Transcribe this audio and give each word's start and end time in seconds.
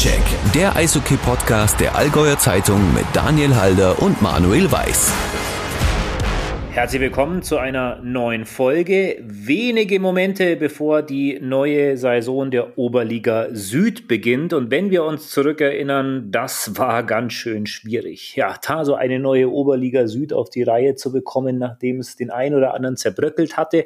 Faktencheck, 0.00 0.52
der 0.54 0.76
Eishockey-Podcast 0.76 1.78
der 1.78 1.94
Allgäuer 1.94 2.38
Zeitung 2.38 2.94
mit 2.94 3.04
Daniel 3.12 3.54
Halder 3.54 4.00
und 4.00 4.22
Manuel 4.22 4.72
Weiß. 4.72 5.12
Herzlich 6.70 7.02
willkommen 7.02 7.42
zu 7.42 7.58
einer 7.58 7.96
neuen 7.96 8.46
Folge. 8.46 9.18
Wenige 9.20 10.00
Momente 10.00 10.56
bevor 10.56 11.02
die 11.02 11.38
neue 11.42 11.98
Saison 11.98 12.50
der 12.50 12.78
Oberliga 12.78 13.48
Süd 13.52 14.08
beginnt. 14.08 14.54
Und 14.54 14.70
wenn 14.70 14.90
wir 14.90 15.04
uns 15.04 15.28
zurückerinnern, 15.28 16.30
das 16.30 16.78
war 16.78 17.02
ganz 17.02 17.34
schön 17.34 17.66
schwierig. 17.66 18.34
Ja, 18.36 18.56
da 18.66 18.86
so 18.86 18.94
eine 18.94 19.18
neue 19.18 19.50
Oberliga 19.50 20.06
Süd 20.06 20.32
auf 20.32 20.48
die 20.48 20.62
Reihe 20.62 20.94
zu 20.94 21.12
bekommen, 21.12 21.58
nachdem 21.58 21.98
es 21.98 22.16
den 22.16 22.30
einen 22.30 22.54
oder 22.54 22.72
anderen 22.72 22.96
zerbröckelt 22.96 23.58
hatte. 23.58 23.84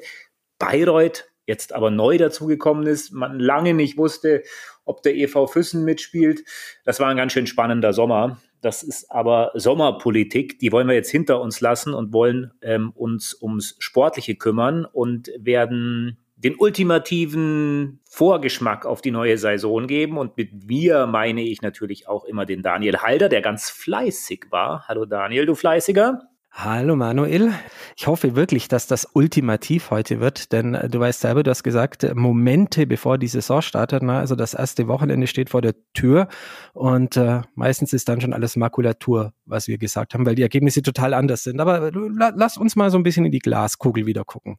Bayreuth 0.60 1.24
jetzt 1.46 1.74
aber 1.74 1.90
neu 1.90 2.18
dazugekommen 2.18 2.86
ist, 2.86 3.12
man 3.12 3.38
lange 3.38 3.74
nicht 3.74 3.98
wusste, 3.98 4.42
ob 4.84 5.02
der 5.02 5.16
EV 5.16 5.46
Füssen 5.46 5.84
mitspielt. 5.84 6.44
Das 6.84 7.00
war 7.00 7.08
ein 7.08 7.16
ganz 7.16 7.32
schön 7.32 7.46
spannender 7.46 7.92
Sommer. 7.92 8.38
Das 8.60 8.82
ist 8.82 9.10
aber 9.10 9.50
Sommerpolitik, 9.54 10.58
die 10.58 10.72
wollen 10.72 10.88
wir 10.88 10.94
jetzt 10.94 11.10
hinter 11.10 11.40
uns 11.40 11.60
lassen 11.60 11.92
und 11.92 12.12
wollen 12.14 12.52
ähm, 12.62 12.92
uns 12.94 13.36
ums 13.40 13.76
Sportliche 13.78 14.36
kümmern 14.36 14.86
und 14.86 15.30
werden 15.38 16.18
den 16.36 16.56
ultimativen 16.56 18.00
Vorgeschmack 18.04 18.86
auf 18.86 19.00
die 19.00 19.10
neue 19.10 19.38
Saison 19.38 19.86
geben. 19.86 20.18
Und 20.18 20.36
mit 20.36 20.66
mir 20.66 21.06
meine 21.06 21.42
ich 21.42 21.62
natürlich 21.62 22.08
auch 22.08 22.24
immer 22.24 22.46
den 22.46 22.62
Daniel 22.62 22.98
Halder, 22.98 23.28
der 23.28 23.40
ganz 23.40 23.70
fleißig 23.70 24.46
war. 24.50 24.86
Hallo 24.88 25.04
Daniel, 25.04 25.46
du 25.46 25.54
Fleißiger. 25.54 26.22
Hallo 26.56 26.94
Manuel. 26.94 27.52
Ich 27.96 28.06
hoffe 28.06 28.36
wirklich, 28.36 28.68
dass 28.68 28.86
das 28.86 29.08
ultimativ 29.12 29.90
heute 29.90 30.20
wird, 30.20 30.52
denn 30.52 30.74
äh, 30.74 30.88
du 30.88 31.00
weißt 31.00 31.20
selber, 31.20 31.42
du 31.42 31.50
hast 31.50 31.64
gesagt, 31.64 32.04
äh, 32.04 32.14
Momente 32.14 32.86
bevor 32.86 33.18
die 33.18 33.26
Saison 33.26 33.60
startet, 33.60 34.04
na, 34.04 34.20
also 34.20 34.36
das 34.36 34.54
erste 34.54 34.86
Wochenende 34.86 35.26
steht 35.26 35.50
vor 35.50 35.62
der 35.62 35.74
Tür 35.94 36.28
und 36.72 37.16
äh, 37.16 37.42
meistens 37.56 37.92
ist 37.92 38.08
dann 38.08 38.20
schon 38.20 38.32
alles 38.32 38.54
Makulatur, 38.54 39.32
was 39.46 39.66
wir 39.66 39.78
gesagt 39.78 40.14
haben, 40.14 40.24
weil 40.26 40.36
die 40.36 40.42
Ergebnisse 40.42 40.80
total 40.80 41.12
anders 41.12 41.42
sind. 41.42 41.58
Aber 41.58 41.88
äh, 41.88 41.92
lass 42.36 42.56
uns 42.56 42.76
mal 42.76 42.88
so 42.92 42.98
ein 42.98 43.02
bisschen 43.02 43.26
in 43.26 43.32
die 43.32 43.40
Glaskugel 43.40 44.06
wieder 44.06 44.24
gucken. 44.24 44.56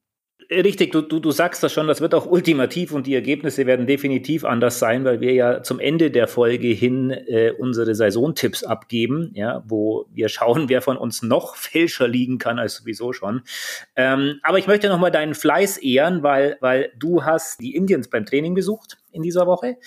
Richtig, 0.64 0.92
du, 0.94 1.02
du, 1.02 1.20
du 1.20 1.32
sagst 1.32 1.64
das 1.64 1.74
schon, 1.74 1.88
das 1.88 2.00
wird 2.00 2.16
auch 2.16 2.26
ultimativ 2.26 2.94
und 2.94 3.08
die 3.08 3.14
Ergebnisse 3.14 3.66
werden 3.66 3.88
definitiv 3.88 4.46
anders 4.46 4.80
sein, 4.80 5.04
weil 5.04 5.20
wir 5.20 5.34
ja 5.34 5.64
zum 5.64 5.80
Ende 5.80 6.12
der 6.12 6.30
Folge 6.30 6.70
hin 6.70 7.12
äh, 7.12 7.52
unsere 7.52 7.94
Saisontipps 7.94 8.64
abgeben, 8.64 9.32
ja, 9.34 9.64
wo 9.68 10.06
wir 10.14 10.30
schauen, 10.30 10.70
wer 10.70 10.82
von 10.82 10.96
uns 10.96 11.22
noch 11.24 11.56
fälscher 11.58 12.08
liegen 12.08 12.38
kann 12.38 12.58
als 12.58 12.76
sowieso 12.76 13.12
schon. 13.12 13.42
Ähm, 13.98 14.40
aber 14.44 14.58
ich 14.58 14.68
möchte 14.68 14.88
nochmal 14.88 15.12
deinen 15.12 15.36
Fleiß 15.36 15.78
ehren, 15.78 16.24
weil, 16.24 16.58
weil 16.62 16.92
du 16.98 17.24
hast 17.24 17.60
die 17.60 17.76
Indians 17.76 18.10
beim 18.10 18.26
Training 18.26 18.54
besucht 18.54 18.98
in 19.16 19.24
dieser 19.24 19.48
Woche 19.48 19.78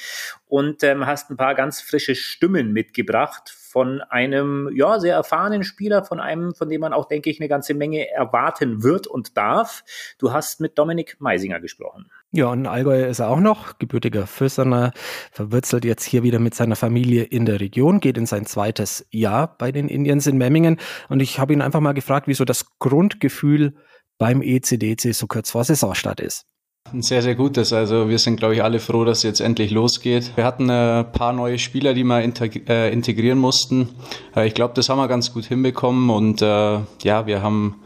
und 0.46 0.82
ähm, 0.82 1.06
hast 1.06 1.30
ein 1.30 1.36
paar 1.36 1.54
ganz 1.54 1.80
frische 1.80 2.14
Stimmen 2.14 2.72
mitgebracht 2.72 3.54
von 3.68 4.00
einem 4.00 4.70
ja 4.74 4.98
sehr 4.98 5.14
erfahrenen 5.14 5.62
Spieler, 5.62 6.02
von 6.02 6.20
einem, 6.20 6.54
von 6.54 6.68
dem 6.68 6.80
man 6.80 6.92
auch, 6.92 7.06
denke 7.06 7.28
ich, 7.30 7.38
eine 7.38 7.48
ganze 7.48 7.74
Menge 7.74 8.10
erwarten 8.10 8.82
wird 8.82 9.06
und 9.06 9.36
darf. 9.36 9.84
Du 10.18 10.32
hast 10.32 10.60
mit 10.60 10.78
Dominik 10.78 11.16
Meisinger 11.20 11.60
gesprochen. 11.60 12.10
Ja, 12.32 12.46
und 12.46 12.66
Allgäu 12.66 13.06
ist 13.06 13.20
er 13.20 13.28
auch 13.28 13.40
noch, 13.40 13.78
gebürtiger 13.78 14.26
Füsserner, 14.26 14.92
verwurzelt 15.32 15.84
jetzt 15.84 16.04
hier 16.04 16.22
wieder 16.22 16.38
mit 16.38 16.54
seiner 16.54 16.76
Familie 16.76 17.24
in 17.24 17.46
der 17.46 17.60
Region, 17.60 18.00
geht 18.00 18.18
in 18.18 18.26
sein 18.26 18.46
zweites 18.46 19.06
Jahr 19.10 19.56
bei 19.58 19.70
den 19.70 19.88
Indians 19.88 20.26
in 20.26 20.38
Memmingen. 20.38 20.78
Und 21.08 21.20
ich 21.20 21.38
habe 21.38 21.52
ihn 21.52 21.62
einfach 21.62 21.80
mal 21.80 21.92
gefragt, 21.92 22.26
wieso 22.26 22.44
das 22.44 22.78
Grundgefühl 22.78 23.74
beim 24.18 24.42
ECDC 24.42 25.14
so 25.14 25.26
kurz 25.26 25.50
vor 25.50 25.64
Saisonstart 25.64 26.20
ist. 26.20 26.46
Ein 26.92 27.02
sehr, 27.02 27.20
sehr 27.20 27.34
gutes. 27.34 27.72
Also 27.72 28.08
wir 28.08 28.18
sind, 28.18 28.36
glaube 28.36 28.54
ich, 28.54 28.62
alle 28.62 28.78
froh, 28.80 29.04
dass 29.04 29.18
es 29.18 29.24
jetzt 29.24 29.40
endlich 29.40 29.70
losgeht. 29.70 30.32
Wir 30.36 30.44
hatten 30.44 30.70
ein 30.70 31.00
äh, 31.00 31.04
paar 31.04 31.32
neue 31.32 31.58
Spieler, 31.58 31.92
die 31.92 32.04
wir 32.04 32.18
äh, 32.20 32.92
integrieren 32.92 33.38
mussten. 33.38 33.90
Äh, 34.34 34.46
ich 34.46 34.54
glaube, 34.54 34.74
das 34.74 34.88
haben 34.88 34.98
wir 34.98 35.08
ganz 35.08 35.32
gut 35.32 35.44
hinbekommen 35.44 36.08
und 36.10 36.40
ja, 36.40 37.26
wir 37.26 37.42
haben 37.42 37.76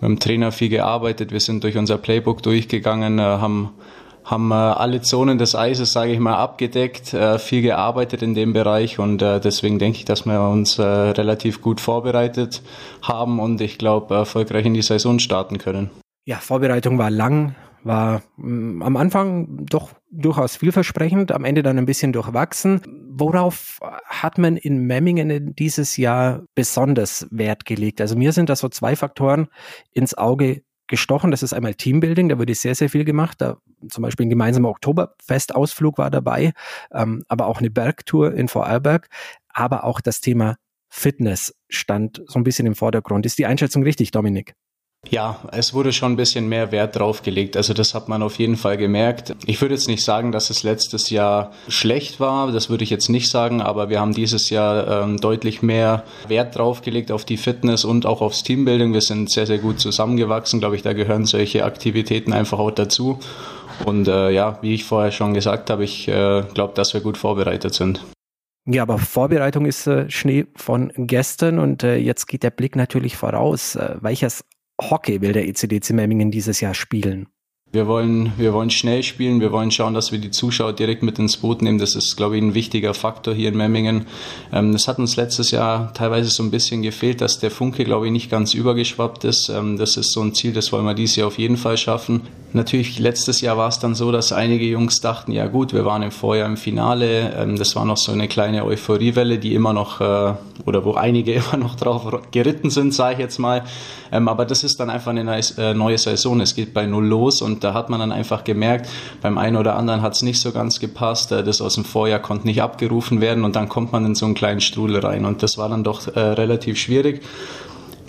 mit 0.00 0.08
dem 0.08 0.18
Trainer 0.18 0.52
viel 0.52 0.68
gearbeitet. 0.68 1.30
Wir 1.30 1.40
sind 1.40 1.62
durch 1.62 1.76
unser 1.76 1.98
Playbook 1.98 2.42
durchgegangen, 2.42 3.20
haben 3.20 3.70
haben 4.24 4.52
alle 4.52 5.00
Zonen 5.00 5.38
des 5.38 5.54
Eises, 5.54 5.94
sage 5.94 6.12
ich 6.12 6.18
mal, 6.18 6.36
abgedeckt, 6.36 7.16
viel 7.38 7.62
gearbeitet 7.62 8.20
in 8.20 8.34
dem 8.34 8.52
Bereich 8.52 8.98
und 8.98 9.22
deswegen 9.22 9.78
denke 9.78 10.00
ich, 10.00 10.04
dass 10.04 10.26
wir 10.26 10.42
uns 10.42 10.78
relativ 10.78 11.62
gut 11.62 11.80
vorbereitet 11.80 12.60
haben 13.00 13.40
und 13.40 13.62
ich 13.62 13.78
glaube, 13.78 14.14
erfolgreich 14.14 14.66
in 14.66 14.74
die 14.74 14.82
Saison 14.82 15.18
starten 15.18 15.56
können. 15.56 15.90
Ja, 16.26 16.36
Vorbereitung 16.36 16.98
war 16.98 17.10
lang, 17.10 17.54
war 17.82 18.22
mh, 18.36 18.48
mm, 18.48 18.82
am 18.82 18.96
Anfang 18.96 19.66
doch 19.66 19.92
durchaus 20.10 20.56
vielversprechend, 20.56 21.32
am 21.32 21.44
Ende 21.44 21.62
dann 21.62 21.78
ein 21.78 21.86
bisschen 21.86 22.12
durchwachsen. 22.12 22.80
Worauf 23.10 23.78
hat 24.04 24.38
man 24.38 24.56
in 24.56 24.86
Memmingen 24.86 25.54
dieses 25.54 25.96
Jahr 25.96 26.44
besonders 26.54 27.26
Wert 27.30 27.64
gelegt? 27.64 28.00
Also 28.00 28.16
mir 28.16 28.32
sind 28.32 28.48
da 28.48 28.56
so 28.56 28.68
zwei 28.68 28.96
Faktoren 28.96 29.48
ins 29.92 30.16
Auge 30.16 30.62
gestochen. 30.88 31.30
Das 31.30 31.42
ist 31.42 31.52
einmal 31.52 31.74
Teambuilding, 31.74 32.28
da 32.30 32.38
wurde 32.38 32.54
sehr, 32.54 32.74
sehr 32.74 32.88
viel 32.88 33.04
gemacht. 33.04 33.40
Da 33.40 33.58
zum 33.88 34.02
Beispiel 34.02 34.26
ein 34.26 34.30
gemeinsamer 34.30 34.70
Oktoberfestausflug 34.70 35.98
war 35.98 36.10
dabei, 36.10 36.52
ähm, 36.92 37.22
aber 37.28 37.46
auch 37.46 37.60
eine 37.60 37.70
Bergtour 37.70 38.34
in 38.34 38.48
Vorarlberg, 38.48 39.08
aber 39.48 39.84
auch 39.84 40.00
das 40.00 40.20
Thema 40.20 40.56
Fitness 40.88 41.54
stand 41.68 42.22
so 42.26 42.38
ein 42.38 42.44
bisschen 42.44 42.66
im 42.66 42.74
Vordergrund. 42.74 43.26
Ist 43.26 43.38
die 43.38 43.46
Einschätzung 43.46 43.82
richtig, 43.82 44.10
Dominik? 44.10 44.54
Ja, 45.10 45.38
es 45.52 45.72
wurde 45.74 45.92
schon 45.92 46.12
ein 46.12 46.16
bisschen 46.16 46.48
mehr 46.48 46.72
Wert 46.72 46.96
drauf 46.96 47.22
gelegt. 47.22 47.56
Also 47.56 47.72
das 47.72 47.94
hat 47.94 48.08
man 48.08 48.22
auf 48.22 48.38
jeden 48.38 48.56
Fall 48.56 48.76
gemerkt. 48.76 49.34
Ich 49.46 49.60
würde 49.60 49.74
jetzt 49.74 49.88
nicht 49.88 50.04
sagen, 50.04 50.32
dass 50.32 50.50
es 50.50 50.64
letztes 50.64 51.08
Jahr 51.08 51.52
schlecht 51.68 52.20
war. 52.20 52.50
Das 52.50 52.68
würde 52.68 52.84
ich 52.84 52.90
jetzt 52.90 53.08
nicht 53.08 53.30
sagen. 53.30 53.62
Aber 53.62 53.88
wir 53.88 54.00
haben 54.00 54.12
dieses 54.12 54.50
Jahr 54.50 55.04
ähm, 55.04 55.18
deutlich 55.18 55.62
mehr 55.62 56.04
Wert 56.26 56.58
drauf 56.58 56.82
gelegt 56.82 57.12
auf 57.12 57.24
die 57.24 57.36
Fitness 57.36 57.84
und 57.84 58.06
auch 58.06 58.20
aufs 58.20 58.42
Teambuilding. 58.42 58.92
Wir 58.92 59.00
sind 59.00 59.30
sehr, 59.30 59.46
sehr 59.46 59.58
gut 59.58 59.80
zusammengewachsen. 59.80 60.60
Glaube 60.60 60.76
ich, 60.76 60.82
da 60.82 60.92
gehören 60.92 61.24
solche 61.26 61.64
Aktivitäten 61.64 62.32
einfach 62.32 62.58
auch 62.58 62.72
dazu. 62.72 63.20
Und 63.86 64.08
äh, 64.08 64.30
ja, 64.30 64.58
wie 64.62 64.74
ich 64.74 64.84
vorher 64.84 65.12
schon 65.12 65.32
gesagt 65.32 65.70
habe, 65.70 65.84
ich 65.84 66.08
äh, 66.08 66.42
glaube, 66.54 66.74
dass 66.74 66.92
wir 66.92 67.00
gut 67.00 67.16
vorbereitet 67.16 67.72
sind. 67.72 68.04
Ja, 68.70 68.82
aber 68.82 68.98
Vorbereitung 68.98 69.64
ist 69.64 69.86
äh, 69.86 70.10
Schnee 70.10 70.46
von 70.54 70.92
gestern 70.94 71.58
und 71.58 71.84
äh, 71.84 71.96
jetzt 71.96 72.26
geht 72.26 72.42
der 72.42 72.50
Blick 72.50 72.76
natürlich 72.76 73.16
voraus. 73.16 73.76
Äh, 73.76 73.96
welches 74.02 74.44
Hockey 74.80 75.20
will 75.20 75.32
der 75.32 75.48
ECDC 75.48 75.90
Memmingen 75.90 76.30
dieses 76.30 76.60
Jahr 76.60 76.74
spielen? 76.74 77.28
Wir 77.70 77.86
wollen, 77.86 78.32
wir 78.38 78.54
wollen 78.54 78.70
schnell 78.70 79.02
spielen, 79.02 79.42
wir 79.42 79.52
wollen 79.52 79.70
schauen, 79.70 79.92
dass 79.92 80.10
wir 80.10 80.18
die 80.18 80.30
Zuschauer 80.30 80.72
direkt 80.72 81.02
mit 81.02 81.18
ins 81.18 81.36
Boot 81.36 81.60
nehmen. 81.60 81.76
Das 81.76 81.94
ist, 81.94 82.16
glaube 82.16 82.38
ich, 82.38 82.42
ein 82.42 82.54
wichtiger 82.54 82.94
Faktor 82.94 83.34
hier 83.34 83.50
in 83.50 83.58
Memmingen. 83.58 84.06
Ähm, 84.50 84.72
das 84.72 84.88
hat 84.88 84.98
uns 84.98 85.16
letztes 85.16 85.50
Jahr 85.50 85.92
teilweise 85.92 86.30
so 86.30 86.42
ein 86.42 86.50
bisschen 86.50 86.80
gefehlt, 86.80 87.20
dass 87.20 87.40
der 87.40 87.50
Funke, 87.50 87.84
glaube 87.84 88.06
ich, 88.06 88.12
nicht 88.12 88.30
ganz 88.30 88.54
übergeschwappt 88.54 89.24
ist. 89.24 89.50
Ähm, 89.50 89.76
das 89.76 89.98
ist 89.98 90.12
so 90.12 90.22
ein 90.22 90.32
Ziel, 90.32 90.54
das 90.54 90.72
wollen 90.72 90.86
wir 90.86 90.94
dieses 90.94 91.16
Jahr 91.16 91.26
auf 91.26 91.38
jeden 91.38 91.58
Fall 91.58 91.76
schaffen. 91.76 92.22
Natürlich, 92.54 92.98
letztes 92.98 93.42
Jahr 93.42 93.58
war 93.58 93.68
es 93.68 93.78
dann 93.78 93.94
so, 93.94 94.10
dass 94.10 94.32
einige 94.32 94.64
Jungs 94.64 95.02
dachten, 95.02 95.32
ja 95.32 95.46
gut, 95.48 95.74
wir 95.74 95.84
waren 95.84 96.02
im 96.02 96.10
Vorjahr 96.10 96.48
im 96.48 96.56
Finale. 96.56 97.34
Ähm, 97.36 97.56
das 97.56 97.76
war 97.76 97.84
noch 97.84 97.98
so 97.98 98.10
eine 98.10 98.26
kleine 98.26 98.64
Euphoriewelle, 98.64 99.38
die 99.38 99.54
immer 99.54 99.74
noch, 99.74 100.00
äh, 100.00 100.32
oder 100.64 100.82
wo 100.86 100.94
einige 100.94 101.32
immer 101.34 101.58
noch 101.58 101.74
drauf 101.74 102.10
geritten 102.30 102.70
sind, 102.70 102.94
sage 102.94 103.14
ich 103.14 103.18
jetzt 103.20 103.38
mal. 103.38 103.64
aber 104.10 104.46
das 104.46 104.64
ist 104.64 104.80
dann 104.80 104.88
einfach 104.88 105.10
eine 105.10 105.40
äh, 105.58 105.74
neue 105.74 105.98
Saison. 105.98 106.40
Es 106.40 106.54
geht 106.54 106.72
bei 106.72 106.86
Null 106.86 107.06
los 107.06 107.42
und 107.42 107.64
da 107.64 107.74
hat 107.74 107.90
man 107.90 108.00
dann 108.00 108.12
einfach 108.12 108.44
gemerkt, 108.44 108.88
beim 109.20 109.36
einen 109.36 109.56
oder 109.56 109.76
anderen 109.76 110.00
hat 110.00 110.14
es 110.14 110.22
nicht 110.22 110.40
so 110.40 110.50
ganz 110.50 110.80
gepasst, 110.80 111.30
äh, 111.32 111.44
das 111.44 111.60
aus 111.60 111.74
dem 111.74 111.84
Vorjahr 111.84 112.20
konnte 112.20 112.46
nicht 112.46 112.62
abgerufen 112.62 113.20
werden 113.20 113.44
und 113.44 113.56
dann 113.56 113.68
kommt 113.68 113.92
man 113.92 114.06
in 114.06 114.14
so 114.14 114.24
einen 114.24 114.34
kleinen 114.34 114.62
Strudel 114.62 115.00
rein 115.00 115.26
und 115.26 115.42
das 115.42 115.58
war 115.58 115.68
dann 115.68 115.84
doch 115.84 116.06
relativ 116.16 116.78
schwierig. 116.78 117.22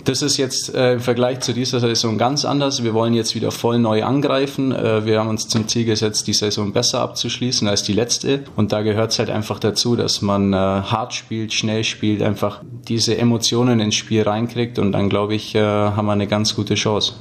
Das 0.04 0.22
ist 0.22 0.38
jetzt 0.38 0.74
äh, 0.74 0.94
im 0.94 1.00
Vergleich 1.00 1.40
zu 1.40 1.52
dieser 1.52 1.78
Saison 1.78 2.16
ganz 2.16 2.44
anders. 2.44 2.82
Wir 2.82 2.94
wollen 2.94 3.12
jetzt 3.12 3.34
wieder 3.34 3.50
voll 3.50 3.78
neu 3.78 4.02
angreifen. 4.02 4.72
Äh, 4.72 5.04
wir 5.04 5.20
haben 5.20 5.28
uns 5.28 5.48
zum 5.48 5.68
Ziel 5.68 5.84
gesetzt, 5.84 6.26
die 6.26 6.32
Saison 6.32 6.72
besser 6.72 7.00
abzuschließen 7.00 7.68
als 7.68 7.82
die 7.82 7.92
letzte. 7.92 8.44
Und 8.56 8.72
da 8.72 8.82
gehört 8.82 9.12
es 9.12 9.18
halt 9.18 9.30
einfach 9.30 9.58
dazu, 9.58 9.96
dass 9.96 10.22
man 10.22 10.52
äh, 10.52 10.56
hart 10.56 11.12
spielt, 11.12 11.52
schnell 11.52 11.84
spielt, 11.84 12.22
einfach 12.22 12.62
diese 12.88 13.18
Emotionen 13.18 13.80
ins 13.80 13.94
Spiel 13.94 14.22
reinkriegt. 14.22 14.78
Und 14.78 14.92
dann, 14.92 15.10
glaube 15.10 15.34
ich, 15.34 15.54
äh, 15.54 15.60
haben 15.60 16.06
wir 16.06 16.12
eine 16.12 16.26
ganz 16.26 16.54
gute 16.54 16.76
Chance. 16.76 17.14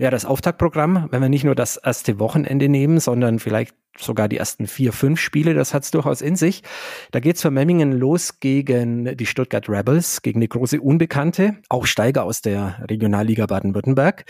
Ja, 0.00 0.10
das 0.10 0.24
Auftaktprogramm, 0.24 1.08
wenn 1.10 1.20
wir 1.20 1.28
nicht 1.28 1.42
nur 1.42 1.56
das 1.56 1.76
erste 1.76 2.20
Wochenende 2.20 2.68
nehmen, 2.68 3.00
sondern 3.00 3.40
vielleicht 3.40 3.74
sogar 3.98 4.28
die 4.28 4.36
ersten 4.36 4.68
vier, 4.68 4.92
fünf 4.92 5.18
Spiele, 5.18 5.54
das 5.54 5.74
hat's 5.74 5.90
durchaus 5.90 6.20
in 6.20 6.36
sich. 6.36 6.62
Da 7.10 7.18
geht's 7.18 7.42
für 7.42 7.50
Memmingen 7.50 7.90
los 7.90 8.38
gegen 8.38 9.16
die 9.16 9.26
Stuttgart 9.26 9.68
Rebels, 9.68 10.22
gegen 10.22 10.40
die 10.40 10.48
große 10.48 10.80
Unbekannte, 10.80 11.56
auch 11.68 11.86
Steiger 11.86 12.22
aus 12.22 12.42
der 12.42 12.86
Regionalliga 12.88 13.46
Baden-Württemberg. 13.46 14.24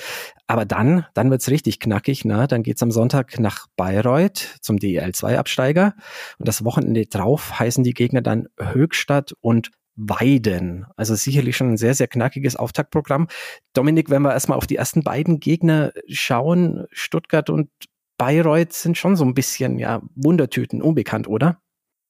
Aber 0.47 0.65
dann, 0.65 1.05
dann 1.13 1.31
wird's 1.31 1.51
richtig 1.51 1.81
knackig. 1.81 2.25
Na, 2.25 2.47
dann 2.47 2.63
geht's 2.63 2.83
am 2.83 2.91
Sonntag 2.91 3.39
nach 3.39 3.67
Bayreuth 3.77 4.57
zum 4.63 4.79
DEL2-Absteiger. 4.79 5.93
Und 6.39 6.49
das 6.49 6.65
Wochenende 6.65 7.05
drauf 7.05 7.61
heißen 7.61 7.85
die 7.85 7.93
Gegner 7.93 8.23
dann 8.23 8.49
Höchstadt 8.59 9.35
und 9.43 9.71
Weiden. 9.99 10.87
Also 10.97 11.15
sicherlich 11.15 11.57
schon 11.57 11.73
ein 11.73 11.77
sehr, 11.77 11.95
sehr 11.95 12.07
knackiges 12.07 12.57
Auftaktprogramm. 12.57 13.27
Dominik, 13.75 14.11
wenn 14.11 14.23
wir 14.23 14.33
erstmal 14.33 14.57
auf 14.57 14.67
die 14.67 14.77
ersten 14.77 15.03
beiden 15.03 15.41
Gegner 15.41 15.93
schauen, 16.09 16.87
Stuttgart 16.93 17.51
und 17.51 17.69
Bayreuth 18.17 18.73
sind 18.73 18.97
schon 18.97 19.17
so 19.17 19.25
ein 19.25 19.35
bisschen, 19.35 19.79
ja, 19.79 20.01
Wundertüten, 20.15 20.83
unbekannt, 20.83 21.29
oder? 21.29 21.61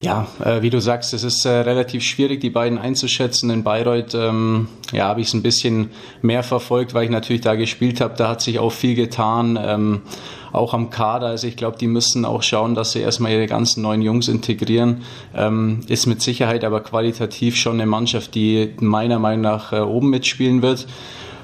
Ja, 0.01 0.27
äh, 0.43 0.61
wie 0.61 0.69
du 0.69 0.79
sagst, 0.79 1.13
es 1.13 1.23
ist 1.23 1.43
äh, 1.43 1.49
relativ 1.49 2.03
schwierig, 2.03 2.39
die 2.39 2.49
beiden 2.49 2.77
einzuschätzen. 2.77 3.49
In 3.49 3.63
Bayreuth 3.63 4.13
ähm, 4.13 4.69
ja, 4.93 5.09
habe 5.09 5.19
ich 5.19 5.27
es 5.27 5.33
ein 5.33 5.43
bisschen 5.43 5.91
mehr 6.21 6.41
verfolgt, 6.41 6.93
weil 6.93 7.03
ich 7.03 7.09
natürlich 7.09 7.41
da 7.41 7.55
gespielt 7.55 7.99
habe. 7.99 8.15
Da 8.15 8.29
hat 8.29 8.41
sich 8.41 8.59
auch 8.59 8.71
viel 8.71 8.95
getan, 8.95 9.59
ähm, 9.61 10.01
auch 10.51 10.73
am 10.73 10.89
Kader. 10.89 11.27
Also 11.27 11.47
ich 11.47 11.55
glaube, 11.55 11.77
die 11.77 11.87
müssen 11.87 12.25
auch 12.25 12.43
schauen, 12.43 12.75
dass 12.75 12.91
sie 12.91 12.99
erstmal 12.99 13.31
ihre 13.31 13.47
ganzen 13.47 13.81
neuen 13.81 14.01
Jungs 14.01 14.27
integrieren. 14.27 15.03
Ähm, 15.35 15.81
ist 15.87 16.05
mit 16.05 16.21
Sicherheit 16.21 16.63
aber 16.63 16.81
qualitativ 16.81 17.55
schon 17.55 17.73
eine 17.73 17.85
Mannschaft, 17.85 18.35
die 18.35 18.73
meiner 18.79 19.19
Meinung 19.19 19.41
nach 19.41 19.73
äh, 19.73 19.79
oben 19.79 20.09
mitspielen 20.09 20.61
wird. 20.61 20.87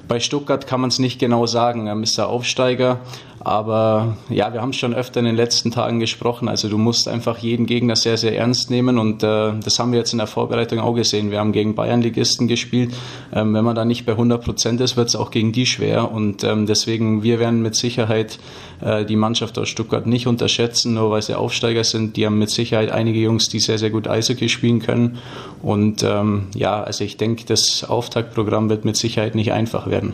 Bei 0.07 0.19
Stuttgart 0.19 0.68
kann 0.68 0.81
man 0.81 0.90
es 0.90 1.00
nicht 1.00 1.19
genau 1.19 1.48
sagen. 1.48 1.88
Er 1.88 2.00
ist 2.00 2.18
der 2.18 2.28
Aufsteiger. 2.28 3.00
Aber 3.45 4.18
ja, 4.27 4.51
wir 4.53 4.62
haben 4.63 4.74
schon 4.74 4.95
öfter 4.95 5.19
in 5.19 5.27
den 5.27 5.36
letzten 5.36 5.69
Tagen 5.69 6.00
gesprochen. 6.00 6.50
Also 6.50 6.68
du 6.68 6.80
musst 6.80 7.07
einfach 7.07 7.38
jeden 7.38 7.68
Gegner 7.68 7.95
sehr, 7.95 8.18
sehr 8.18 8.36
ernst 8.36 8.71
nehmen. 8.71 8.97
Und 8.97 9.21
äh, 9.21 9.53
das 9.63 9.77
haben 9.77 9.92
wir 9.92 10.00
jetzt 10.00 10.13
in 10.13 10.18
der 10.18 10.25
Vorbereitung 10.25 10.80
auch 10.80 10.95
gesehen. 10.95 11.30
Wir 11.30 11.38
haben 11.38 11.51
gegen 11.51 11.75
Bayern-Ligisten 11.75 12.47
gespielt. 12.47 12.95
Ähm, 13.31 13.53
wenn 13.53 13.63
man 13.63 13.75
da 13.75 13.86
nicht 13.86 14.03
bei 14.07 14.13
100 14.13 14.44
Prozent 14.44 14.81
ist, 14.81 14.97
wird 14.97 15.09
es 15.09 15.15
auch 15.15 15.30
gegen 15.30 15.51
die 15.51 15.68
schwer. 15.68 16.12
Und 16.12 16.44
ähm, 16.44 16.65
deswegen, 16.65 17.21
wir 17.21 17.38
werden 17.39 17.62
mit 17.62 17.75
Sicherheit 17.75 18.39
äh, 18.81 19.06
die 19.06 19.15
Mannschaft 19.15 19.59
aus 19.59 19.69
Stuttgart 19.69 20.07
nicht 20.07 20.25
unterschätzen, 20.25 20.95
nur 20.95 21.12
weil 21.12 21.21
sie 21.21 21.38
Aufsteiger 21.38 21.83
sind. 21.83 22.18
Die 22.18 22.25
haben 22.25 22.39
mit 22.39 22.50
Sicherheit 22.50 22.89
einige 22.89 23.19
Jungs, 23.19 23.48
die 23.48 23.59
sehr, 23.59 23.77
sehr 23.77 23.91
gut 23.91 24.07
Eishockey 24.07 24.50
spielen 24.50 24.80
können. 24.80 25.19
Und 25.62 26.01
ähm, 26.01 26.48
ja, 26.56 26.81
also 26.81 27.03
ich 27.03 27.18
denke, 27.18 27.45
das 27.45 27.86
Auftaktprogramm 27.88 28.71
wird 28.71 28.86
mit 28.86 28.98
Sicherheit 28.98 29.36
nicht 29.36 29.51
einfach 29.51 29.88
werden. 29.88 30.13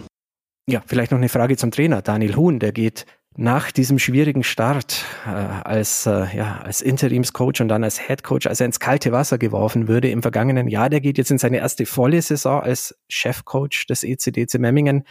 Ja, 0.70 0.84
vielleicht 0.86 1.12
noch 1.12 1.18
eine 1.18 1.30
Frage 1.30 1.56
zum 1.56 1.72
Trainer. 1.72 2.02
Daniel 2.02 2.36
Huhn, 2.36 2.60
der 2.60 2.72
geht 2.72 3.06
nach 3.38 3.72
diesem 3.72 3.98
schwierigen 3.98 4.44
Start 4.44 5.06
äh, 5.26 5.30
als, 5.30 6.06
äh, 6.06 6.36
ja, 6.36 6.62
als 6.64 6.82
Interimscoach 6.82 7.62
und 7.62 7.70
dann 7.70 7.84
als 7.84 8.08
Headcoach, 8.08 8.48
als 8.48 8.60
er 8.60 8.66
ins 8.66 8.80
kalte 8.80 9.12
Wasser 9.12 9.38
geworfen 9.38 9.88
würde 9.88 10.10
im 10.10 10.22
vergangenen 10.22 10.68
Jahr, 10.68 10.90
der 10.90 11.02
geht 11.02 11.18
jetzt 11.18 11.32
in 11.32 11.38
seine 11.38 11.58
erste 11.58 11.86
volle 11.86 12.22
Saison 12.22 12.62
als 12.62 12.96
Chefcoach 13.08 13.86
des 13.88 14.04
ECDC 14.04 14.60
Memmingen. 14.60 15.06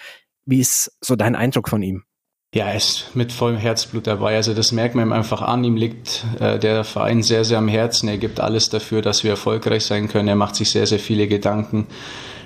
Wie 0.45 0.61
ist 0.61 0.97
so 1.01 1.17
dein 1.17 1.35
Eindruck 1.35 1.69
von 1.69 1.83
ihm? 1.83 2.05
Ja, 2.53 2.67
er 2.67 2.77
ist 2.77 3.15
mit 3.15 3.33
vollem 3.33 3.59
Herzblut 3.59 4.09
dabei. 4.09 4.35
Also 4.35 4.55
das 4.55 4.73
merkt 4.73 4.97
man 4.97 5.07
ihm 5.09 5.13
einfach 5.13 5.41
an. 5.41 5.63
Ihm 5.63 5.77
liegt 5.77 6.25
äh, 6.41 6.59
der 6.59 6.83
Verein 6.83 7.23
sehr, 7.23 7.45
sehr 7.45 7.59
am 7.59 7.69
Herzen. 7.69 8.09
Er 8.09 8.19
gibt 8.19 8.41
alles 8.41 8.69
dafür, 8.69 9.03
dass 9.03 9.23
wir 9.23 9.31
erfolgreich 9.31 9.85
sein 9.85 10.09
können. 10.09 10.27
Er 10.27 10.35
macht 10.35 10.57
sich 10.57 10.71
sehr, 10.71 10.87
sehr 10.87 10.99
viele 10.99 11.29
Gedanken 11.29 11.87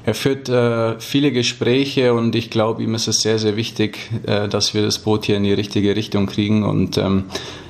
er 0.04 0.14
führt 0.14 0.48
äh, 0.48 1.00
viele 1.00 1.32
Gespräche 1.32 2.14
und 2.14 2.34
ich 2.34 2.50
glaube, 2.50 2.82
ihm 2.82 2.94
ist 2.94 3.08
es 3.08 3.20
sehr, 3.20 3.38
sehr 3.38 3.56
wichtig, 3.56 4.10
äh, 4.26 4.48
dass 4.48 4.74
wir 4.74 4.82
das 4.82 4.98
Boot 4.98 5.24
hier 5.24 5.36
in 5.36 5.44
die 5.44 5.52
richtige 5.52 5.96
Richtung 5.96 6.26
kriegen 6.26 6.62
und 6.64 6.98
ähm, 6.98 7.24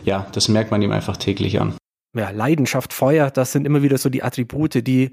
ja, 0.05 0.27
das 0.33 0.49
merkt 0.49 0.71
man 0.71 0.83
ihm 0.83 0.93
einfach 0.93 1.17
täglich 1.17 1.61
an. 1.61 1.75
Ja, 2.17 2.31
Leidenschaft, 2.31 2.93
Feuer, 2.93 3.31
das 3.31 3.51
sind 3.51 3.67
immer 3.67 3.83
wieder 3.83 3.99
so 3.99 4.09
die 4.09 4.23
Attribute, 4.23 4.87
die, 4.87 5.11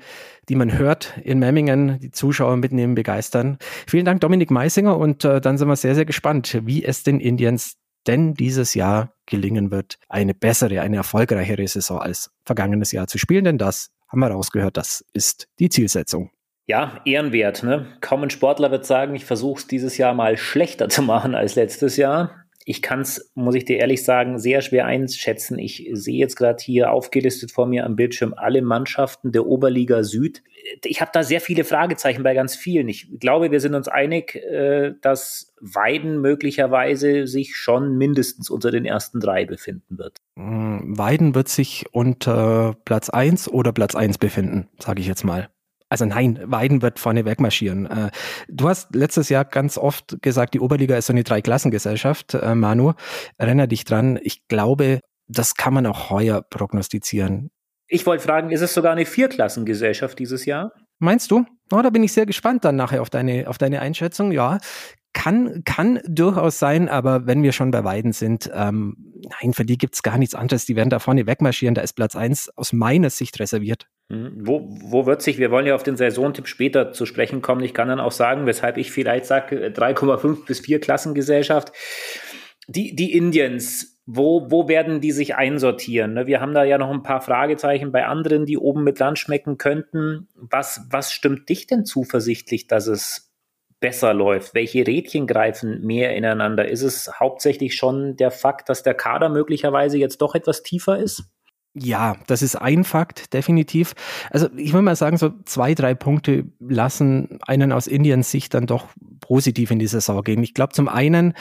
die 0.50 0.56
man 0.56 0.78
hört 0.78 1.18
in 1.24 1.40
Memmingen, 1.40 2.00
die 2.00 2.12
Zuschauer 2.12 2.58
mitnehmen, 2.58 2.94
begeistern. 2.94 3.58
Vielen 3.88 4.06
Dank, 4.06 4.22
Dominik 4.22 4.52
Meisinger, 4.52 4.98
und 4.98 5.26
äh, 5.26 5.42
dann 5.42 5.58
sind 5.58 5.68
wir 5.68 5.76
sehr, 5.76 5.96
sehr 5.96 6.06
gespannt, 6.06 6.60
wie 6.64 6.84
es 6.84 7.02
den 7.02 7.20
Indians 7.20 7.74
denn 8.08 8.34
dieses 8.34 8.74
Jahr 8.74 9.14
gelingen 9.26 9.72
wird, 9.72 9.98
eine 10.10 10.34
bessere, 10.34 10.82
eine 10.82 10.98
erfolgreichere 10.98 11.68
Saison 11.68 12.00
als 12.00 12.32
vergangenes 12.46 12.92
Jahr 12.92 13.08
zu 13.08 13.18
spielen, 13.18 13.46
denn 13.46 13.58
das 13.58 13.90
haben 14.08 14.20
wir 14.20 14.28
rausgehört, 14.28 14.78
das 14.78 15.06
ist 15.14 15.48
die 15.60 15.70
Zielsetzung. 15.70 16.32
Ja, 16.68 17.02
ehrenwert. 17.06 17.64
Ne? 17.64 17.88
Kaum 18.02 18.24
ein 18.24 18.30
Sportler 18.30 18.72
wird 18.72 18.86
sagen, 18.86 19.16
ich 19.16 19.26
versuche 19.26 19.60
es 19.60 19.68
dieses 19.68 19.98
Jahr 19.98 20.14
mal 20.14 20.38
schlechter 20.38 20.90
zu 20.90 21.02
machen 21.02 21.36
als 21.36 21.56
letztes 21.56 21.98
Jahr. 21.98 22.42
Ich 22.64 22.82
kann 22.82 23.02
es, 23.02 23.32
muss 23.34 23.56
ich 23.56 23.66
dir 23.66 23.80
ehrlich 23.80 24.04
sagen, 24.04 24.38
sehr 24.38 24.62
schwer 24.62 24.86
einschätzen. 24.86 25.58
Ich 25.58 25.90
sehe 25.94 26.20
jetzt 26.20 26.36
gerade 26.36 26.64
hier 26.64 26.92
aufgelistet 26.92 27.52
vor 27.52 27.66
mir 27.66 27.86
am 27.86 27.96
Bildschirm 27.96 28.36
alle 28.38 28.62
Mannschaften 28.62 29.32
der 29.32 29.48
Oberliga 29.48 30.04
Süd. 30.04 30.44
Ich 30.86 31.02
habe 31.02 31.10
da 31.12 31.24
sehr 31.24 31.42
viele 31.42 31.64
Fragezeichen 31.64 32.22
bei 32.22 32.36
ganz 32.36 32.56
vielen. 32.56 32.88
Ich 32.88 33.20
glaube, 33.20 33.52
wir 33.52 33.60
sind 33.60 33.74
uns 33.74 33.88
einig, 33.88 34.36
äh, 34.36 34.94
dass 35.02 35.56
Weiden 35.60 36.22
möglicherweise 36.22 37.26
sich 37.26 37.56
schon 37.56 37.98
mindestens 37.98 38.52
unter 38.52 38.70
den 38.70 38.86
ersten 38.86 39.20
drei 39.20 39.46
befinden 39.46 39.98
wird. 39.98 40.18
Mm, 40.36 40.98
Weiden 40.98 41.34
wird 41.34 41.50
sich 41.50 41.86
unter 41.92 42.78
Platz 42.86 43.10
1 43.10 43.50
oder 43.50 43.72
Platz 43.72 43.96
1 43.96 44.20
befinden, 44.20 44.68
sage 44.78 45.02
ich 45.02 45.08
jetzt 45.08 45.24
mal. 45.24 45.50
Also 45.92 46.06
nein, 46.06 46.40
Weiden 46.46 46.82
wird 46.82 47.00
vorne 47.00 47.26
wegmarschieren. 47.26 47.86
Äh, 47.86 48.12
du 48.48 48.70
hast 48.70 48.96
letztes 48.96 49.28
Jahr 49.28 49.44
ganz 49.44 49.78
oft 49.78 50.22
gesagt, 50.22 50.54
die 50.54 50.62
Oberliga 50.62 50.96
ist 50.96 51.08
so 51.08 51.14
eine 51.14 51.26
Dreiklassengesellschaft, 51.26 52.34
äh, 52.34 52.56
Manu. 52.56 52.94
Erinnere 53.38 53.68
dich 53.68 53.84
dran. 53.84 54.18
Ich 54.24 54.48
glaube, 54.48 55.02
das 55.28 55.56
kann 55.56 55.74
man 55.74 55.86
auch 55.86 56.10
heuer 56.10 56.44
prognostizieren. 56.50 57.52
Ich 57.88 58.06
wollte 58.06 58.24
fragen, 58.24 58.52
ist 58.52 58.62
es 58.62 58.74
sogar 58.74 58.94
eine 58.94 59.06
Vierklassengesellschaft 59.06 60.18
dieses 60.18 60.46
Jahr? 60.46 60.72
Meinst 61.00 61.30
du? 61.30 61.46
Oh, 61.74 61.82
da 61.82 61.90
bin 61.90 62.04
ich 62.04 62.14
sehr 62.14 62.26
gespannt 62.26 62.64
dann 62.64 62.78
nachher 62.78 63.02
auf 63.02 63.10
deine, 63.10 63.50
auf 63.50 63.58
deine 63.58 63.82
Einschätzung. 63.82 64.32
Ja, 64.32 64.60
kann, 65.14 65.64
kann 65.66 66.00
durchaus 66.08 66.60
sein, 66.60 66.90
aber 66.90 67.28
wenn 67.28 67.44
wir 67.44 67.52
schon 67.52 67.72
bei 67.72 67.84
Weiden 67.84 68.14
sind, 68.14 68.50
ähm, 68.54 68.96
nein, 69.42 69.54
für 69.54 69.66
die 69.66 69.78
gibt's 69.78 70.04
gar 70.04 70.18
nichts 70.18 70.36
anderes. 70.36 70.66
Die 70.66 70.76
werden 70.76 70.90
da 70.90 71.00
vorne 71.00 71.28
wegmarschieren. 71.28 71.76
Da 71.76 71.82
ist 71.82 71.94
Platz 71.94 72.16
eins 72.16 72.50
aus 72.56 72.74
meiner 72.74 73.10
Sicht 73.10 73.40
reserviert. 73.40 73.88
Mhm. 74.10 74.34
Wo, 74.46 74.68
wo 74.84 75.06
wird 75.06 75.22
sich, 75.22 75.38
wir 75.38 75.52
wollen 75.52 75.66
ja 75.66 75.76
auf 75.76 75.84
den 75.84 75.98
Saisontipp 75.98 76.48
später 76.48 76.92
zu 76.92 77.06
sprechen 77.06 77.42
kommen. 77.42 77.64
Ich 77.64 77.74
kann 77.74 77.88
dann 77.88 78.00
auch 78.00 78.12
sagen, 78.12 78.46
weshalb 78.46 78.78
ich 78.78 78.92
vielleicht 78.92 79.26
sage 79.26 79.68
3,5 79.68 80.46
bis 80.46 80.60
4 80.62 80.80
Klassengesellschaft. 80.80 81.72
Die, 82.68 82.96
die 82.96 83.14
Indians, 83.14 84.00
wo, 84.06 84.50
wo 84.50 84.68
werden 84.68 85.02
die 85.02 85.12
sich 85.12 85.36
einsortieren? 85.36 86.14
Ne? 86.14 86.28
Wir 86.28 86.42
haben 86.42 86.54
da 86.54 86.64
ja 86.64 86.78
noch 86.78 86.90
ein 86.90 87.04
paar 87.04 87.22
Fragezeichen 87.22 87.92
bei 87.92 88.06
anderen, 88.06 88.46
die 88.46 88.58
oben 88.58 88.84
mit 88.84 89.00
Land 89.00 89.20
schmecken 89.20 89.58
könnten. 89.58 90.28
Was, 90.36 90.88
was 90.90 91.12
stimmt 91.12 91.50
dich 91.50 91.68
denn 91.68 91.86
zuversichtlich, 91.86 92.68
dass 92.68 92.88
es 92.88 93.31
besser 93.82 94.14
läuft? 94.14 94.54
Welche 94.54 94.88
Rädchen 94.88 95.28
greifen 95.28 95.82
mehr 95.82 96.16
ineinander? 96.16 96.70
Ist 96.70 96.84
es 96.84 97.12
hauptsächlich 97.20 97.76
schon 97.76 98.16
der 98.16 98.32
Fakt, 98.32 98.70
dass 98.70 98.84
der 98.84 98.94
Kader 98.94 99.28
möglicherweise 99.28 99.98
jetzt 99.98 100.22
doch 100.22 100.36
etwas 100.36 100.64
tiefer 100.64 100.98
ist? 100.98 101.26
Ja, 101.74 102.18
das 102.28 102.42
ist 102.42 102.58
ein 102.58 102.84
Fakt, 102.84 103.34
definitiv. 103.34 103.94
Also 104.30 104.50
ich 104.58 104.74
würde 104.74 104.84
mal 104.84 104.96
sagen, 104.96 105.18
so 105.18 105.32
zwei, 105.46 105.74
drei 105.74 105.96
Punkte 105.96 106.46
lassen 106.60 107.40
einen 107.48 107.72
aus 107.72 107.88
Indiens 107.88 108.30
Sicht 108.30 108.54
dann 108.54 108.68
doch 108.68 108.88
positiv 109.22 109.72
in 109.72 109.80
die 109.80 109.88
Saison 109.88 110.22
gehen. 110.22 110.44
Ich 110.44 110.54
glaube, 110.54 110.74
zum 110.74 110.90
einen 110.90 111.34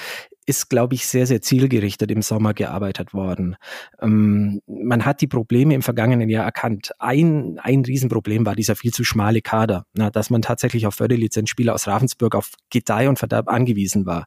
ist, 0.46 0.68
glaube 0.68 0.94
ich, 0.94 1.06
sehr, 1.06 1.26
sehr 1.26 1.42
zielgerichtet 1.42 2.10
im 2.10 2.22
Sommer 2.22 2.54
gearbeitet 2.54 3.14
worden. 3.14 3.56
Ähm, 4.00 4.60
man 4.66 5.04
hat 5.04 5.20
die 5.20 5.26
Probleme 5.26 5.74
im 5.74 5.82
vergangenen 5.82 6.28
Jahr 6.28 6.44
erkannt. 6.44 6.92
Ein, 6.98 7.58
ein 7.62 7.84
Riesenproblem 7.84 8.46
war 8.46 8.56
dieser 8.56 8.74
viel 8.74 8.92
zu 8.92 9.04
schmale 9.04 9.42
Kader, 9.42 9.86
na, 9.92 10.10
dass 10.10 10.28
man 10.28 10.42
tatsächlich 10.42 10.86
auf 10.86 10.94
Förderlizenzspieler 10.94 11.74
aus 11.74 11.86
Ravensburg 11.86 12.34
auf 12.34 12.52
Gedeih 12.70 13.08
und 13.08 13.18
Verderb 13.18 13.48
angewiesen 13.48 14.06
war. 14.06 14.26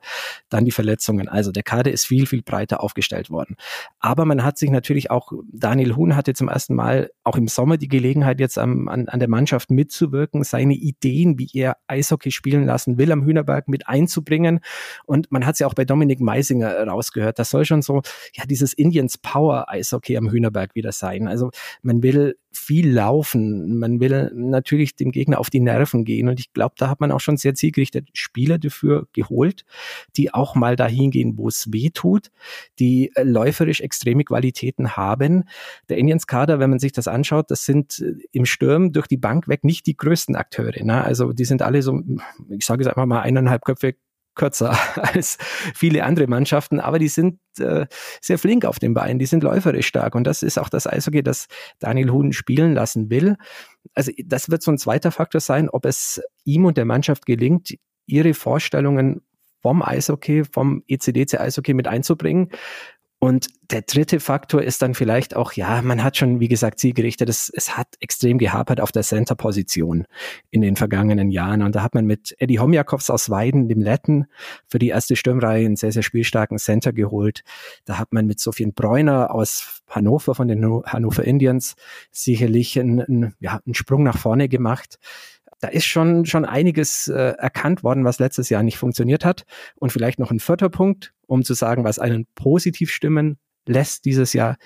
Dann 0.50 0.66
die 0.66 0.72
Verletzungen. 0.72 1.28
Also 1.28 1.52
der 1.52 1.64
Kader 1.64 1.92
ist 1.92 2.06
viel, 2.06 2.26
viel 2.26 2.42
breiter 2.42 2.82
aufgestellt 2.82 3.30
worden. 3.30 3.56
Aber 4.00 4.24
man 4.26 4.44
hat 4.44 4.58
sich 4.58 4.70
natürlich 4.70 5.12
auch, 5.12 5.34
Daniel 5.52 5.96
Huhn 5.96 6.16
hatte 6.16 6.34
zum 6.34 6.48
ersten 6.48 6.76
Mal 6.76 7.12
auch 7.24 7.36
im 7.36 7.50
Sommer 7.50 7.78
die 7.78 7.90
Gelegenheit, 7.90 8.40
jetzt 8.40 8.58
am, 8.58 8.88
an, 8.88 9.10
an 9.10 9.20
der 9.20 9.30
Mannschaft 9.30 9.72
mitzuwirken, 9.72 10.44
seine 10.44 10.76
Ideen, 10.76 11.38
wie 11.38 11.50
er 11.54 11.78
Eishockey 11.88 12.32
spielen 12.32 12.66
lassen 12.66 12.98
will, 12.98 13.12
am 13.12 13.26
Hühnerberg 13.26 13.68
mit 13.68 13.88
einzubringen. 13.88 14.62
Und 15.06 15.32
man 15.32 15.46
hat 15.46 15.56
es 15.56 15.60
ja 15.60 15.68
auch 15.68 15.74
bei 15.74 15.84
Dominik 15.84 16.03
Dominik 16.04 16.20
Meisinger 16.20 16.86
rausgehört. 16.86 17.40
Das 17.40 17.50
soll 17.50 17.66
schon 17.66 17.82
so, 17.82 18.02
ja, 18.34 18.46
dieses 18.46 18.74
Indians 18.74 19.18
Power 19.18 19.70
Eishockey 19.70 20.18
am 20.18 20.30
Hühnerberg 20.30 20.76
wieder 20.76 20.92
sein. 20.92 21.28
Also 21.28 21.52
man 21.82 22.04
will 22.04 22.36
viel 22.52 22.90
laufen. 22.92 23.80
Man 23.80 24.00
will 24.00 24.32
natürlich 24.36 24.96
dem 24.96 25.12
Gegner 25.12 25.40
auf 25.40 25.50
die 25.50 25.60
Nerven 25.62 26.04
gehen. 26.06 26.28
Und 26.28 26.40
ich 26.40 26.54
glaube, 26.54 26.76
da 26.78 26.90
hat 26.90 27.00
man 27.00 27.12
auch 27.12 27.20
schon 27.20 27.38
sehr 27.38 27.56
zielgerichtet 27.56 28.10
Spieler 28.14 28.60
dafür 28.60 29.08
geholt, 29.14 29.64
die 30.18 30.34
auch 30.34 30.56
mal 30.56 30.76
dahin 30.76 31.10
gehen, 31.10 31.38
wo 31.38 31.48
es 31.48 31.72
weh 31.72 31.90
tut, 31.90 32.30
die 32.80 33.12
äh, 33.16 33.24
läuferisch 33.24 33.82
extreme 33.82 34.24
Qualitäten 34.24 34.96
haben. 34.96 35.46
Der 35.90 35.98
Indians 35.98 36.28
Kader, 36.28 36.60
wenn 36.60 36.70
man 36.70 36.80
sich 36.80 36.92
das 36.92 37.08
anschaut, 37.08 37.50
das 37.50 37.66
sind 37.66 38.00
äh, 38.00 38.16
im 38.32 38.46
Sturm 38.46 38.92
durch 38.92 39.08
die 39.08 39.18
Bank 39.18 39.48
weg 39.48 39.64
nicht 39.64 39.88
die 39.88 39.98
größten 39.98 40.36
Akteure. 40.36 40.84
Ne? 40.84 41.04
Also 41.04 41.34
die 41.34 41.46
sind 41.46 41.62
alle 41.62 41.82
so, 41.82 42.02
ich 42.50 42.66
sage 42.66 42.82
es 42.82 42.88
einfach 42.88 43.06
mal, 43.06 43.22
eineinhalb 43.22 43.64
Köpfe 43.64 43.96
kürzer 44.36 44.78
als 44.96 45.38
viele 45.76 46.04
andere 46.04 46.28
Mannschaften, 46.28 46.80
aber 46.80 47.00
die 47.00 47.08
sind 47.08 47.40
äh, 47.60 47.86
sehr 48.22 48.38
flink 48.38 48.66
auf 48.66 48.80
den 48.80 48.94
Beinen, 48.94 49.20
die 49.20 49.26
sind 49.26 49.44
läuferisch 49.44 49.88
stark 49.88 50.16
und 50.16 50.26
das 50.26 50.44
ist 50.44 50.58
auch 50.58 50.70
das 50.70 50.88
Eishockey, 50.88 51.24
das 51.24 51.48
Daniel 51.80 52.12
Huhn 52.12 52.34
spielen 52.34 52.74
lassen 52.74 53.10
will. 53.10 53.38
Also 53.94 54.12
das 54.26 54.50
wird 54.50 54.64
so 54.64 54.72
ein 54.72 54.78
zweiter 54.78 55.12
Faktor 55.12 55.42
sein, 55.42 55.70
ob 55.70 55.86
es 55.86 56.22
ihm 56.46 56.66
und 56.66 56.78
der 56.78 56.86
Mannschaft 56.86 57.26
gelingt, 57.26 57.74
ihre 58.06 58.34
Vorstellungen 58.34 59.22
vom 59.62 59.82
Eishockey, 59.82 60.44
vom 60.44 60.84
ECDC 60.88 61.40
Eishockey 61.40 61.74
mit 61.74 61.88
einzubringen 61.88 62.50
Und 63.24 63.48
der 63.72 63.84
dritte 63.84 64.20
Faktor 64.20 64.64
ist 64.64 64.82
dann 64.82 64.96
vielleicht 64.96 65.34
auch, 65.34 65.54
ja, 65.54 65.82
man 65.82 66.04
hat 66.04 66.18
schon, 66.18 66.42
wie 66.42 66.50
gesagt, 66.50 66.78
zielgerichtet, 66.78 67.30
es, 67.30 67.50
es 67.56 67.78
hat 67.78 67.88
extrem 68.02 68.38
gehapert 68.38 68.82
auf 68.82 68.92
der 68.92 69.04
Center-Position 69.04 70.06
in 70.52 70.60
den 70.60 70.76
vergangenen 70.76 71.32
Jahren. 71.32 71.62
Und 71.62 71.74
da 71.74 71.84
hat 71.84 71.96
man 71.96 72.06
mit 72.06 72.36
Eddie 72.40 72.60
Homjakovs 72.60 73.10
aus 73.10 73.30
Weiden, 73.30 73.70
dem 73.70 73.80
Letten, 73.80 74.26
für 74.68 74.78
die 74.78 74.90
erste 74.90 75.16
Stürmreihe 75.16 75.66
einen 75.66 75.78
sehr, 75.78 75.94
sehr 75.94 76.04
spielstarken 76.04 76.58
Center 76.58 76.92
geholt. 76.92 77.46
Da 77.86 77.98
hat 77.98 78.12
man 78.12 78.26
mit 78.26 78.42
Sophien 78.42 78.74
Bräuner 78.74 79.34
aus 79.34 79.82
Hannover 79.88 80.36
von 80.36 80.50
den 80.50 80.62
Hannover 80.86 81.24
Indians 81.24 81.78
sicherlich 82.12 82.78
einen, 82.78 83.00
einen, 83.00 83.36
ja, 83.40 83.62
einen 83.66 83.74
Sprung 83.74 84.04
nach 84.04 84.18
vorne 84.18 84.50
gemacht 84.50 85.00
da 85.64 85.70
ist 85.70 85.86
schon, 85.86 86.26
schon 86.26 86.44
einiges 86.44 87.08
äh, 87.08 87.36
erkannt 87.38 87.84
worden, 87.84 88.04
was 88.04 88.20
letztes 88.20 88.50
Jahr 88.50 88.64
nicht 88.64 88.78
funktioniert 88.78 89.24
hat. 89.24 89.46
Und 89.76 89.94
vielleicht 89.94 90.20
noch 90.20 90.30
ein 90.30 90.42
vierter 90.42 90.68
Punkt, 90.68 91.14
um 91.26 91.44
zu 91.44 91.54
sagen, 91.54 91.86
was 91.86 92.00
einen 92.00 92.28
positiv 92.36 92.92
stimmen 92.92 93.38
lässt 93.66 94.04
dieses 94.04 94.34
Jahr, 94.34 94.58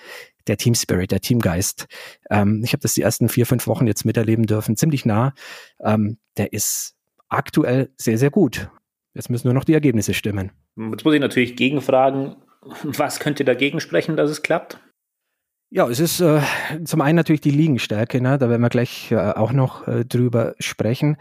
der 0.48 0.56
Team 0.56 0.74
Spirit, 0.74 1.12
der 1.12 1.20
Teamgeist. 1.20 1.86
Ähm, 2.30 2.62
ich 2.64 2.72
habe 2.72 2.80
das 2.80 2.94
die 2.94 3.02
ersten 3.02 3.28
vier, 3.28 3.46
fünf 3.46 3.68
Wochen 3.68 3.86
jetzt 3.86 4.04
miterleben 4.04 4.46
dürfen, 4.46 4.76
ziemlich 4.76 5.06
nah. 5.06 5.34
Ähm, 5.80 6.18
der 6.36 6.52
ist 6.52 6.96
aktuell 7.28 7.90
sehr, 7.96 8.18
sehr 8.18 8.30
gut. 8.30 8.68
Jetzt 9.14 9.30
müssen 9.30 9.46
nur 9.46 9.54
noch 9.54 9.64
die 9.64 9.74
Ergebnisse 9.74 10.14
stimmen. 10.14 10.50
Jetzt 10.76 11.04
muss 11.04 11.14
ich 11.14 11.20
natürlich 11.20 11.54
gegenfragen, 11.54 12.34
was 12.82 13.20
könnte 13.20 13.44
dagegen 13.44 13.78
sprechen, 13.78 14.16
dass 14.16 14.30
es 14.30 14.42
klappt? 14.42 14.80
Ja, 15.70 15.86
es 15.86 16.00
ist 16.00 16.20
äh, 16.20 16.40
zum 16.84 17.02
einen 17.02 17.16
natürlich 17.16 17.42
die 17.42 17.50
Liegenstärke, 17.50 18.22
ne? 18.22 18.38
da 18.38 18.48
werden 18.48 18.62
wir 18.62 18.70
gleich 18.70 19.12
äh, 19.12 19.16
auch 19.16 19.52
noch 19.52 19.86
äh, 19.86 20.06
drüber 20.06 20.54
sprechen. 20.58 21.18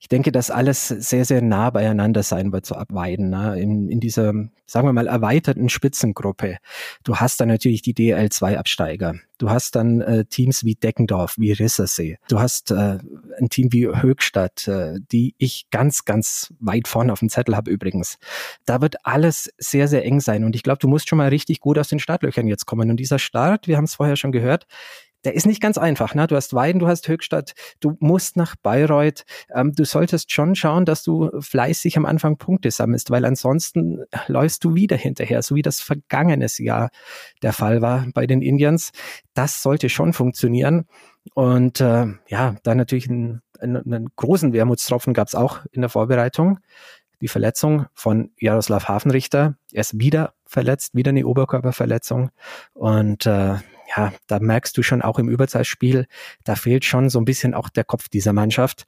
Ich 0.00 0.08
denke, 0.08 0.32
dass 0.32 0.50
alles 0.50 0.88
sehr, 0.88 1.24
sehr 1.24 1.40
nah 1.40 1.70
beieinander 1.70 2.22
sein 2.22 2.52
wird 2.52 2.66
zu 2.66 2.74
so 2.74 2.80
abweiden, 2.80 3.30
ne? 3.30 3.58
in, 3.58 3.88
in 3.88 3.98
dieser, 3.98 4.34
sagen 4.66 4.86
wir 4.86 4.92
mal, 4.92 5.06
erweiterten 5.06 5.70
Spitzengruppe. 5.70 6.58
Du 7.04 7.16
hast 7.16 7.40
dann 7.40 7.48
natürlich 7.48 7.80
die 7.80 7.94
DL2-Absteiger. 7.94 9.14
Du 9.38 9.50
hast 9.50 9.76
dann 9.76 10.00
äh, 10.00 10.24
Teams 10.24 10.64
wie 10.64 10.74
Deckendorf, 10.74 11.34
wie 11.38 11.52
Rissersee. 11.52 12.18
Du 12.28 12.40
hast 12.40 12.70
äh, 12.70 12.98
ein 13.38 13.48
Team 13.50 13.72
wie 13.72 13.86
Höchstadt, 13.86 14.66
äh, 14.68 14.94
die 15.12 15.34
ich 15.38 15.68
ganz, 15.70 16.04
ganz 16.04 16.54
weit 16.58 16.88
vorne 16.88 17.12
auf 17.12 17.18
dem 17.20 17.28
Zettel 17.28 17.56
habe 17.56 17.70
übrigens. 17.70 18.18
Da 18.64 18.80
wird 18.80 18.96
alles 19.04 19.52
sehr, 19.58 19.88
sehr 19.88 20.04
eng 20.04 20.20
sein. 20.20 20.44
Und 20.44 20.56
ich 20.56 20.62
glaube, 20.62 20.78
du 20.78 20.88
musst 20.88 21.08
schon 21.08 21.18
mal 21.18 21.28
richtig 21.28 21.60
gut 21.60 21.78
aus 21.78 21.88
den 21.88 21.98
Startlöchern 21.98 22.46
jetzt 22.46 22.66
kommen. 22.66 22.90
Und 22.90 22.96
dieser 22.96 23.18
Start, 23.18 23.68
wir 23.68 23.76
haben 23.76 23.84
es 23.84 23.94
vorher 23.94 24.16
schon 24.16 24.32
gehört, 24.32 24.66
der 25.26 25.34
ist 25.34 25.44
nicht 25.44 25.60
ganz 25.60 25.76
einfach. 25.76 26.14
Ne? 26.14 26.28
Du 26.28 26.36
hast 26.36 26.54
Weiden, 26.54 26.78
du 26.78 26.86
hast 26.86 27.08
Höchstadt, 27.08 27.54
du 27.80 27.96
musst 27.98 28.36
nach 28.36 28.54
Bayreuth. 28.62 29.24
Ähm, 29.52 29.72
du 29.72 29.84
solltest 29.84 30.30
schon 30.30 30.54
schauen, 30.54 30.84
dass 30.84 31.02
du 31.02 31.32
fleißig 31.40 31.96
am 31.96 32.06
Anfang 32.06 32.36
Punkte 32.36 32.70
sammelst, 32.70 33.10
weil 33.10 33.24
ansonsten 33.24 34.04
läufst 34.28 34.62
du 34.62 34.76
wieder 34.76 34.96
hinterher, 34.96 35.42
so 35.42 35.56
wie 35.56 35.62
das 35.62 35.80
vergangenes 35.80 36.58
Jahr 36.58 36.90
der 37.42 37.52
Fall 37.52 37.82
war 37.82 38.06
bei 38.14 38.28
den 38.28 38.40
Indians. 38.40 38.92
Das 39.34 39.62
sollte 39.62 39.88
schon 39.88 40.12
funktionieren. 40.12 40.86
Und 41.34 41.80
äh, 41.80 42.06
ja, 42.28 42.54
dann 42.62 42.76
natürlich 42.76 43.10
einen, 43.10 43.42
einen, 43.58 43.78
einen 43.78 44.08
großen 44.14 44.52
Wermutstropfen 44.52 45.12
gab 45.12 45.26
es 45.26 45.34
auch 45.34 45.66
in 45.72 45.80
der 45.80 45.90
Vorbereitung. 45.90 46.60
Die 47.20 47.26
Verletzung 47.26 47.86
von 47.94 48.30
Jaroslav 48.38 48.86
Hafenrichter. 48.86 49.56
Er 49.72 49.80
ist 49.80 49.98
wieder 49.98 50.34
verletzt, 50.44 50.94
wieder 50.94 51.08
eine 51.08 51.26
Oberkörperverletzung. 51.26 52.30
Und 52.74 53.26
äh, 53.26 53.56
ja, 53.94 54.12
da 54.26 54.38
merkst 54.40 54.76
du 54.76 54.82
schon 54.82 55.02
auch 55.02 55.18
im 55.18 55.28
Überzeitspiel, 55.28 56.06
da 56.44 56.54
fehlt 56.54 56.84
schon 56.84 57.10
so 57.10 57.20
ein 57.20 57.24
bisschen 57.24 57.54
auch 57.54 57.68
der 57.68 57.84
Kopf 57.84 58.08
dieser 58.08 58.32
Mannschaft. 58.32 58.86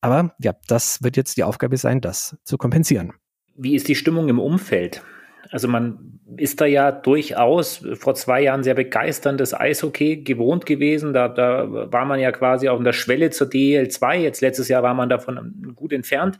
Aber 0.00 0.34
ja, 0.38 0.54
das 0.66 1.02
wird 1.02 1.16
jetzt 1.16 1.36
die 1.36 1.44
Aufgabe 1.44 1.76
sein, 1.76 2.00
das 2.00 2.36
zu 2.44 2.58
kompensieren. 2.58 3.12
Wie 3.54 3.74
ist 3.74 3.88
die 3.88 3.94
Stimmung 3.94 4.28
im 4.28 4.38
Umfeld? 4.38 5.02
Also 5.50 5.68
man 5.68 6.20
ist 6.36 6.60
da 6.60 6.66
ja 6.66 6.90
durchaus 6.90 7.84
vor 7.94 8.14
zwei 8.14 8.42
Jahren 8.42 8.62
sehr 8.62 8.74
begeisterndes 8.74 9.52
Eishockey 9.54 10.22
gewohnt 10.22 10.66
gewesen. 10.66 11.12
Da, 11.12 11.28
da 11.28 11.92
war 11.92 12.04
man 12.06 12.20
ja 12.20 12.32
quasi 12.32 12.68
auf 12.68 12.82
der 12.82 12.94
Schwelle 12.94 13.30
zur 13.30 13.48
DL2. 13.48 14.14
Jetzt 14.14 14.40
letztes 14.40 14.68
Jahr 14.68 14.82
war 14.82 14.94
man 14.94 15.08
davon 15.08 15.74
gut 15.76 15.92
entfernt. 15.92 16.38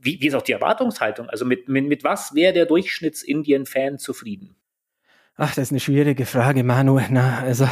Wie, 0.00 0.20
wie 0.20 0.28
ist 0.28 0.34
auch 0.34 0.42
die 0.42 0.52
Erwartungshaltung? 0.52 1.28
Also 1.28 1.44
mit, 1.44 1.68
mit, 1.68 1.86
mit 1.86 2.02
was 2.02 2.34
wäre 2.34 2.54
der 2.54 2.66
Durchschnitts-Indien-Fan 2.66 3.98
zufrieden? 3.98 4.56
Ach, 5.42 5.54
das 5.54 5.68
ist 5.68 5.70
eine 5.70 5.80
schwierige 5.80 6.26
Frage, 6.26 6.62
Manu. 6.64 7.00
Na, 7.08 7.38
also 7.38 7.66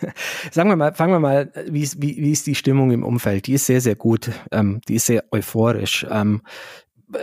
sagen 0.50 0.68
wir 0.68 0.76
mal, 0.76 0.92
fangen 0.92 1.14
wir 1.14 1.18
mal, 1.18 1.50
wie 1.66 1.80
ist, 1.80 2.02
wie, 2.02 2.18
wie 2.18 2.30
ist 2.30 2.46
die 2.46 2.54
Stimmung 2.54 2.90
im 2.90 3.02
Umfeld? 3.02 3.46
Die 3.46 3.54
ist 3.54 3.64
sehr, 3.64 3.80
sehr 3.80 3.94
gut. 3.94 4.30
Ähm, 4.52 4.82
die 4.86 4.96
ist 4.96 5.06
sehr 5.06 5.24
euphorisch. 5.32 6.06
Ähm, 6.10 6.42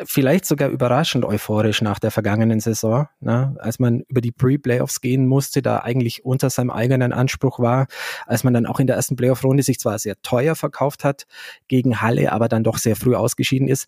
vielleicht 0.06 0.46
sogar 0.46 0.70
überraschend 0.70 1.26
euphorisch 1.26 1.84
nach 1.84 2.00
der 2.00 2.10
vergangenen 2.10 2.60
Saison, 2.60 3.08
ne? 3.20 3.56
als 3.60 3.78
man 3.78 4.00
über 4.08 4.22
die 4.22 4.32
Pre-Playoffs 4.32 5.00
gehen 5.00 5.28
musste, 5.28 5.62
da 5.62 5.80
eigentlich 5.80 6.26
unter 6.26 6.50
seinem 6.50 6.72
eigenen 6.72 7.14
Anspruch 7.14 7.60
war, 7.60 7.86
als 8.26 8.44
man 8.44 8.56
dann 8.56 8.66
auch 8.66 8.80
in 8.80 8.88
der 8.88 8.96
ersten 8.96 9.16
Playoff-Runde 9.16 9.62
sich 9.62 9.78
zwar 9.80 10.00
sehr 10.00 10.16
teuer 10.24 10.56
verkauft 10.56 11.04
hat 11.04 11.28
gegen 11.68 12.02
Halle, 12.02 12.32
aber 12.32 12.48
dann 12.48 12.64
doch 12.64 12.80
sehr 12.80 12.96
früh 12.96 13.14
ausgeschieden 13.14 13.68
ist 13.68 13.88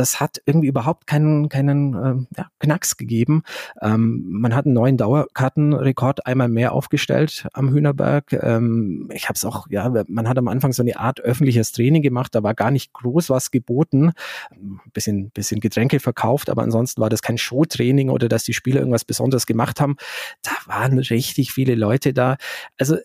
das 0.00 0.18
hat 0.18 0.40
irgendwie 0.46 0.68
überhaupt 0.68 1.06
keinen, 1.06 1.50
keinen 1.50 1.94
äh, 1.94 2.38
ja, 2.38 2.46
Knacks 2.58 2.96
gegeben. 2.96 3.42
Ähm, 3.82 4.24
man 4.26 4.54
hat 4.54 4.64
einen 4.64 4.72
neuen 4.74 4.96
Dauerkartenrekord 4.96 6.26
einmal 6.26 6.48
mehr 6.48 6.72
aufgestellt 6.72 7.46
am 7.52 7.70
Hühnerberg. 7.70 8.32
Ähm, 8.32 9.10
ich 9.12 9.24
habe 9.24 9.34
es 9.34 9.44
auch, 9.44 9.66
ja, 9.68 9.92
man 10.08 10.26
hat 10.26 10.38
am 10.38 10.48
Anfang 10.48 10.72
so 10.72 10.82
eine 10.82 10.98
Art 10.98 11.20
öffentliches 11.20 11.72
Training 11.72 12.00
gemacht, 12.00 12.34
da 12.34 12.42
war 12.42 12.54
gar 12.54 12.70
nicht 12.70 12.94
groß 12.94 13.28
was 13.28 13.50
geboten. 13.50 14.12
Ein 14.50 14.80
bisschen, 14.94 15.30
bisschen 15.30 15.60
Getränke 15.60 16.00
verkauft, 16.00 16.48
aber 16.48 16.62
ansonsten 16.62 17.02
war 17.02 17.10
das 17.10 17.20
kein 17.20 17.36
Showtraining 17.36 18.08
oder 18.08 18.30
dass 18.30 18.44
die 18.44 18.54
Spieler 18.54 18.80
irgendwas 18.80 19.04
Besonderes 19.04 19.44
gemacht 19.44 19.82
haben. 19.82 19.96
Da 20.42 20.52
waren 20.64 20.98
richtig 20.98 21.52
viele 21.52 21.74
Leute 21.74 22.14
da. 22.14 22.38
Also 22.78 22.96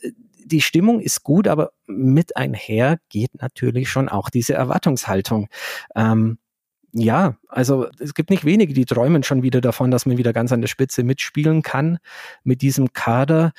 die 0.45 0.61
Stimmung 0.61 1.01
ist 1.01 1.23
gut, 1.23 1.47
aber 1.49 1.71
mit 1.87 2.37
einher 2.37 2.99
geht 3.09 3.41
natürlich 3.41 3.89
schon 3.89 4.07
auch 4.07 4.29
diese 4.29 4.53
Erwartungshaltung. 4.53 5.49
Ähm, 5.95 6.37
ja, 6.97 7.37
also 7.49 7.87
es 7.99 8.13
gibt 8.13 8.29
nicht 8.29 8.45
wenige, 8.45 8.73
die 8.73 8.85
träumen 8.85 9.21
schon 9.21 9.43
wieder 9.43 9.59
davon, 9.59 9.91
dass 9.91 10.05
man 10.05 10.17
wieder 10.17 10.31
ganz 10.31 10.53
an 10.53 10.61
der 10.61 10.69
Spitze 10.69 11.03
mitspielen 11.03 11.61
kann 11.61 11.97
mit 12.45 12.61
diesem 12.61 12.93
Kader. 12.93 13.51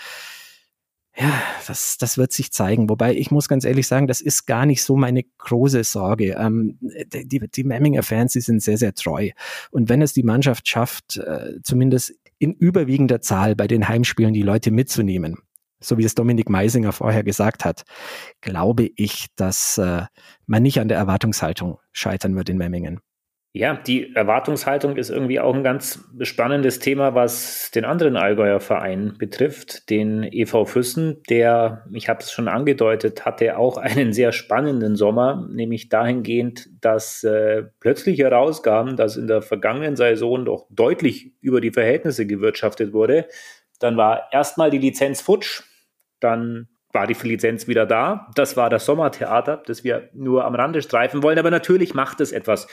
Ja, 1.14 1.42
das, 1.66 1.98
das 1.98 2.16
wird 2.16 2.32
sich 2.32 2.50
zeigen. 2.50 2.88
Wobei 2.88 3.14
ich 3.14 3.30
muss 3.30 3.46
ganz 3.48 3.64
ehrlich 3.64 3.86
sagen, 3.86 4.06
das 4.06 4.22
ist 4.22 4.46
gar 4.46 4.64
nicht 4.64 4.82
so 4.82 4.96
meine 4.96 5.22
große 5.22 5.84
Sorge. 5.84 6.36
Ähm, 6.38 6.78
die, 6.80 7.40
die 7.40 7.64
Memminger 7.64 8.02
Fans, 8.02 8.32
die 8.32 8.40
sind 8.40 8.62
sehr, 8.62 8.78
sehr 8.78 8.94
treu. 8.94 9.30
Und 9.70 9.90
wenn 9.90 10.00
es 10.00 10.14
die 10.14 10.22
Mannschaft 10.22 10.66
schafft, 10.66 11.18
äh, 11.18 11.60
zumindest 11.62 12.14
in 12.38 12.54
überwiegender 12.54 13.20
Zahl 13.20 13.54
bei 13.54 13.66
den 13.66 13.86
Heimspielen 13.86 14.32
die 14.32 14.42
Leute 14.42 14.70
mitzunehmen, 14.70 15.36
so 15.78 15.98
wie 15.98 16.04
es 16.04 16.14
Dominik 16.14 16.48
Meisinger 16.48 16.92
vorher 16.92 17.22
gesagt 17.22 17.66
hat, 17.66 17.84
glaube 18.40 18.90
ich, 18.96 19.26
dass 19.36 19.76
äh, 19.76 20.04
man 20.46 20.62
nicht 20.62 20.80
an 20.80 20.88
der 20.88 20.96
Erwartungshaltung 20.96 21.78
scheitern 21.92 22.34
wird 22.34 22.48
in 22.48 22.56
Memmingen. 22.56 23.00
Ja, 23.56 23.74
die 23.74 24.14
Erwartungshaltung 24.14 24.98
ist 24.98 25.08
irgendwie 25.08 25.40
auch 25.40 25.54
ein 25.54 25.62
ganz 25.62 26.04
spannendes 26.20 26.78
Thema, 26.78 27.14
was 27.14 27.70
den 27.70 27.86
anderen 27.86 28.18
Allgäuer 28.18 28.60
Verein 28.60 29.14
betrifft, 29.16 29.88
den 29.88 30.24
EV 30.24 30.66
Füssen, 30.66 31.22
der, 31.30 31.86
ich 31.90 32.10
habe 32.10 32.20
es 32.20 32.30
schon 32.30 32.48
angedeutet, 32.48 33.24
hatte 33.24 33.56
auch 33.56 33.78
einen 33.78 34.12
sehr 34.12 34.32
spannenden 34.32 34.94
Sommer, 34.94 35.48
nämlich 35.50 35.88
dahingehend, 35.88 36.68
dass 36.82 37.24
äh, 37.24 37.62
plötzlich 37.80 38.18
herauskam, 38.18 38.94
dass 38.94 39.16
in 39.16 39.26
der 39.26 39.40
vergangenen 39.40 39.96
Saison 39.96 40.44
doch 40.44 40.66
deutlich 40.68 41.32
über 41.40 41.62
die 41.62 41.72
Verhältnisse 41.72 42.26
gewirtschaftet 42.26 42.92
wurde. 42.92 43.26
Dann 43.80 43.96
war 43.96 44.28
erstmal 44.32 44.68
die 44.68 44.76
Lizenz 44.76 45.22
futsch, 45.22 45.62
dann 46.20 46.68
war 46.96 47.06
die 47.06 47.28
Lizenz 47.28 47.68
wieder 47.68 47.84
da. 47.84 48.28
Das 48.34 48.56
war 48.56 48.70
das 48.70 48.86
Sommertheater, 48.86 49.62
das 49.66 49.84
wir 49.84 50.08
nur 50.14 50.46
am 50.46 50.54
Rande 50.54 50.80
streifen 50.80 51.22
wollen. 51.22 51.38
Aber 51.38 51.50
natürlich 51.50 51.92
macht 51.92 52.22
es 52.22 52.32
etwas 52.32 52.68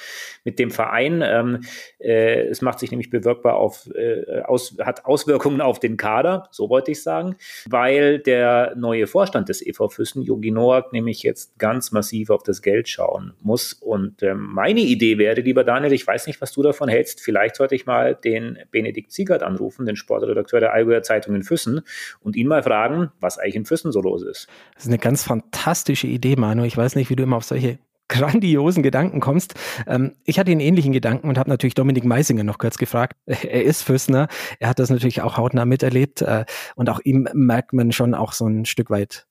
mit 0.46 0.60
dem 0.60 0.72
Verein. 0.72 1.22
Ähm, 1.22 1.66
äh, 2.00 2.48
es 2.48 2.62
macht 2.62 2.80
sich 2.80 2.90
nämlich 2.90 3.10
bewirkbar 3.10 3.56
auf, 3.56 3.90
äh, 3.94 4.40
aus, 4.46 4.78
hat 4.80 5.04
Auswirkungen 5.06 5.60
auf 5.60 5.80
den 5.80 5.98
Kader, 5.98 6.48
so 6.52 6.70
wollte 6.70 6.92
ich 6.92 7.04
sagen, 7.04 7.36
weil 7.70 8.18
der 8.18 8.76
neue 8.78 9.08
Vorstand 9.08 9.50
des 9.50 9.62
EV 9.62 9.90
Füssen, 9.90 10.22
Jogi 10.22 10.52
Noack, 10.52 10.94
nämlich 10.94 11.22
jetzt 11.24 11.60
ganz 11.60 11.92
massiv 11.92 12.30
auf 12.30 12.44
das 12.44 12.62
Geld 12.62 12.88
schauen 12.88 13.34
muss. 13.42 13.74
Und 13.74 14.24
äh, 14.24 14.36
meine 14.36 14.80
Idee 14.80 15.18
wäre, 15.18 15.42
lieber 15.42 15.66
Daniel, 15.66 15.92
ich 15.92 16.08
weiß 16.08 16.28
nicht, 16.28 16.40
was 16.40 16.54
du 16.54 16.64
davon 16.64 16.88
hältst, 16.88 17.20
vielleicht 17.20 17.58
sollte 17.58 17.76
ich 17.76 17.86
mal 17.86 18.16
den 18.16 18.58
Benedikt 18.72 19.12
Ziegert 19.12 19.44
anrufen, 19.44 19.86
den 19.86 19.98
Sportredakteur 19.98 20.62
der 20.62 20.72
Allgäuer 20.72 21.04
Zeitung 21.04 21.36
in 21.36 21.44
Füssen, 21.44 21.82
und 22.22 22.38
ihn 22.38 22.48
mal 22.48 22.64
fragen, 22.64 23.12
was 23.20 23.38
eigentlich 23.38 23.56
in 23.56 23.66
Füssen 23.66 23.92
so 23.92 24.02
los 24.02 24.13
los 24.14 24.24
ist. 24.24 24.48
Das 24.76 24.84
ist 24.84 24.90
eine 24.90 25.00
ganz 25.00 25.24
fantastische 25.24 26.08
Idee, 26.08 26.36
Manu. 26.36 26.64
Ich 26.64 26.78
weiß 26.78 26.96
nicht, 26.96 27.10
wie 27.10 27.16
du 27.16 27.24
immer 27.24 27.38
auf 27.38 27.46
solche 27.46 27.80
grandiosen 28.10 28.84
Gedanken 28.84 29.20
kommst. 29.20 29.56
Ähm, 29.88 30.14
ich 30.26 30.38
hatte 30.38 30.52
einen 30.52 30.60
ähnlichen 30.60 30.92
Gedanken 30.92 31.30
und 31.30 31.38
habe 31.38 31.50
natürlich 31.50 31.74
Dominik 31.74 32.06
Meisinger 32.06 32.44
noch 32.44 32.58
kurz 32.58 32.78
gefragt. 32.78 33.18
Er 33.26 33.64
ist 33.64 33.82
Füssner, 33.82 34.28
er 34.60 34.70
hat 34.70 34.80
das 34.80 34.90
natürlich 34.90 35.22
auch 35.22 35.38
hautnah 35.38 35.66
miterlebt 35.66 36.22
äh, 36.22 36.46
und 36.76 36.90
auch 36.90 37.00
ihm 37.04 37.28
merkt 37.34 37.74
man 37.74 37.92
schon 37.92 38.14
auch 38.14 38.34
so 38.34 38.48
ein 38.48 38.66
Stück 38.66 38.90
weit 38.90 39.28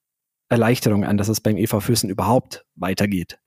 Erleichterung 0.48 1.04
an, 1.04 1.16
dass 1.16 1.28
es 1.28 1.40
beim 1.40 1.56
EV 1.56 1.80
Füssen 1.80 2.10
überhaupt 2.10 2.64
weitergeht. 2.74 3.38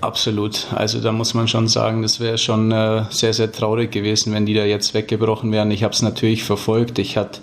Absolut. 0.00 0.72
Also 0.72 1.00
da 1.00 1.12
muss 1.12 1.34
man 1.34 1.48
schon 1.48 1.68
sagen, 1.68 2.02
das 2.02 2.20
wäre 2.20 2.38
schon 2.38 2.72
äh, 2.72 3.04
sehr, 3.10 3.32
sehr 3.32 3.50
traurig 3.52 3.90
gewesen, 3.90 4.32
wenn 4.32 4.46
die 4.46 4.54
da 4.54 4.64
jetzt 4.64 4.94
weggebrochen 4.94 5.52
wären. 5.52 5.70
Ich 5.70 5.82
habe 5.82 5.92
es 5.92 6.02
natürlich 6.02 6.44
verfolgt. 6.44 6.98
Ich 6.98 7.16
hatte 7.16 7.40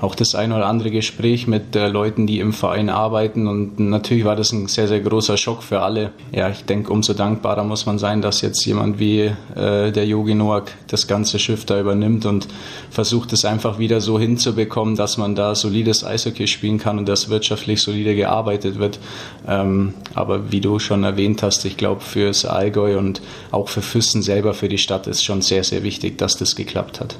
auch 0.00 0.14
das 0.14 0.34
ein 0.34 0.52
oder 0.52 0.66
andere 0.66 0.90
Gespräch 0.90 1.46
mit 1.46 1.76
äh, 1.76 1.88
Leuten, 1.88 2.26
die 2.26 2.40
im 2.40 2.52
Verein 2.52 2.88
arbeiten. 2.88 3.46
Und 3.46 3.78
natürlich 3.78 4.24
war 4.24 4.36
das 4.36 4.52
ein 4.52 4.66
sehr, 4.66 4.88
sehr 4.88 5.00
großer 5.00 5.36
Schock 5.36 5.62
für 5.62 5.80
alle. 5.80 6.12
Ja, 6.32 6.48
ich 6.48 6.64
denke, 6.64 6.92
umso 6.92 7.12
dankbarer 7.12 7.64
muss 7.64 7.84
man 7.86 7.98
sein, 7.98 8.22
dass 8.22 8.40
jetzt 8.40 8.64
jemand 8.64 8.98
wie 8.98 9.30
äh, 9.54 9.92
der 9.92 10.06
Yogi 10.06 10.34
Noak 10.34 10.72
das 10.86 11.06
ganze 11.06 11.38
Schiff 11.38 11.66
da 11.66 11.78
übernimmt 11.78 12.24
und 12.24 12.48
versucht 12.90 13.32
es 13.32 13.44
einfach 13.44 13.78
wieder 13.78 14.00
so 14.00 14.18
hinzubekommen, 14.18 14.96
dass 14.96 15.18
man 15.18 15.34
da 15.34 15.54
solides 15.54 16.04
Eishockey 16.04 16.46
spielen 16.46 16.78
kann 16.78 16.98
und 16.98 17.06
dass 17.06 17.28
wirtschaftlich 17.28 17.82
solide 17.82 18.14
gearbeitet 18.14 18.78
wird. 18.78 18.98
Ähm, 19.46 19.94
aber 20.14 20.50
wie 20.50 20.60
du 20.60 20.78
schon 20.78 21.04
erwähnt 21.04 21.42
hast, 21.42 21.64
ich 21.66 21.76
glaube, 21.76 22.00
fürs 22.00 22.46
Allgäu 22.46 22.98
und 22.98 23.20
auch 23.50 23.68
für 23.68 23.82
Füssen 23.82 24.22
selber, 24.22 24.54
für 24.54 24.68
die 24.68 24.78
Stadt 24.78 25.06
ist 25.06 25.24
schon 25.24 25.42
sehr, 25.42 25.64
sehr 25.64 25.82
wichtig, 25.82 26.16
dass 26.16 26.36
das 26.38 26.56
geklappt 26.56 27.00
hat. 27.00 27.16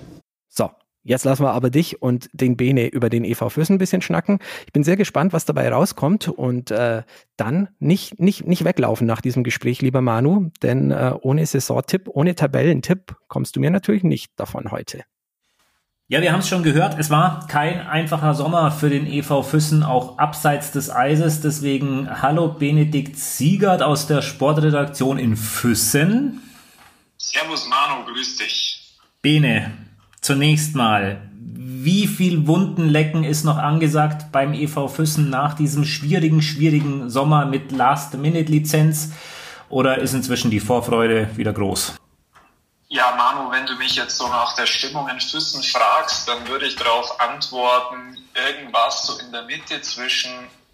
Jetzt 1.02 1.24
lassen 1.24 1.44
wir 1.44 1.52
aber 1.52 1.70
dich 1.70 2.02
und 2.02 2.28
den 2.32 2.56
Bene 2.56 2.88
über 2.88 3.08
den 3.08 3.24
EV 3.24 3.48
Füssen 3.48 3.74
ein 3.74 3.78
bisschen 3.78 4.02
schnacken. 4.02 4.38
Ich 4.66 4.72
bin 4.72 4.84
sehr 4.84 4.96
gespannt, 4.96 5.32
was 5.32 5.46
dabei 5.46 5.70
rauskommt 5.72 6.28
und 6.28 6.70
äh, 6.70 7.02
dann 7.36 7.68
nicht, 7.78 8.20
nicht, 8.20 8.46
nicht 8.46 8.64
weglaufen 8.64 9.06
nach 9.06 9.22
diesem 9.22 9.42
Gespräch, 9.42 9.80
lieber 9.80 10.02
Manu, 10.02 10.50
denn 10.62 10.90
äh, 10.90 11.14
ohne 11.22 11.46
Saisontipp, 11.46 12.08
ohne 12.08 12.34
Tabellentipp 12.34 13.16
kommst 13.28 13.56
du 13.56 13.60
mir 13.60 13.70
natürlich 13.70 14.02
nicht 14.02 14.32
davon 14.36 14.70
heute. 14.70 15.04
Ja, 16.08 16.20
wir 16.20 16.32
haben 16.32 16.40
es 16.40 16.48
schon 16.48 16.64
gehört, 16.64 16.98
es 16.98 17.08
war 17.08 17.46
kein 17.46 17.86
einfacher 17.86 18.34
Sommer 18.34 18.72
für 18.72 18.90
den 18.90 19.06
EV 19.06 19.44
Füssen, 19.44 19.84
auch 19.84 20.18
abseits 20.18 20.72
des 20.72 20.90
Eises. 20.90 21.40
Deswegen 21.40 22.10
hallo 22.20 22.48
Benedikt 22.48 23.16
Siegert 23.16 23.80
aus 23.80 24.08
der 24.08 24.20
Sportredaktion 24.20 25.18
in 25.18 25.36
Füssen. 25.36 26.42
Servus 27.16 27.68
Manu, 27.68 28.04
grüß 28.12 28.38
dich. 28.38 28.98
Bene, 29.22 29.70
Zunächst 30.20 30.74
mal, 30.74 31.22
wie 31.32 32.06
viel 32.06 32.46
Wundenlecken 32.46 33.24
ist 33.24 33.44
noch 33.44 33.56
angesagt 33.56 34.30
beim 34.32 34.52
EV 34.52 34.88
Füssen 34.88 35.30
nach 35.30 35.54
diesem 35.54 35.84
schwierigen, 35.84 36.42
schwierigen 36.42 37.08
Sommer 37.08 37.46
mit 37.46 37.72
Last-Minute-Lizenz? 37.72 39.12
Oder 39.70 39.98
ist 39.98 40.12
inzwischen 40.12 40.50
die 40.50 40.60
Vorfreude 40.60 41.30
wieder 41.36 41.54
groß? 41.54 41.94
Ja, 42.88 43.14
Manu, 43.16 43.50
wenn 43.50 43.64
du 43.66 43.76
mich 43.76 43.96
jetzt 43.96 44.18
so 44.18 44.28
nach 44.28 44.56
der 44.56 44.66
Stimmung 44.66 45.08
in 45.08 45.20
Füssen 45.20 45.62
fragst, 45.62 46.28
dann 46.28 46.46
würde 46.48 46.66
ich 46.66 46.76
darauf 46.76 47.18
antworten, 47.20 48.18
irgendwas 48.34 49.06
so 49.06 49.18
in 49.20 49.32
der 49.32 49.44
Mitte 49.44 49.80
zwischen 49.80 50.32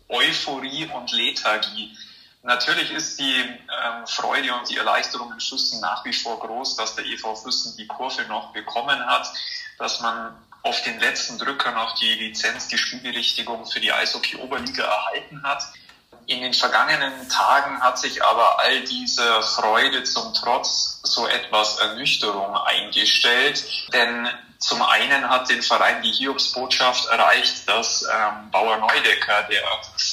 Euphorie 0.08 0.88
und 0.96 1.12
Lethargie. 1.12 1.90
Natürlich 2.46 2.92
ist 2.92 3.18
die 3.18 3.40
ähm, 3.40 4.06
Freude 4.06 4.54
und 4.54 4.70
die 4.70 4.76
Erleichterung 4.76 5.32
in 5.32 5.40
Füssen 5.40 5.80
nach 5.80 6.04
wie 6.04 6.12
vor 6.12 6.38
groß, 6.38 6.76
dass 6.76 6.94
der 6.94 7.04
EV 7.04 7.34
Füssen 7.42 7.76
die 7.76 7.88
Kurve 7.88 8.22
noch 8.28 8.52
bekommen 8.52 9.04
hat, 9.04 9.32
dass 9.78 10.00
man 10.00 10.32
auf 10.62 10.80
den 10.82 11.00
letzten 11.00 11.38
Drücker 11.38 11.72
noch 11.72 11.96
die 11.96 12.14
Lizenz, 12.14 12.68
die 12.68 12.78
Spielberichtigung 12.78 13.66
für 13.66 13.80
die 13.80 13.92
Eishockey-Oberliga 13.92 14.84
erhalten 14.84 15.42
hat. 15.42 15.64
In 16.26 16.40
den 16.40 16.54
vergangenen 16.54 17.28
Tagen 17.28 17.80
hat 17.80 17.98
sich 17.98 18.22
aber 18.22 18.60
all 18.60 18.80
diese 18.82 19.42
Freude 19.42 20.04
zum 20.04 20.32
Trotz 20.32 21.00
so 21.02 21.26
etwas 21.26 21.78
Ernüchterung 21.78 22.56
eingestellt, 22.56 23.64
denn 23.92 24.28
zum 24.58 24.82
einen 24.82 25.28
hat 25.28 25.50
den 25.50 25.62
Verein 25.62 26.00
die 26.02 26.12
Hiobsbotschaft 26.12 27.06
erreicht, 27.06 27.68
dass 27.68 28.02
ähm, 28.02 28.50
Bauer 28.50 28.76
Neudecker, 28.78 29.42
der 29.50 29.62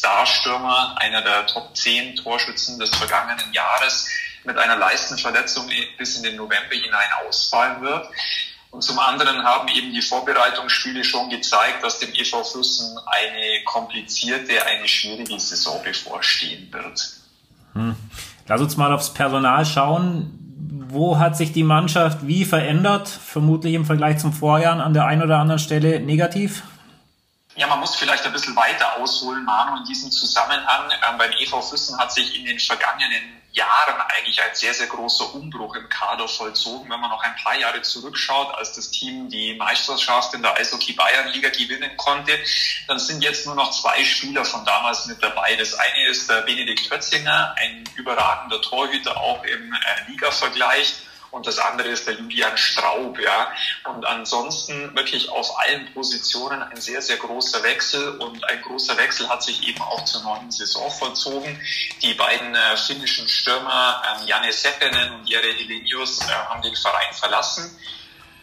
Starstürmer, 0.03 0.95
einer 0.97 1.21
der 1.21 1.47
Top 1.47 1.75
10 1.77 2.17
Torschützen 2.17 2.77
des 2.77 2.89
vergangenen 2.89 3.53
Jahres, 3.53 4.09
mit 4.43 4.57
einer 4.57 4.75
Leistenverletzung 4.75 5.69
bis 5.97 6.17
in 6.17 6.23
den 6.23 6.35
November 6.35 6.75
hinein 6.75 7.07
ausfallen 7.25 7.81
wird. 7.81 8.09
Und 8.71 8.81
zum 8.81 8.99
anderen 8.99 9.45
haben 9.45 9.69
eben 9.69 9.93
die 9.93 10.01
Vorbereitungsspiele 10.01 11.05
schon 11.05 11.29
gezeigt, 11.29 11.81
dass 11.83 11.99
dem 11.99 12.09
EV 12.13 12.43
Füssen 12.43 12.97
eine 13.05 13.63
komplizierte, 13.63 14.65
eine 14.65 14.87
schwierige 14.89 15.39
Saison 15.39 15.81
bevorstehen 15.81 16.67
wird. 16.73 17.13
Hm. 17.71 17.95
Lass 18.47 18.59
uns 18.59 18.75
mal 18.75 18.91
aufs 18.91 19.13
Personal 19.13 19.65
schauen 19.65 20.39
wo 20.89 21.17
hat 21.17 21.35
sich 21.35 21.51
die 21.51 21.63
Mannschaft 21.63 22.27
wie 22.27 22.45
verändert? 22.45 23.07
Vermutlich 23.07 23.73
im 23.73 23.83
Vergleich 23.83 24.19
zum 24.19 24.31
Vorjahr 24.31 24.79
an 24.79 24.93
der 24.93 25.05
einen 25.05 25.23
oder 25.23 25.39
anderen 25.39 25.59
Stelle 25.59 25.99
negativ? 25.99 26.61
Ja, 27.55 27.67
man 27.67 27.79
muss 27.79 27.95
vielleicht 27.95 28.25
ein 28.25 28.31
bisschen 28.31 28.55
weiter 28.55 28.97
ausholen, 28.97 29.45
Manu, 29.45 29.77
in 29.77 29.83
diesem 29.85 30.09
Zusammenhang. 30.09 30.89
Ähm, 30.91 31.17
beim 31.19 31.31
EV 31.33 31.61
Füssen 31.61 31.97
hat 31.99 32.11
sich 32.11 32.35
in 32.35 32.45
den 32.45 32.59
vergangenen 32.59 33.41
Jahren 33.51 34.01
eigentlich 34.07 34.41
ein 34.41 34.55
sehr, 34.55 34.73
sehr 34.73 34.87
großer 34.87 35.35
Umbruch 35.35 35.75
im 35.75 35.87
Kader 35.87 36.27
vollzogen. 36.27 36.89
Wenn 36.89 36.99
man 36.99 37.11
noch 37.11 37.21
ein 37.21 37.35
paar 37.35 37.55
Jahre 37.55 37.83
zurückschaut, 37.83 38.55
als 38.55 38.73
das 38.73 38.89
Team 38.89 39.29
die 39.29 39.53
Meisterschaft 39.53 40.33
in 40.33 40.41
der 40.41 40.55
Eishockey 40.55 40.93
Bayern 40.93 41.27
Liga 41.27 41.49
gewinnen 41.49 41.95
konnte, 41.97 42.39
dann 42.87 42.97
sind 42.97 43.23
jetzt 43.23 43.45
nur 43.45 43.53
noch 43.53 43.69
zwei 43.69 44.03
Spieler 44.03 44.43
von 44.43 44.65
damals 44.65 45.05
mit 45.05 45.21
dabei. 45.21 45.55
Das 45.55 45.75
eine 45.75 46.07
ist 46.07 46.27
der 46.27 46.41
Benedikt 46.41 46.91
Hötzinger, 46.91 47.53
ein 47.59 47.83
überragender 47.95 48.59
Torhüter 48.63 49.15
auch 49.15 49.43
im 49.43 49.71
äh, 49.71 50.09
Liga-Vergleich 50.09 50.95
und 51.33 51.47
das 51.47 51.57
andere 51.57 51.87
ist 51.87 52.05
der 52.05 52.13
Julian 52.13 52.55
Straub, 52.55 53.19
ja. 53.19 53.51
Und 53.85 54.05
ansonsten 54.05 54.95
wirklich 54.95 55.27
auf 55.29 55.59
allen 55.59 55.91
Positionen 55.91 56.61
ein 56.61 56.79
sehr, 56.79 57.01
sehr 57.01 57.17
großer 57.17 57.63
Wechsel 57.63 58.17
und 58.19 58.47
ein 58.47 58.61
großer 58.61 58.95
Wechsel 58.97 59.27
hat 59.27 59.41
sich 59.41 59.67
eben 59.67 59.81
auch 59.81 60.05
zur 60.05 60.21
neuen 60.21 60.51
Saison 60.51 60.91
vollzogen. 60.91 61.59
Die 62.03 62.13
beiden 62.13 62.53
äh, 62.53 62.77
finnischen 62.77 63.27
Stürmer 63.27 64.03
ähm, 64.07 64.27
Janne 64.27 64.53
Seppinen 64.53 65.11
und 65.13 65.27
Jere 65.27 65.51
Helenius 65.51 66.21
äh, 66.21 66.31
haben 66.31 66.61
den 66.61 66.75
Verein 66.75 67.11
verlassen. 67.13 67.79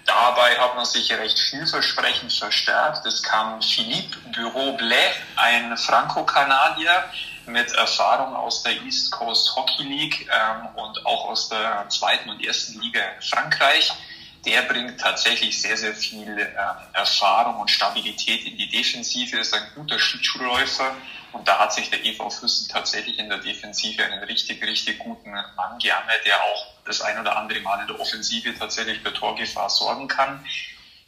Dabei 0.05 0.59
hat 0.59 0.75
man 0.75 0.85
sich 0.85 1.13
recht 1.13 1.39
vielversprechend 1.39 2.33
verstärkt. 2.33 3.07
Es 3.07 3.23
kam 3.23 3.63
Philippe 3.63 4.19
Bureau-Blais, 4.35 5.15
ein 5.37 5.77
Franco-Kanadier, 5.77 7.05
mit 7.53 7.73
Erfahrung 7.73 8.35
aus 8.35 8.63
der 8.63 8.81
East 8.83 9.11
Coast 9.13 9.55
Hockey 9.57 9.83
League 9.83 10.29
ähm, 10.33 10.69
und 10.77 11.05
auch 11.07 11.29
aus 11.29 11.49
der 11.49 11.87
zweiten 11.89 12.31
und 12.31 12.45
ersten 12.45 12.81
Liga 12.81 13.01
in 13.01 13.23
Frankreich. 13.23 13.93
Der 14.47 14.63
bringt 14.63 14.99
tatsächlich 14.99 15.61
sehr, 15.61 15.77
sehr 15.77 15.95
viel 15.95 16.39
ähm, 16.39 16.77
Erfahrung 16.95 17.61
und 17.61 17.71
Stabilität 17.71 18.45
in 18.47 18.57
die 18.57 18.71
Defensive, 18.71 19.37
ist 19.37 19.53
ein 19.55 19.63
guter 19.75 19.99
Schlittschuhläufer 19.99 20.97
und 21.33 21.47
da 21.47 21.59
hat 21.59 21.73
sich 21.73 21.91
der 21.91 22.05
EV 22.05 22.31
Füssen 22.31 22.69
tatsächlich 22.69 23.19
in 23.19 23.29
der 23.29 23.39
Defensive 23.39 24.05
einen 24.05 24.25
richtig, 24.25 24.63
richtig 24.63 24.99
guten 24.99 25.31
Mann 25.31 25.79
geangelt, 25.79 26.25
der 26.25 26.43
auch 26.43 26.67
das 26.85 27.01
ein 27.03 27.19
oder 27.21 27.37
andere 27.37 27.61
Mal 27.61 27.81
in 27.83 27.87
der 27.89 28.01
Offensive 28.01 28.59
tatsächlich 28.59 29.01
für 29.01 29.13
Torgefahr 29.13 29.71
sorgen 29.71 30.09
kann. 30.09 30.45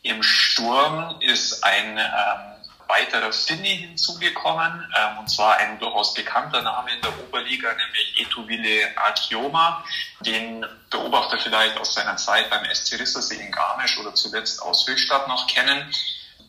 Im 0.03 0.23
Sturm 0.23 1.21
ist 1.21 1.65
ein 1.65 1.97
ähm, 1.97 2.52
weiterer 2.93 3.33
Finne 3.33 3.69
hinzugekommen, 3.69 4.87
ähm, 4.97 5.19
und 5.19 5.29
zwar 5.29 5.57
ein 5.57 5.79
durchaus 5.79 6.13
bekannter 6.15 6.63
Name 6.63 6.93
in 6.93 7.01
der 7.01 7.19
Oberliga, 7.21 7.73
nämlich 7.73 8.21
Etuvile 8.21 8.97
Akioma. 8.97 9.85
Den 10.21 10.65
Beobachter 10.91 11.39
vielleicht 11.39 11.79
aus 11.79 11.95
seiner 11.95 12.17
Zeit 12.17 12.51
beim 12.51 12.65
SC 12.65 12.99
Rissersee 12.99 13.37
in 13.37 13.51
Garmisch 13.51 13.99
oder 13.99 14.15
zuletzt 14.15 14.61
aus 14.63 14.87
Höchstadt 14.87 15.27
noch 15.27 15.47
kennen. 15.47 15.91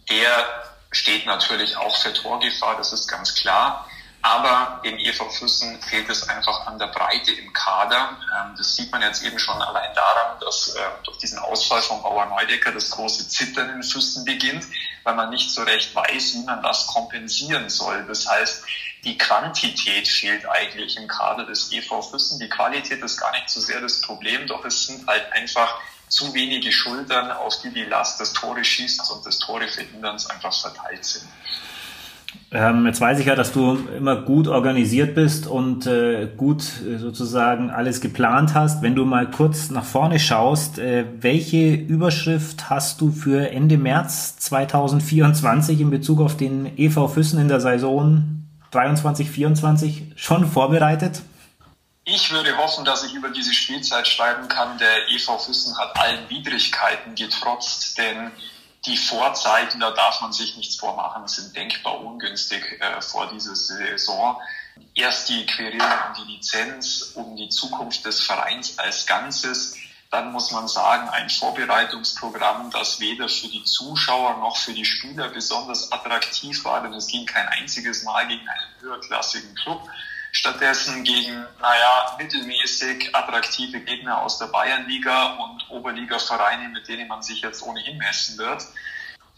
Der 0.10 0.66
steht 0.92 1.26
natürlich 1.26 1.78
auch 1.78 1.96
für 1.96 2.14
Torgefahr, 2.14 2.76
das 2.78 2.92
ist 2.92 3.08
ganz 3.08 3.34
klar. 3.36 3.88
Aber 4.26 4.80
dem 4.86 4.98
EV 4.98 5.30
Füssen 5.32 5.82
fehlt 5.82 6.10
es 6.10 6.28
einfach 6.30 6.66
an 6.66 6.80
der 6.80 6.88
Breite 6.88 7.34
im 7.34 7.52
Kader. 7.52 8.18
Ähm, 8.40 8.56
das 8.58 8.74
sieht 8.74 8.90
man 8.90 9.02
jetzt 9.02 9.22
eben 9.22 9.38
schon 9.38 9.62
allein 9.62 9.94
daran, 9.94 10.40
dass 10.40 10.70
äh, 10.70 10.80
durch 11.04 11.18
diesen 11.18 11.40
Ausfall 11.40 11.82
von 11.82 12.02
Bauer 12.02 12.26
Neudecker 12.28 12.72
das 12.72 12.90
große 12.92 13.28
Zittern 13.28 13.70
in 13.72 13.84
Füssen 13.84 14.24
beginnt, 14.24 14.66
weil 15.04 15.16
man 15.16 15.30
nicht 15.30 15.52
so 15.52 15.64
recht 15.64 15.94
weiß, 15.94 16.36
wie 16.36 16.44
man 16.46 16.64
das 16.64 16.88
kompensieren 16.88 17.70
soll. 17.70 18.06
Das 18.08 18.26
heißt, 18.26 18.64
die 19.04 19.18
Quantität 19.18 20.08
fehlt 20.08 20.46
eigentlich 20.46 20.96
im 20.96 21.10
Kader 21.10 21.46
des 21.46 21.74
EV 21.74 22.02
Füssen. 22.10 22.40
Die 22.40 22.48
Qualität 22.48 23.04
ist 23.04 23.18
gar 23.20 23.32
nicht 23.34 23.50
so 23.50 23.60
sehr 23.60 23.82
das 23.82 24.00
Problem, 24.00 24.48
doch 24.48 24.64
es 24.64 24.86
sind 24.86 25.06
halt 25.06 25.30
einfach 25.34 25.82
zu 26.08 26.34
wenige 26.34 26.72
Schultern, 26.72 27.30
auf 27.32 27.60
die 27.62 27.74
die 27.74 27.84
Last 27.84 28.22
des 28.22 28.32
Tores 28.32 28.68
schießt 28.68 29.12
und 29.12 29.26
des 29.26 29.40
Tore 29.40 29.68
verhinderns 29.68 30.30
einfach 30.30 30.54
verteilt 30.54 31.04
sind. 31.04 31.28
Ähm, 32.52 32.86
jetzt 32.86 33.02
weiß 33.02 33.20
ich 33.20 33.26
ja, 33.26 33.36
dass 33.36 33.52
du 33.52 33.78
immer 33.98 34.16
gut 34.16 34.48
organisiert 34.48 35.16
bist 35.16 35.48
und 35.48 35.88
äh, 35.88 36.30
gut 36.38 36.64
äh, 36.88 36.98
sozusagen 36.98 37.72
alles 37.72 38.00
geplant 38.00 38.54
hast. 38.54 38.84
Wenn 38.84 38.96
du 38.96 39.06
mal 39.06 39.30
kurz 39.30 39.72
nach 39.72 39.84
vorne 39.84 40.20
schaust, 40.20 40.78
äh, 40.78 41.06
welche 41.20 41.74
Überschrift 41.74 42.70
hast 42.70 43.02
du 43.02 43.12
für 43.12 43.50
Ende 43.50 43.78
März 43.78 44.38
2024 44.38 45.82
in 45.82 45.90
Bezug 45.90 46.22
auf 46.22 46.38
den 46.38 46.78
EV 46.78 47.08
Füssen 47.08 47.40
in 47.40 47.48
der 47.48 47.60
Saison 47.60 48.44
23, 48.70 49.32
24 49.32 50.14
schon 50.16 50.46
vorbereitet? 50.46 51.24
Ich 52.06 52.32
würde 52.32 52.56
hoffen, 52.58 52.84
dass 52.86 53.04
ich 53.06 53.14
über 53.14 53.30
diese 53.30 53.54
Spielzeit 53.54 54.08
schreiben 54.08 54.48
kann. 54.48 54.78
Der 54.78 55.10
EV 55.10 55.40
Füssen 55.40 55.78
hat 55.78 55.98
allen 55.98 56.30
Widrigkeiten 56.30 57.16
getrotzt, 57.16 57.98
denn 57.98 58.32
die 58.86 58.98
Vorzeichen, 58.98 59.80
da 59.80 59.92
darf 59.92 60.20
man 60.22 60.34
sich 60.34 60.58
nichts 60.58 60.76
vormachen, 60.76 61.28
sind 61.28 61.56
denkbar 61.56 62.02
ungünstig 62.02 62.82
äh, 62.82 63.02
vor 63.02 63.28
dieser 63.28 63.56
Saison. 63.56 64.42
Erst 64.94 65.30
die 65.30 65.46
Querierung 65.46 65.88
um 66.10 66.26
die 66.26 66.34
Lizenz, 66.34 67.12
um 67.16 67.36
die 67.36 67.50
Zukunft 67.50 68.06
des 68.06 68.22
Vereins 68.22 68.78
als 68.80 69.06
Ganzes. 69.06 69.78
Dann 70.12 70.32
muss 70.32 70.52
man 70.52 70.68
sagen, 70.68 71.10
ein 71.10 71.30
Vorbereitungsprogramm, 71.30 72.70
das 72.72 73.00
weder 73.00 73.30
für 73.30 73.48
die 73.48 73.64
Zuschauer 73.64 74.38
noch 74.38 74.58
für 74.58 74.74
die 74.74 74.86
Spieler 74.86 75.30
besonders 75.30 75.92
attraktiv 75.92 76.64
war, 76.66 76.84
denn 76.84 76.94
es 76.94 77.08
ging 77.08 77.26
kein 77.26 77.48
einziges 77.48 78.04
Mal 78.04 78.28
gegen 78.28 78.48
einen 78.48 78.82
höherklassigen 78.82 79.56
Club. 79.56 79.90
Stattdessen 80.36 81.04
gegen, 81.04 81.46
naja, 81.62 82.16
mittelmäßig 82.18 83.16
attraktive 83.16 83.80
Gegner 83.82 84.20
aus 84.20 84.40
der 84.40 84.48
Bayernliga 84.48 85.36
und 85.36 85.70
Oberliga-Vereine, 85.70 86.70
mit 86.70 86.88
denen 86.88 87.08
man 87.08 87.22
sich 87.22 87.42
jetzt 87.42 87.62
ohnehin 87.62 87.98
messen 88.00 88.40
wird. 88.40 88.66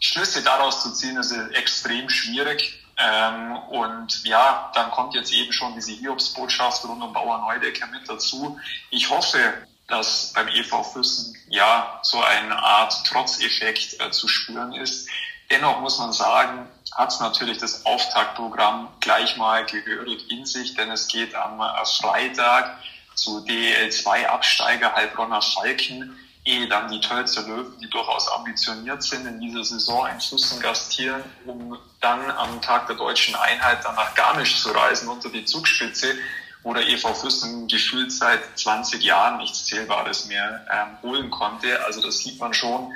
Schlüsse 0.00 0.42
daraus 0.42 0.82
zu 0.82 0.92
ziehen, 0.94 1.18
ist 1.18 1.32
extrem 1.52 2.08
schwierig. 2.08 2.82
Ähm, 2.98 3.56
und 3.68 4.24
ja, 4.24 4.72
dann 4.74 4.90
kommt 4.90 5.14
jetzt 5.14 5.32
eben 5.34 5.52
schon 5.52 5.74
diese 5.74 5.92
Hiobsbotschaft 5.92 6.82
rund 6.86 7.02
um 7.02 7.12
Bauer 7.12 7.38
Neudecker 7.38 7.86
mit 7.88 8.08
dazu. 8.08 8.58
Ich 8.88 9.10
hoffe, 9.10 9.38
dass 9.88 10.32
beim 10.32 10.48
EV 10.48 10.82
Füssen 10.82 11.36
ja 11.48 12.00
so 12.02 12.22
eine 12.22 12.56
Art 12.56 13.06
Trotzeffekt 13.06 14.00
äh, 14.00 14.10
zu 14.10 14.28
spüren 14.28 14.72
ist. 14.72 15.10
Dennoch 15.50 15.80
muss 15.80 15.98
man 15.98 16.12
sagen, 16.12 16.68
hat 16.92 17.12
es 17.12 17.20
natürlich 17.20 17.58
das 17.58 17.84
Auftaktprogramm 17.86 18.88
gleich 19.00 19.36
mal 19.36 19.64
gehörig 19.66 20.30
in 20.30 20.44
sich, 20.44 20.74
denn 20.74 20.90
es 20.90 21.06
geht 21.08 21.34
am 21.34 21.60
Freitag 21.84 22.78
zu 23.14 23.38
DL2 23.40 24.26
Absteiger 24.26 24.92
Heilbronner 24.94 25.42
Falken, 25.42 26.18
ehe 26.44 26.68
dann 26.68 26.90
die 26.90 27.00
Tölzer 27.00 27.42
Löwen, 27.42 27.78
die 27.80 27.90
durchaus 27.90 28.28
ambitioniert 28.28 29.02
sind, 29.02 29.26
in 29.26 29.40
dieser 29.40 29.64
Saison 29.64 30.06
in 30.06 30.20
Füssen 30.20 30.60
gastieren, 30.60 31.22
um 31.44 31.76
dann 32.00 32.30
am 32.30 32.60
Tag 32.62 32.86
der 32.86 32.96
deutschen 32.96 33.34
Einheit 33.34 33.84
dann 33.84 33.96
nach 33.96 34.14
Garmisch 34.14 34.60
zu 34.62 34.70
reisen 34.70 35.08
unter 35.08 35.28
die 35.28 35.44
Zugspitze, 35.44 36.14
wo 36.62 36.72
der 36.72 36.86
EV 36.88 37.14
Füssen 37.14 37.66
gefühlt 37.68 38.12
seit 38.12 38.40
20 38.58 39.02
Jahren 39.02 39.38
nichts 39.38 39.66
Zählbares 39.66 40.26
mehr 40.26 40.64
ähm, 40.70 40.98
holen 41.02 41.30
konnte. 41.30 41.84
Also 41.84 42.00
das 42.00 42.18
sieht 42.18 42.40
man 42.40 42.54
schon, 42.54 42.92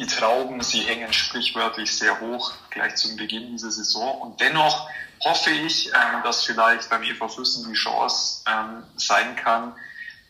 die 0.00 0.06
Trauben, 0.06 0.62
sie 0.62 0.80
hängen 0.80 1.12
sprichwörtlich 1.12 1.94
sehr 1.94 2.20
hoch 2.20 2.54
gleich 2.70 2.96
zum 2.96 3.16
Beginn 3.16 3.50
dieser 3.50 3.70
Saison. 3.70 4.22
Und 4.22 4.40
dennoch 4.40 4.88
hoffe 5.22 5.50
ich, 5.50 5.88
ähm, 5.88 6.22
dass 6.24 6.44
vielleicht 6.44 6.88
beim 6.88 7.02
EV 7.02 7.28
Füssen 7.28 7.68
die 7.68 7.76
Chance 7.76 8.42
ähm, 8.48 8.82
sein 8.96 9.36
kann, 9.36 9.74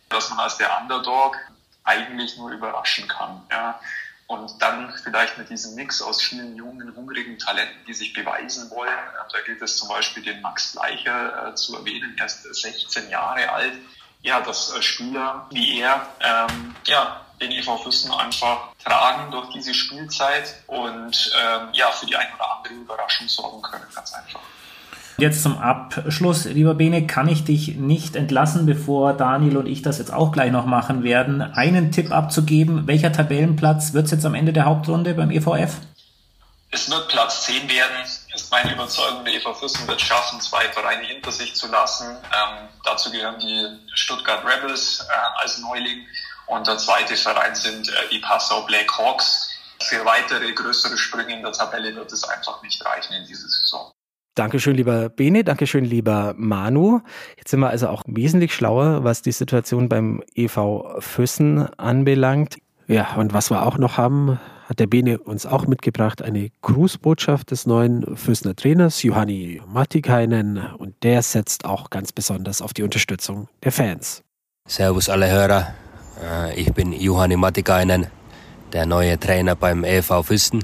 dass 0.08 0.28
man 0.30 0.40
als 0.40 0.56
der 0.56 0.76
Underdog 0.80 1.36
eigentlich 1.84 2.36
nur 2.36 2.50
überraschen 2.50 3.06
kann. 3.06 3.42
Ja. 3.50 3.80
Und 4.26 4.60
dann 4.60 4.92
vielleicht 5.04 5.38
mit 5.38 5.50
diesem 5.50 5.76
Mix 5.76 6.02
aus 6.02 6.20
vielen 6.20 6.56
jungen, 6.56 6.94
hungrigen 6.96 7.38
Talenten, 7.38 7.84
die 7.86 7.94
sich 7.94 8.12
beweisen 8.12 8.68
wollen. 8.70 8.90
Ähm, 8.90 9.26
da 9.32 9.40
gilt 9.42 9.62
es 9.62 9.76
zum 9.76 9.88
Beispiel 9.88 10.24
den 10.24 10.40
Max 10.40 10.72
Bleicher 10.72 11.48
äh, 11.48 11.54
zu 11.54 11.76
erwähnen, 11.76 12.16
erst 12.18 12.42
16 12.42 13.08
Jahre 13.08 13.48
alt. 13.52 13.74
Ja, 14.22 14.40
dass 14.40 14.74
äh, 14.76 14.82
Spieler 14.82 15.46
wie 15.50 15.80
er 15.80 16.06
ähm, 16.20 16.74
ja, 16.86 17.20
den 17.40 17.52
EV 17.52 17.78
Füssen 17.82 18.12
einfach 18.12 18.68
tragen 18.82 19.30
durch 19.30 19.48
diese 19.50 19.72
Spielzeit 19.72 20.62
und 20.66 21.32
ähm, 21.42 21.68
ja, 21.72 21.90
für 21.90 22.06
die 22.06 22.16
ein 22.16 22.26
oder 22.34 22.56
andere 22.56 22.74
Überraschung 22.74 23.28
sorgen 23.28 23.62
können, 23.62 23.84
ganz 23.94 24.12
einfach. 24.12 24.40
Jetzt 25.20 25.42
zum 25.42 25.58
Abschluss, 25.58 26.46
lieber 26.46 26.74
Bene, 26.74 27.06
kann 27.06 27.28
ich 27.28 27.44
dich 27.44 27.76
nicht 27.76 28.16
entlassen, 28.16 28.64
bevor 28.64 29.12
Daniel 29.12 29.58
und 29.58 29.66
ich 29.66 29.82
das 29.82 29.98
jetzt 29.98 30.12
auch 30.12 30.32
gleich 30.32 30.50
noch 30.50 30.64
machen 30.64 31.02
werden, 31.02 31.42
einen 31.42 31.92
Tipp 31.92 32.10
abzugeben. 32.10 32.86
Welcher 32.86 33.12
Tabellenplatz 33.12 33.92
wird 33.92 34.06
es 34.06 34.12
jetzt 34.12 34.24
am 34.24 34.34
Ende 34.34 34.54
der 34.54 34.64
Hauptrunde 34.64 35.12
beim 35.12 35.30
EVF? 35.30 35.76
Es 36.70 36.90
wird 36.90 37.08
Platz 37.08 37.42
10 37.46 37.68
werden, 37.68 37.96
ist 38.40 38.50
meine 38.50 38.72
Überzeugung. 38.72 39.24
Der 39.24 39.34
EV 39.34 39.54
Füssen 39.54 39.86
wird 39.86 40.00
schaffen, 40.00 40.40
zwei 40.40 40.68
Vereine 40.72 41.02
hinter 41.04 41.30
sich 41.30 41.54
zu 41.54 41.68
lassen. 41.68 42.06
Ähm, 42.08 42.68
dazu 42.84 43.10
gehören 43.10 43.38
die 43.38 43.66
Stuttgart 43.94 44.44
Rebels 44.44 45.06
äh, 45.08 45.42
als 45.42 45.58
Neuling 45.58 46.06
und 46.46 46.66
der 46.66 46.78
zweite 46.78 47.16
Verein 47.16 47.54
sind 47.54 47.88
äh, 47.88 47.92
die 48.10 48.18
Passau 48.18 48.62
Black 48.62 48.96
Hawks. 48.98 49.50
Für 49.82 50.04
weitere 50.04 50.52
größere 50.52 50.96
Sprünge 50.98 51.36
in 51.36 51.42
der 51.42 51.52
Tabelle 51.52 51.94
wird 51.94 52.12
es 52.12 52.24
einfach 52.24 52.62
nicht 52.62 52.84
reichen 52.84 53.14
in 53.14 53.26
dieser 53.26 53.48
Saison. 53.48 53.92
Dankeschön, 54.34 54.76
lieber 54.76 55.08
Bene, 55.08 55.42
Dankeschön, 55.42 55.84
lieber 55.84 56.34
Manu. 56.36 57.00
Jetzt 57.36 57.50
sind 57.50 57.60
wir 57.60 57.68
also 57.68 57.88
auch 57.88 58.02
wesentlich 58.06 58.54
schlauer, 58.54 59.04
was 59.04 59.22
die 59.22 59.32
Situation 59.32 59.88
beim 59.88 60.22
EV 60.34 61.00
Füssen 61.00 61.68
anbelangt. 61.78 62.58
Ja, 62.86 63.14
und 63.14 63.32
was 63.32 63.50
wir 63.50 63.66
auch 63.66 63.78
noch 63.78 63.96
haben, 63.96 64.38
hat 64.70 64.78
der 64.78 64.86
Bene 64.86 65.18
uns 65.18 65.46
auch 65.46 65.66
mitgebracht, 65.66 66.22
eine 66.22 66.50
Grußbotschaft 66.62 67.50
des 67.50 67.66
neuen 67.66 68.16
Füssener 68.16 68.54
Trainers, 68.54 69.02
Johanni 69.02 69.60
Mattikainen. 69.66 70.58
Und 70.58 70.94
der 71.02 71.22
setzt 71.22 71.64
auch 71.64 71.90
ganz 71.90 72.12
besonders 72.12 72.62
auf 72.62 72.72
die 72.72 72.84
Unterstützung 72.84 73.48
der 73.64 73.72
Fans. 73.72 74.22
Servus 74.68 75.08
alle 75.08 75.28
Hörer, 75.28 75.74
äh, 76.24 76.54
ich 76.54 76.72
bin 76.72 76.92
Juhani 76.92 77.36
Matikainen, 77.36 78.06
der 78.72 78.86
neue 78.86 79.18
Trainer 79.18 79.56
beim 79.56 79.82
EV 79.82 80.22
Füssen. 80.22 80.62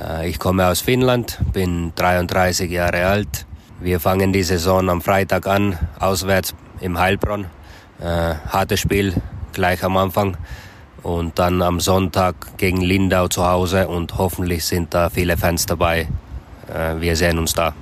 Äh, 0.00 0.30
ich 0.30 0.38
komme 0.38 0.66
aus 0.66 0.80
Finnland, 0.80 1.38
bin 1.52 1.92
33 1.94 2.70
Jahre 2.70 3.04
alt. 3.04 3.46
Wir 3.78 4.00
fangen 4.00 4.32
die 4.32 4.42
Saison 4.42 4.88
am 4.88 5.02
Freitag 5.02 5.46
an, 5.46 5.78
auswärts 6.00 6.54
im 6.80 6.98
Heilbronn. 6.98 7.44
Äh, 8.00 8.06
hartes 8.48 8.80
Spiel 8.80 9.12
gleich 9.52 9.84
am 9.84 9.98
Anfang 9.98 10.38
und 11.02 11.38
dann 11.38 11.62
am 11.62 11.80
Sonntag 11.80 12.58
gegen 12.58 12.80
Lindau 12.80 13.28
zu 13.28 13.46
Hause 13.46 13.88
und 13.88 14.18
hoffentlich 14.18 14.64
sind 14.64 14.94
da 14.94 15.10
viele 15.10 15.36
Fans 15.36 15.66
dabei. 15.66 16.08
wir 16.98 17.16
sehen 17.16 17.38
uns 17.38 17.52
da. 17.54 17.74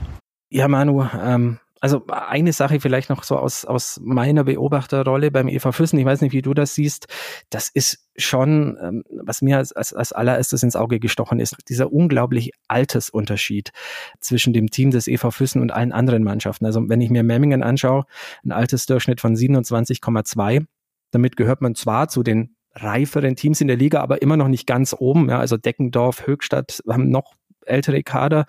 Ja, 0.50 0.66
Manu, 0.66 1.06
ähm, 1.22 1.60
also 1.80 2.04
eine 2.08 2.52
Sache 2.52 2.78
vielleicht 2.78 3.08
noch 3.08 3.24
so 3.24 3.38
aus, 3.38 3.64
aus 3.64 3.98
meiner 4.02 4.44
Beobachterrolle 4.44 5.30
beim 5.30 5.48
EV 5.48 5.72
Füssen, 5.72 5.98
ich 5.98 6.04
weiß 6.04 6.20
nicht, 6.20 6.32
wie 6.32 6.42
du 6.42 6.52
das 6.52 6.74
siehst, 6.74 7.06
das 7.48 7.70
ist 7.72 8.06
schon, 8.16 8.76
ähm, 8.82 9.04
was 9.22 9.40
mir 9.40 9.56
als, 9.56 9.72
als, 9.72 9.94
als 9.94 10.12
allererstes 10.12 10.62
ins 10.62 10.76
Auge 10.76 11.00
gestochen 11.00 11.40
ist, 11.40 11.56
dieser 11.68 11.90
unglaublich 11.90 12.52
Altersunterschied 12.68 13.72
zwischen 14.20 14.52
dem 14.52 14.70
Team 14.70 14.90
des 14.90 15.08
EV 15.08 15.30
Füssen 15.30 15.62
und 15.62 15.72
allen 15.72 15.92
anderen 15.92 16.22
Mannschaften. 16.22 16.66
Also 16.66 16.86
wenn 16.88 17.00
ich 17.00 17.10
mir 17.10 17.22
Memmingen 17.22 17.62
anschaue, 17.62 18.04
ein 18.44 18.52
Altersdurchschnitt 18.52 19.20
von 19.20 19.34
27,2, 19.34 20.66
damit 21.12 21.36
gehört 21.36 21.62
man 21.62 21.74
zwar 21.74 22.08
zu 22.08 22.22
den 22.22 22.56
reiferen 22.74 23.36
Teams 23.36 23.60
in 23.60 23.68
der 23.68 23.76
Liga, 23.76 24.00
aber 24.00 24.22
immer 24.22 24.36
noch 24.36 24.48
nicht 24.48 24.66
ganz 24.66 24.94
oben. 24.98 25.28
Ja, 25.28 25.38
also 25.38 25.56
Deckendorf, 25.56 26.26
Höchstadt 26.26 26.82
haben 26.88 27.10
noch 27.10 27.34
ältere 27.66 28.02
Kader 28.02 28.46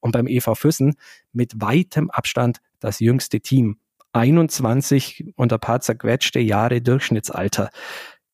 und 0.00 0.12
beim 0.12 0.26
EV 0.26 0.54
Füssen 0.54 0.96
mit 1.32 1.60
weitem 1.60 2.10
Abstand 2.10 2.58
das 2.80 3.00
jüngste 3.00 3.40
Team. 3.40 3.78
21 4.12 5.32
und 5.36 5.52
ein 5.52 5.58
paar 5.58 5.80
zerquetschte 5.80 6.38
Jahre 6.38 6.80
Durchschnittsalter. 6.80 7.70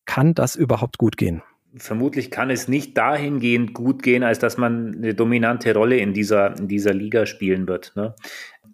Kann 0.04 0.34
das 0.34 0.54
überhaupt 0.56 0.98
gut 0.98 1.16
gehen? 1.16 1.42
Vermutlich 1.76 2.30
kann 2.30 2.50
es 2.50 2.68
nicht 2.68 2.98
dahingehend 2.98 3.74
gut 3.74 4.02
gehen, 4.02 4.24
als 4.24 4.40
dass 4.40 4.58
man 4.58 4.94
eine 4.96 5.14
dominante 5.14 5.72
Rolle 5.72 5.98
in 5.98 6.12
dieser, 6.12 6.58
in 6.58 6.68
dieser 6.68 6.92
Liga 6.92 7.26
spielen 7.26 7.68
wird. 7.68 7.92
Ne? 7.94 8.14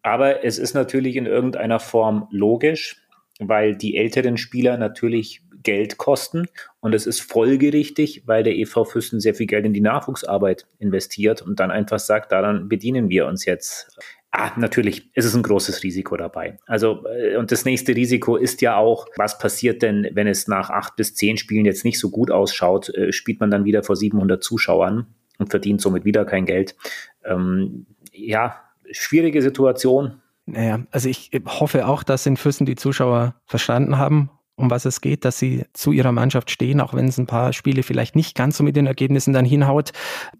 Aber 0.02 0.44
es 0.44 0.58
ist 0.58 0.74
natürlich 0.74 1.16
in 1.16 1.26
irgendeiner 1.26 1.78
Form 1.78 2.26
logisch, 2.30 3.06
weil 3.38 3.76
die 3.76 3.96
älteren 3.96 4.38
Spieler 4.38 4.78
natürlich 4.78 5.42
Geld 5.66 5.98
kosten. 5.98 6.46
Und 6.78 6.94
es 6.94 7.06
ist 7.06 7.20
folgerichtig, 7.20 8.22
weil 8.24 8.44
der 8.44 8.54
EV 8.54 8.84
Füssen 8.84 9.18
sehr 9.18 9.34
viel 9.34 9.48
Geld 9.48 9.66
in 9.66 9.72
die 9.72 9.80
Nachwuchsarbeit 9.80 10.66
investiert 10.78 11.42
und 11.42 11.58
dann 11.58 11.72
einfach 11.72 11.98
sagt, 11.98 12.30
daran 12.30 12.68
bedienen 12.68 13.08
wir 13.08 13.26
uns 13.26 13.44
jetzt. 13.44 13.98
Ah, 14.30 14.52
natürlich 14.56 15.10
ist 15.16 15.24
es 15.24 15.34
ein 15.34 15.42
großes 15.42 15.82
Risiko 15.82 16.16
dabei. 16.16 16.58
Also, 16.66 17.04
äh, 17.06 17.36
und 17.36 17.50
das 17.50 17.64
nächste 17.64 17.96
Risiko 17.96 18.36
ist 18.36 18.60
ja 18.60 18.76
auch, 18.76 19.06
was 19.16 19.38
passiert 19.38 19.82
denn, 19.82 20.08
wenn 20.12 20.28
es 20.28 20.46
nach 20.46 20.70
acht 20.70 20.94
bis 20.94 21.14
zehn 21.16 21.36
Spielen 21.36 21.64
jetzt 21.64 21.84
nicht 21.84 21.98
so 21.98 22.10
gut 22.10 22.30
ausschaut, 22.30 22.90
äh, 22.90 23.12
spielt 23.12 23.40
man 23.40 23.50
dann 23.50 23.64
wieder 23.64 23.82
vor 23.82 23.96
700 23.96 24.42
Zuschauern 24.44 25.06
und 25.38 25.50
verdient 25.50 25.80
somit 25.80 26.04
wieder 26.04 26.24
kein 26.24 26.46
Geld. 26.46 26.76
Ähm, 27.24 27.86
ja, 28.12 28.60
schwierige 28.92 29.42
Situation. 29.42 30.20
Naja, 30.44 30.86
also 30.92 31.08
ich 31.08 31.32
hoffe 31.46 31.88
auch, 31.88 32.04
dass 32.04 32.24
in 32.24 32.36
Füssen 32.36 32.66
die 32.66 32.76
Zuschauer 32.76 33.34
verstanden 33.46 33.98
haben, 33.98 34.30
um 34.56 34.70
was 34.70 34.86
es 34.86 35.00
geht, 35.00 35.24
dass 35.24 35.38
sie 35.38 35.64
zu 35.74 35.92
ihrer 35.92 36.12
Mannschaft 36.12 36.50
stehen, 36.50 36.80
auch 36.80 36.94
wenn 36.94 37.08
es 37.08 37.18
ein 37.18 37.26
paar 37.26 37.52
Spiele 37.52 37.82
vielleicht 37.82 38.16
nicht 38.16 38.34
ganz 38.34 38.56
so 38.56 38.64
mit 38.64 38.74
den 38.74 38.86
Ergebnissen 38.86 39.32
dann 39.32 39.44
hinhaut. 39.44 39.92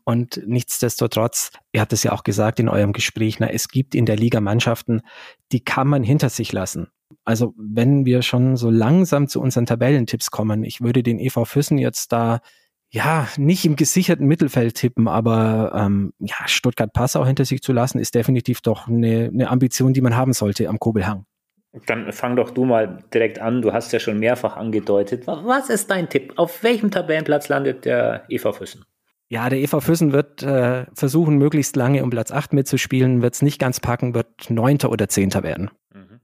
Und 0.05 0.43
nichtsdestotrotz, 0.47 1.51
ihr 1.73 1.81
habt 1.83 1.93
es 1.93 2.03
ja 2.03 2.13
auch 2.13 2.25
gesagt 2.25 2.59
in 2.59 2.69
eurem 2.69 2.93
Gespräch, 2.93 3.39
na, 3.39 3.49
es 3.49 3.69
gibt 3.69 3.95
in 3.95 4.07
der 4.07 4.17
Liga 4.17 4.41
Mannschaften, 4.41 5.03
die 5.53 5.61
kann 5.61 5.87
man 5.87 6.03
hinter 6.03 6.31
sich 6.31 6.53
lassen. 6.53 6.89
Also 7.25 7.55
wenn 7.57 8.07
wir 8.07 8.23
schon 8.23 8.57
so 8.57 8.71
langsam 8.71 9.29
zu 9.29 9.41
unseren 9.41 9.67
Tabellentipps 9.67 10.31
kommen, 10.31 10.65
ich 10.65 10.81
würde 10.81 11.03
den 11.03 11.21
EV 11.21 11.45
Füssen 11.45 11.79
jetzt 11.79 12.13
da 12.13 12.41
ja, 12.91 13.29
nicht 13.37 13.65
im 13.65 13.77
gesicherten 13.77 14.27
Mittelfeld 14.27 14.75
tippen, 14.75 15.09
aber 15.09 15.73
ähm, 15.75 16.13
ja, 16.19 16.37
Stuttgart-Passau 16.47 17.27
hinter 17.27 17.45
sich 17.45 17.61
zu 17.61 17.73
lassen, 17.73 17.99
ist 17.99 18.15
definitiv 18.15 18.61
doch 18.61 18.87
eine, 18.87 19.29
eine 19.33 19.51
Ambition, 19.51 19.93
die 19.93 20.01
man 20.01 20.17
haben 20.17 20.33
sollte 20.33 20.69
am 20.69 20.79
Kobelhang. 20.79 21.27
Dann 21.87 22.13
fang 22.13 22.37
doch 22.37 22.51
du 22.51 22.65
mal 22.65 22.99
direkt 23.13 23.39
an. 23.39 23.61
Du 23.61 23.73
hast 23.73 23.93
ja 23.93 24.01
schon 24.01 24.19
mehrfach 24.19 24.57
angedeutet. 24.57 25.27
Was 25.27 25.69
ist 25.69 25.91
dein 25.91 26.09
Tipp? 26.09 26.33
Auf 26.37 26.63
welchem 26.63 26.91
Tabellenplatz 26.91 27.49
landet 27.49 27.85
der 27.85 28.25
EV 28.29 28.53
Füssen? 28.53 28.85
Ja, 29.29 29.49
der 29.49 29.59
EV 29.59 29.81
Füssen 29.81 30.13
wird 30.13 30.43
äh, 30.43 30.87
versuchen, 30.95 31.37
möglichst 31.37 31.77
lange 31.77 32.03
um 32.03 32.11
Platz 32.11 32.31
8 32.31 32.53
mitzuspielen, 32.53 33.23
wird 33.23 33.35
es 33.35 33.43
nicht 33.43 33.59
ganz 33.59 33.81
packen, 33.81 34.15
wird 34.15 34.51
Neunter 34.51 34.91
oder 34.91 35.09
Zehnter 35.09 35.43
werden. 35.43 35.71
Mhm. 35.93 36.21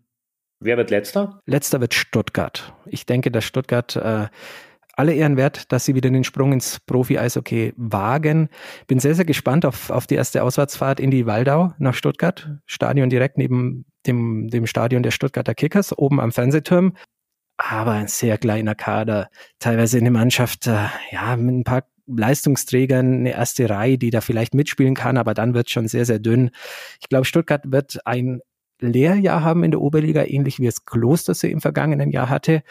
Wer 0.60 0.76
wird 0.76 0.90
letzter? 0.90 1.40
Letzter 1.44 1.80
wird 1.80 1.94
Stuttgart. 1.94 2.72
Ich 2.86 3.04
denke, 3.04 3.32
dass 3.32 3.44
Stuttgart 3.44 3.96
äh, 3.96 4.28
alle 4.94 5.14
Ehren 5.14 5.36
wert, 5.36 5.72
dass 5.72 5.84
sie 5.84 5.94
wieder 5.94 6.10
den 6.10 6.22
Sprung 6.22 6.52
ins 6.52 6.78
Profi-Eishockey 6.80 7.72
wagen. 7.76 8.48
Bin 8.86 9.00
sehr, 9.00 9.14
sehr 9.14 9.24
gespannt 9.24 9.66
auf, 9.66 9.90
auf 9.90 10.06
die 10.06 10.14
erste 10.14 10.42
Auswärtsfahrt 10.44 11.00
in 11.00 11.10
die 11.10 11.26
Waldau 11.26 11.72
nach 11.78 11.94
Stuttgart. 11.94 12.50
Stadion 12.66 13.10
direkt 13.10 13.38
neben 13.38 13.86
dem, 14.06 14.48
dem 14.48 14.66
Stadion 14.66 15.02
der 15.02 15.10
Stuttgarter 15.10 15.54
Kickers, 15.54 15.96
oben 15.96 16.20
am 16.20 16.32
Fernsehturm. 16.32 16.96
Aber 17.56 17.92
ein 17.92 18.08
sehr 18.08 18.38
kleiner 18.38 18.74
Kader. 18.74 19.28
Teilweise 19.58 19.98
eine 19.98 20.10
Mannschaft, 20.10 20.66
äh, 20.66 20.86
ja, 21.10 21.36
mit 21.36 21.54
ein 21.54 21.64
paar 21.64 21.84
Leistungsträgern 22.06 23.18
eine 23.18 23.32
erste 23.32 23.68
Reihe, 23.70 23.98
die 23.98 24.10
da 24.10 24.20
vielleicht 24.20 24.54
mitspielen 24.54 24.94
kann, 24.94 25.16
aber 25.16 25.34
dann 25.34 25.54
wird 25.54 25.66
es 25.66 25.72
schon 25.72 25.88
sehr, 25.88 26.04
sehr 26.04 26.18
dünn. 26.18 26.50
Ich 27.00 27.08
glaube, 27.08 27.24
Stuttgart 27.24 27.62
wird 27.70 28.04
ein 28.06 28.40
Lehrjahr 28.80 29.42
haben 29.42 29.62
in 29.62 29.70
der 29.70 29.80
Oberliga, 29.80 30.24
ähnlich 30.24 30.58
wie 30.58 30.66
es 30.66 30.84
Klostersee 30.84 31.50
im 31.50 31.60
vergangenen 31.60 32.10
Jahr 32.10 32.28
hatte. 32.28 32.62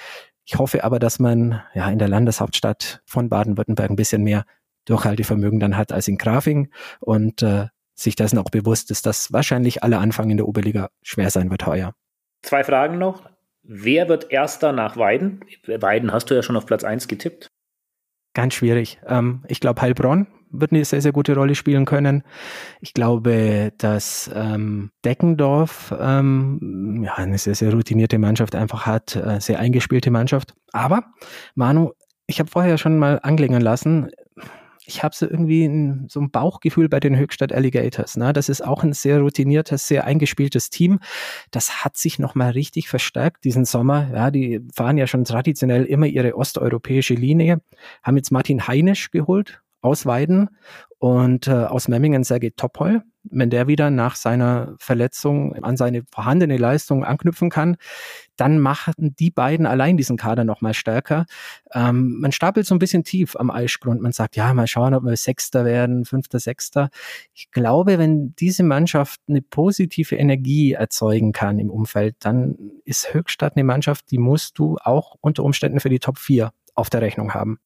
Ich 0.46 0.58
hoffe 0.58 0.84
aber, 0.84 1.00
dass 1.00 1.20
man 1.20 1.62
ja 1.74 1.90
in 1.90 2.00
der 2.00 2.10
Landeshauptstadt 2.10 3.02
von 3.06 3.30
Baden-Württemberg 3.30 3.90
ein 3.90 3.96
bisschen 3.96 4.24
mehr 4.24 4.46
Durchhaltevermögen 4.86 5.60
dann 5.60 5.78
hat 5.78 5.92
als 5.94 6.08
in 6.08 6.18
Grafing 6.18 6.70
und 7.00 7.42
äh, 7.44 7.68
sich 8.04 8.16
dessen 8.16 8.38
auch 8.38 8.50
bewusst 8.50 8.92
ist, 8.92 9.06
dass 9.06 9.32
wahrscheinlich 9.32 9.84
alle 9.84 9.98
Anfang 9.98 10.30
in 10.30 10.38
der 10.38 10.48
Oberliga 10.48 10.90
schwer 11.02 11.30
sein 11.30 11.52
wird 11.52 11.66
heuer. 11.66 11.94
Zwei 12.42 12.64
Fragen 12.64 12.98
noch. 12.98 13.30
Wer 13.64 14.10
wird 14.10 14.32
erster 14.32 14.72
nach 14.72 14.98
Weiden? 14.98 15.46
Weiden 15.68 16.12
hast 16.12 16.30
du 16.30 16.34
ja 16.34 16.42
schon 16.42 16.56
auf 16.56 16.66
Platz 16.66 16.84
1 16.84 17.08
getippt. 17.08 17.48
Ganz 18.34 18.54
schwierig. 18.54 19.00
Ähm, 19.06 19.44
ich 19.48 19.60
glaube, 19.60 19.82
Heilbronn 19.82 20.28
wird 20.52 20.72
eine 20.72 20.84
sehr, 20.86 21.02
sehr 21.02 21.12
gute 21.12 21.36
Rolle 21.36 21.56
spielen 21.56 21.86
können. 21.86 22.24
Ich 22.82 22.94
glaube, 22.94 23.72
dass 23.78 24.30
ähm, 24.34 24.92
Deckendorf 25.06 25.94
ähm, 25.98 27.04
ja, 27.06 27.16
eine 27.16 27.38
sehr, 27.38 27.56
sehr 27.56 27.72
routinierte 27.74 28.20
Mannschaft 28.20 28.56
einfach 28.56 28.86
hat, 28.86 29.16
äh, 29.16 29.40
sehr 29.40 29.60
eingespielte 29.60 30.12
Mannschaft. 30.12 30.54
Aber, 30.72 31.04
Manu, 31.56 31.92
ich 32.28 32.40
habe 32.40 32.50
vorher 32.50 32.78
schon 32.78 32.98
mal 32.98 33.20
anklingen 33.22 33.62
lassen, 33.62 34.10
ich 34.92 35.04
habe 35.04 35.16
so 35.16 35.26
irgendwie 35.26 35.66
ein, 35.66 36.08
so 36.10 36.20
ein 36.20 36.32
Bauchgefühl 36.32 36.90
bei 36.90 37.00
den 37.00 37.18
Höchstadt 37.18 37.54
Alligators. 37.54 38.18
Ne? 38.18 38.34
Das 38.34 38.50
ist 38.50 38.62
auch 38.62 38.84
ein 38.84 38.92
sehr 38.92 39.20
routiniertes, 39.20 39.88
sehr 39.88 40.06
eingespieltes 40.06 40.70
Team. 40.70 41.00
Das 41.50 41.86
hat 41.86 41.96
sich 41.96 42.20
nochmal 42.20 42.52
richtig 42.52 42.90
verstärkt 42.90 43.46
diesen 43.46 43.64
Sommer. 43.64 44.10
Ja, 44.14 44.32
die 44.32 44.60
fahren 44.74 44.98
ja 44.98 45.08
schon 45.08 45.24
traditionell 45.24 45.86
immer 45.86 46.08
ihre 46.08 46.36
osteuropäische 46.36 47.14
Linie, 47.14 47.62
haben 48.04 48.18
jetzt 48.18 48.32
Martin 48.32 48.68
Heinisch 48.68 49.12
geholt 49.12 49.62
aus 49.82 50.06
Weiden 50.06 50.50
und 51.00 51.48
äh, 51.48 51.52
aus 51.52 51.88
Memmingen 51.88 52.24
Sergei 52.24 52.52
Topol. 52.56 53.02
Wenn 53.24 53.50
der 53.50 53.68
wieder 53.68 53.92
nach 53.92 54.16
seiner 54.16 54.76
Verletzung 54.80 55.56
an 55.64 55.78
seine 55.78 56.04
vorhandene 56.12 56.58
Leistung 56.58 57.06
anknüpfen 57.06 57.50
kann, 57.50 57.78
dann 58.36 58.60
machen 58.60 58.94
die 59.20 59.30
beiden 59.30 59.66
allein 59.66 59.98
diesen 59.98 60.18
Kader 60.18 60.44
nochmal 60.44 60.74
stärker. 60.74 61.26
Ähm, 61.74 62.20
man 62.20 62.32
stapelt 62.32 62.66
so 62.66 62.74
ein 62.74 62.80
bisschen 62.80 63.04
tief 63.04 63.36
am 63.36 63.52
Eichgrund. 63.52 64.02
Man 64.02 64.12
sagt, 64.12 64.36
ja, 64.36 64.54
mal 64.54 64.68
schauen, 64.68 64.94
ob 64.94 65.04
wir 65.04 65.16
Sechster 65.16 65.66
werden, 65.66 66.06
Fünfter, 66.06 66.40
Sechster. 66.40 66.90
Ich 67.34 67.52
glaube, 67.52 68.00
wenn 68.00 68.34
diese 68.36 68.64
Mannschaft 68.64 69.20
eine 69.28 69.42
positive 69.42 70.16
Energie 70.16 70.74
erzeugen 70.74 71.32
kann 71.32 71.60
im 71.60 71.70
Umfeld, 71.70 72.16
dann 72.20 72.58
ist 72.86 73.14
Höchstadt 73.14 73.56
eine 73.56 73.64
Mannschaft, 73.64 74.10
die 74.10 74.18
musst 74.18 74.58
du 74.58 74.78
auch 74.84 75.16
unter 75.22 75.44
Umständen 75.44 75.80
für 75.80 75.90
die 75.90 76.00
Top 76.00 76.18
4 76.18 76.52
auf 76.74 76.90
der 76.90 77.02
Rechnung 77.02 77.34
haben. 77.34 77.60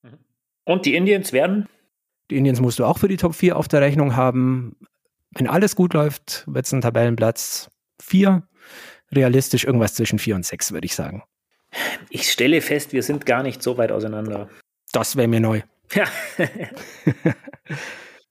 Und 0.66 0.86
die 0.86 0.96
Indians 0.96 1.32
werden 1.32 1.70
die 2.32 2.38
Indians 2.38 2.60
musst 2.60 2.80
du 2.80 2.86
auch 2.86 2.98
für 2.98 3.08
die 3.08 3.18
Top 3.18 3.36
4 3.36 3.56
auf 3.56 3.68
der 3.68 3.82
Rechnung 3.82 4.16
haben. 4.16 4.76
Wenn 5.36 5.48
alles 5.48 5.76
gut 5.76 5.94
läuft, 5.94 6.46
wird 6.48 6.66
es 6.66 6.72
ein 6.72 6.82
Tabellenplatz 6.82 7.70
4. 8.02 8.42
Realistisch 9.14 9.66
irgendwas 9.66 9.94
zwischen 9.94 10.18
4 10.18 10.36
und 10.36 10.46
6, 10.46 10.72
würde 10.72 10.86
ich 10.86 10.96
sagen. 10.96 11.24
Ich 12.10 12.32
stelle 12.32 12.62
fest, 12.62 12.94
wir 12.94 13.04
sind 13.04 13.26
gar 13.26 13.44
nicht 13.44 13.62
so 13.62 13.78
weit 13.78 13.92
auseinander. 13.92 14.50
Das 14.94 15.18
wäre 15.18 15.28
mir 15.28 15.42
neu. 15.42 15.62
Ja. 15.94 16.06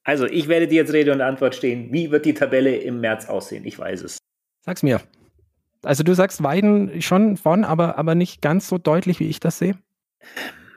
also, 0.04 0.26
ich 0.26 0.48
werde 0.48 0.66
dir 0.66 0.76
jetzt 0.76 0.94
Rede 0.94 1.12
und 1.12 1.20
Antwort 1.20 1.54
stehen. 1.54 1.92
Wie 1.92 2.10
wird 2.10 2.24
die 2.24 2.34
Tabelle 2.34 2.76
im 2.76 3.00
März 3.00 3.26
aussehen? 3.26 3.66
Ich 3.66 3.78
weiß 3.78 4.02
es. 4.02 4.18
Sag's 4.62 4.82
mir. 4.82 5.02
Also, 5.82 6.02
du 6.02 6.14
sagst 6.14 6.42
Weiden 6.42 7.02
schon 7.02 7.36
von, 7.36 7.64
aber, 7.64 7.98
aber 7.98 8.14
nicht 8.14 8.40
ganz 8.40 8.66
so 8.66 8.78
deutlich, 8.78 9.20
wie 9.20 9.28
ich 9.28 9.40
das 9.40 9.58
sehe. 9.58 9.76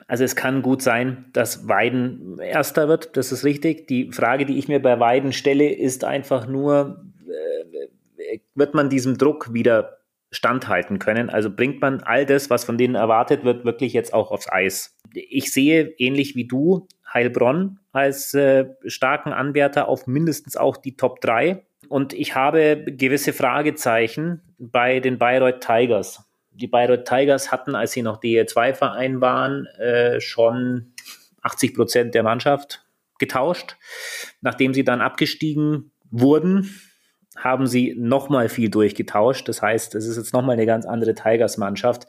Also 0.08 0.24
es 0.24 0.38
kann 0.38 0.62
gut 0.62 0.82
sein, 0.82 1.26
dass 1.34 1.67
Weiden 1.67 2.39
erster 2.39 2.88
wird, 2.88 3.17
das 3.17 3.34
ist 3.34 3.43
richtig. 3.43 3.88
Die 3.88 4.12
Frage, 4.12 4.46
die 4.46 4.58
ich 4.58 4.70
mir 4.70 4.82
bei 4.82 5.00
Weiden 5.00 5.34
stelle, 5.34 5.70
ist 5.70 6.06
einfach 6.06 6.48
nur, 6.48 7.04
äh, 7.28 8.39
wird 8.56 8.74
man 8.74 8.89
diesem 8.89 9.17
Druck 9.17 9.54
wieder 9.54 9.98
standhalten 10.32 10.98
können? 11.00 11.30
Also 11.30 11.50
bringt 11.54 11.82
man 11.82 12.02
all 12.02 12.26
das, 12.26 12.50
was 12.50 12.63
von 12.63 12.78
denen 12.78 12.96
erwartet 12.96 13.43
wird, 13.43 13.65
wirklich 13.65 13.91
jetzt 13.91 14.13
auch 14.13 14.32
aufs 14.32 14.50
Eis? 14.50 14.96
Ich 15.13 15.52
sehe 15.52 15.93
ähnlich 15.98 16.36
wie 16.36 16.48
du 16.48 16.88
Heilbronn 17.13 17.80
als 17.91 18.34
äh, 18.34 18.65
starken 18.86 19.34
Anwärter 19.34 19.89
auf 19.89 20.08
mindestens 20.08 20.56
auch 20.56 20.78
die 20.78 20.96
Top 20.96 21.20
3. 21.20 21.65
Und 21.89 22.13
ich 22.13 22.36
habe 22.36 22.84
gewisse 22.86 23.34
Fragezeichen 23.34 24.41
bei 24.58 25.00
den 25.00 25.17
Bayreuth 25.17 25.62
Tigers 25.62 26.27
die 26.58 26.67
Bayreuth 26.67 27.06
Tigers 27.06 27.52
hatten, 27.52 27.76
als 27.76 27.91
sie 27.91 28.02
noch 28.02 28.20
DL2-Verein 28.20 29.22
waren, 29.22 29.65
äh, 29.78 30.20
schon 30.20 30.93
80 31.41 31.76
Prozent 31.76 32.15
der 32.15 32.24
Mannschaft 32.24 32.86
getauscht. 33.20 33.78
Nachdem 34.41 34.74
sie 34.74 34.84
dann 34.84 35.02
abgestiegen 35.02 35.91
wurden, 36.12 36.70
haben 37.38 37.67
sie 37.67 37.96
nochmal 37.98 38.50
viel 38.50 38.70
durchgetauscht. 38.70 39.48
Das 39.48 39.62
heißt, 39.62 39.93
es 39.96 40.08
ist 40.08 40.17
jetzt 40.17 40.34
nochmal 40.34 40.54
eine 40.54 40.65
ganz 40.65 40.86
andere 40.86 41.13
Tigers-Mannschaft. 41.13 42.08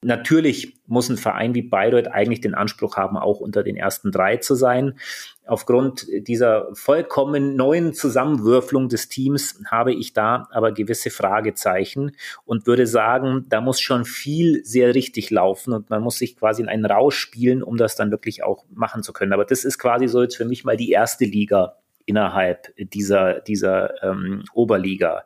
Natürlich 0.00 0.78
muss 0.86 1.10
ein 1.10 1.18
Verein 1.18 1.54
wie 1.54 1.62
Bayreuth 1.62 2.08
eigentlich 2.08 2.40
den 2.40 2.54
Anspruch 2.54 2.96
haben, 2.96 3.18
auch 3.18 3.40
unter 3.40 3.62
den 3.62 3.76
ersten 3.76 4.10
drei 4.10 4.38
zu 4.38 4.54
sein. 4.54 4.98
Aufgrund 5.46 6.06
dieser 6.26 6.68
vollkommen 6.74 7.54
neuen 7.54 7.92
Zusammenwürfelung 7.92 8.88
des 8.88 9.08
Teams 9.08 9.60
habe 9.70 9.92
ich 9.92 10.14
da 10.14 10.48
aber 10.50 10.72
gewisse 10.72 11.10
Fragezeichen 11.10 12.12
und 12.46 12.66
würde 12.66 12.86
sagen, 12.86 13.44
da 13.50 13.60
muss 13.60 13.80
schon 13.80 14.06
viel 14.06 14.64
sehr 14.64 14.94
richtig 14.94 15.30
laufen 15.30 15.74
und 15.74 15.90
man 15.90 16.02
muss 16.02 16.16
sich 16.16 16.36
quasi 16.36 16.62
in 16.62 16.68
einen 16.68 16.86
Rausch 16.86 17.18
spielen, 17.18 17.62
um 17.62 17.76
das 17.76 17.94
dann 17.94 18.10
wirklich 18.10 18.42
auch 18.42 18.64
machen 18.70 19.02
zu 19.02 19.12
können. 19.12 19.34
Aber 19.34 19.44
das 19.44 19.64
ist 19.64 19.78
quasi 19.78 20.08
so 20.08 20.22
jetzt 20.22 20.36
für 20.36 20.46
mich 20.46 20.64
mal 20.64 20.78
die 20.78 20.90
erste 20.90 21.26
Liga 21.26 21.76
innerhalb 22.06 22.74
dieser, 22.76 23.40
dieser 23.40 24.02
ähm, 24.02 24.44
Oberliga. 24.54 25.24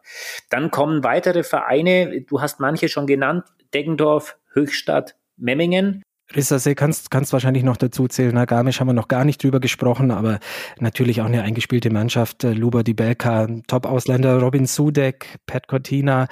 Dann 0.50 0.70
kommen 0.70 1.04
weitere 1.04 1.42
Vereine, 1.44 2.22
du 2.22 2.40
hast 2.40 2.60
manche 2.60 2.88
schon 2.88 3.06
genannt, 3.06 3.44
Deggendorf, 3.74 4.36
Höchstadt, 4.52 5.16
Memmingen. 5.36 6.02
Rissersee 6.34 6.74
kannst, 6.74 7.10
kannst 7.10 7.32
wahrscheinlich 7.32 7.64
noch 7.64 7.76
dazu 7.76 8.06
zählen. 8.06 8.32
Na, 8.34 8.44
Garmisch 8.44 8.80
haben 8.80 8.88
wir 8.88 8.92
noch 8.92 9.08
gar 9.08 9.24
nicht 9.24 9.42
drüber 9.42 9.60
gesprochen, 9.60 10.10
aber 10.10 10.40
natürlich 10.78 11.20
auch 11.20 11.26
eine 11.26 11.42
eingespielte 11.42 11.90
Mannschaft. 11.90 12.44
Äh, 12.44 12.52
Luba 12.52 12.82
Di 12.82 12.94
Belka, 12.94 13.48
Top-Ausländer, 13.66 14.38
Robin 14.40 14.66
Sudek, 14.66 15.38
Pat 15.46 15.68
Cortina. 15.68 16.28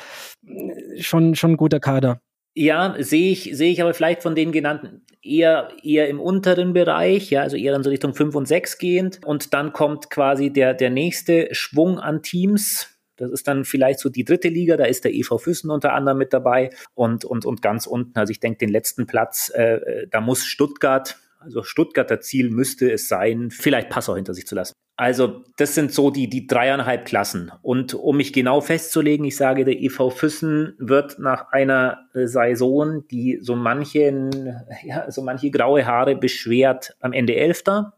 Schon, 1.00 1.34
schon 1.34 1.52
ein 1.52 1.56
guter 1.56 1.80
Kader. 1.80 2.20
Ja, 2.54 2.96
sehe 2.98 3.32
ich, 3.32 3.50
sehe 3.52 3.70
ich 3.70 3.82
aber 3.82 3.92
vielleicht 3.92 4.22
von 4.22 4.34
den 4.34 4.50
genannten 4.50 5.02
eher, 5.22 5.68
eher 5.82 6.08
im 6.08 6.20
unteren 6.20 6.72
Bereich, 6.72 7.30
ja, 7.30 7.42
also 7.42 7.56
eher 7.56 7.74
in 7.74 7.82
so 7.82 7.90
Richtung 7.90 8.14
5 8.14 8.34
und 8.34 8.46
6 8.46 8.78
gehend. 8.78 9.20
Und 9.24 9.52
dann 9.52 9.72
kommt 9.72 10.10
quasi 10.10 10.50
der, 10.50 10.72
der 10.72 10.90
nächste 10.90 11.48
Schwung 11.52 11.98
an 11.98 12.22
Teams 12.22 12.95
das 13.16 13.30
ist 13.30 13.48
dann 13.48 13.64
vielleicht 13.64 14.00
so 14.00 14.08
die 14.08 14.24
dritte 14.24 14.48
Liga, 14.48 14.76
da 14.76 14.84
ist 14.84 15.04
der 15.04 15.14
EV 15.14 15.38
Füssen 15.38 15.70
unter 15.70 15.92
anderem 15.92 16.18
mit 16.18 16.32
dabei 16.32 16.70
und, 16.94 17.24
und, 17.24 17.44
und 17.44 17.62
ganz 17.62 17.86
unten, 17.86 18.18
also 18.18 18.30
ich 18.30 18.40
denke, 18.40 18.58
den 18.58 18.70
letzten 18.70 19.06
Platz, 19.06 19.50
äh, 19.54 19.76
äh, 19.76 20.08
da 20.10 20.20
muss 20.20 20.44
Stuttgart, 20.44 21.16
also 21.40 21.62
Stuttgarter 21.62 22.20
Ziel 22.20 22.50
müsste 22.50 22.90
es 22.90 23.08
sein, 23.08 23.50
vielleicht 23.50 23.88
Passau 23.88 24.16
hinter 24.16 24.34
sich 24.34 24.46
zu 24.46 24.54
lassen. 24.54 24.72
Also 24.98 25.44
das 25.58 25.74
sind 25.74 25.92
so 25.92 26.10
die, 26.10 26.28
die 26.28 26.46
dreieinhalb 26.46 27.04
Klassen. 27.04 27.52
Und 27.60 27.92
um 27.92 28.16
mich 28.16 28.32
genau 28.32 28.62
festzulegen, 28.62 29.26
ich 29.26 29.36
sage, 29.36 29.66
der 29.66 29.78
EV 29.78 30.10
Füssen 30.10 30.74
wird 30.78 31.18
nach 31.18 31.52
einer 31.52 32.08
Saison, 32.14 33.06
die 33.08 33.38
so 33.42 33.56
manchen, 33.56 34.56
ja, 34.82 35.10
so 35.10 35.20
manche 35.20 35.50
graue 35.50 35.84
Haare 35.84 36.16
beschwert, 36.16 36.96
am 37.00 37.12
Ende 37.12 37.36
Elfter 37.36 37.92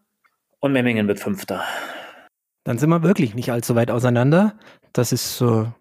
und 0.58 0.72
Memmingen 0.72 1.06
wird 1.06 1.20
Fünfter. 1.20 1.62
Dann 2.68 2.76
sind 2.76 2.90
wir 2.90 3.02
wirklich 3.02 3.34
nicht 3.34 3.50
allzu 3.50 3.76
weit 3.76 3.90
auseinander. 3.90 4.52
Das 4.92 5.10
ist 5.10 5.38
so 5.38 5.72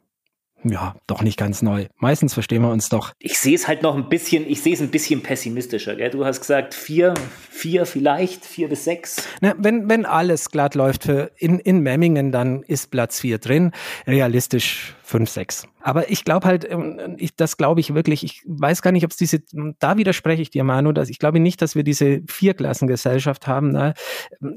ja, 0.64 0.96
doch 1.06 1.22
nicht 1.22 1.38
ganz 1.38 1.62
neu. 1.62 1.86
Meistens 1.98 2.34
verstehen 2.34 2.64
wir 2.64 2.72
uns 2.72 2.90
doch. 2.90 3.14
Ich 3.20 3.38
sehe 3.38 3.56
es 3.56 3.68
halt 3.68 3.84
noch 3.84 3.96
ein 3.96 4.10
bisschen, 4.10 4.50
ich 4.50 4.62
sehe 4.62 4.74
es 4.74 4.82
ein 4.82 4.90
bisschen 4.90 5.22
pessimistischer. 5.22 5.96
Gell? 5.96 6.10
Du 6.10 6.26
hast 6.26 6.40
gesagt 6.40 6.74
vier, 6.74 7.14
vier 7.50 7.86
vielleicht, 7.86 8.46
vier 8.46 8.68
bis 8.68 8.84
sechs. 8.84 9.28
Na, 9.42 9.54
wenn, 9.58 9.88
wenn 9.88 10.06
alles 10.06 10.50
glatt 10.50 10.76
läuft 10.76 11.04
für 11.04 11.32
in, 11.38 11.60
in 11.60 11.82
Memmingen, 11.82 12.32
dann 12.32 12.64
ist 12.64 12.92
Platz 12.92 13.20
vier 13.20 13.38
drin. 13.38 13.72
Realistisch 14.08 14.96
fünf, 15.04 15.30
sechs. 15.30 15.68
Aber 15.80 16.10
ich 16.10 16.26
glaube 16.26 16.48
halt, 16.48 16.70
ähm, 16.70 17.16
ich, 17.18 17.36
das 17.36 17.58
glaube 17.58 17.80
ich 17.80 17.94
wirklich, 17.94 18.24
ich 18.24 18.42
weiß 18.46 18.82
gar 18.82 18.92
nicht, 18.92 19.06
ob 19.06 19.12
es 19.12 19.18
diese, 19.18 19.42
da 19.80 19.98
widerspreche 19.98 20.42
ich 20.42 20.50
dir, 20.50 20.64
Manu, 20.64 20.92
dass 20.92 21.10
ich 21.10 21.20
glaube 21.20 21.40
nicht, 21.40 21.62
dass 21.62 21.76
wir 21.76 21.84
diese 21.84 22.22
Vierklassengesellschaft 22.28 23.48
haben. 23.48 23.72
Ne? 23.72 23.94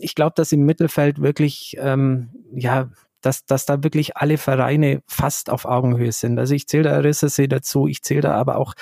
Ich 0.01 0.15
glaube, 0.15 0.33
dass 0.35 0.51
im 0.51 0.65
Mittelfeld 0.65 1.21
wirklich, 1.21 1.77
ähm, 1.79 2.31
ja, 2.53 2.91
dass, 3.21 3.45
dass 3.45 3.67
da 3.67 3.83
wirklich 3.83 4.17
alle 4.17 4.39
Vereine 4.39 5.03
fast 5.07 5.51
auf 5.51 5.65
Augenhöhe 5.65 6.13
sind. 6.13 6.39
Also 6.39 6.55
ich 6.55 6.67
zähle 6.67 6.85
da 6.85 6.99
Rissese 6.99 7.49
dazu, 7.49 7.87
ich 7.87 8.03
zähle 8.03 8.23
da 8.23 8.35
aber 8.35 8.57
auch 8.57 8.75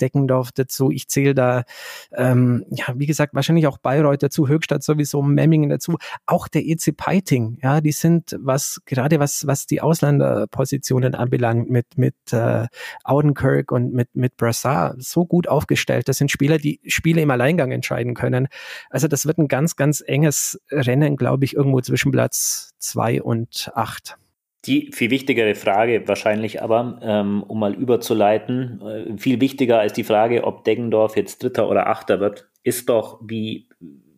Deckendorf 0.00 0.52
dazu, 0.52 0.90
ich 0.90 1.08
zähle 1.08 1.34
da, 1.34 1.64
ähm, 2.12 2.64
ja, 2.70 2.86
wie 2.96 3.06
gesagt, 3.06 3.34
wahrscheinlich 3.34 3.66
auch 3.66 3.78
Bayreuth 3.78 4.22
dazu, 4.22 4.48
Höchstadt 4.48 4.82
sowieso, 4.82 5.22
Memmingen 5.22 5.70
dazu, 5.70 5.98
auch 6.26 6.48
der 6.48 6.66
EC 6.66 6.96
Peiting, 6.96 7.58
ja, 7.62 7.80
die 7.80 7.92
sind, 7.92 8.36
was, 8.40 8.80
gerade 8.86 9.20
was, 9.20 9.46
was 9.46 9.66
die 9.66 9.80
Ausländerpositionen 9.80 11.14
anbelangt, 11.14 11.70
mit, 11.70 11.86
mit 11.96 12.14
äh, 12.32 12.66
Audenkirk 13.04 13.72
und 13.72 13.92
mit, 13.92 14.08
mit 14.14 14.36
Brassard 14.36 15.02
so 15.02 15.26
gut 15.26 15.48
aufgestellt. 15.48 16.08
Das 16.08 16.18
sind 16.18 16.30
Spieler, 16.30 16.58
die 16.58 16.80
Spiele 16.86 17.20
im 17.22 17.30
Alleingang 17.30 17.72
entscheiden 17.72 18.14
können. 18.14 18.48
Also 18.90 19.08
das 19.08 19.26
wird 19.26 19.38
ein 19.38 19.48
ganz, 19.48 19.76
ganz 19.76 20.02
enges 20.04 20.60
Rennen, 20.70 21.16
glaube 21.16 21.44
ich, 21.44 21.54
irgendwo 21.54 21.80
zwischen 21.80 22.12
Platz 22.12 22.72
zwei 22.78 23.22
und 23.22 23.70
acht. 23.82 24.16
Die 24.64 24.92
viel 24.92 25.10
wichtigere 25.10 25.56
Frage 25.56 26.06
wahrscheinlich 26.06 26.62
aber, 26.62 27.00
ähm, 27.02 27.42
um 27.42 27.58
mal 27.58 27.74
überzuleiten, 27.74 28.80
äh, 28.80 29.18
viel 29.18 29.40
wichtiger 29.40 29.80
als 29.80 29.92
die 29.92 30.04
Frage, 30.04 30.44
ob 30.44 30.64
Deggendorf 30.64 31.16
jetzt 31.16 31.42
Dritter 31.42 31.68
oder 31.68 31.88
Achter 31.88 32.20
wird, 32.20 32.48
ist 32.62 32.88
doch, 32.88 33.20
wie, 33.24 33.68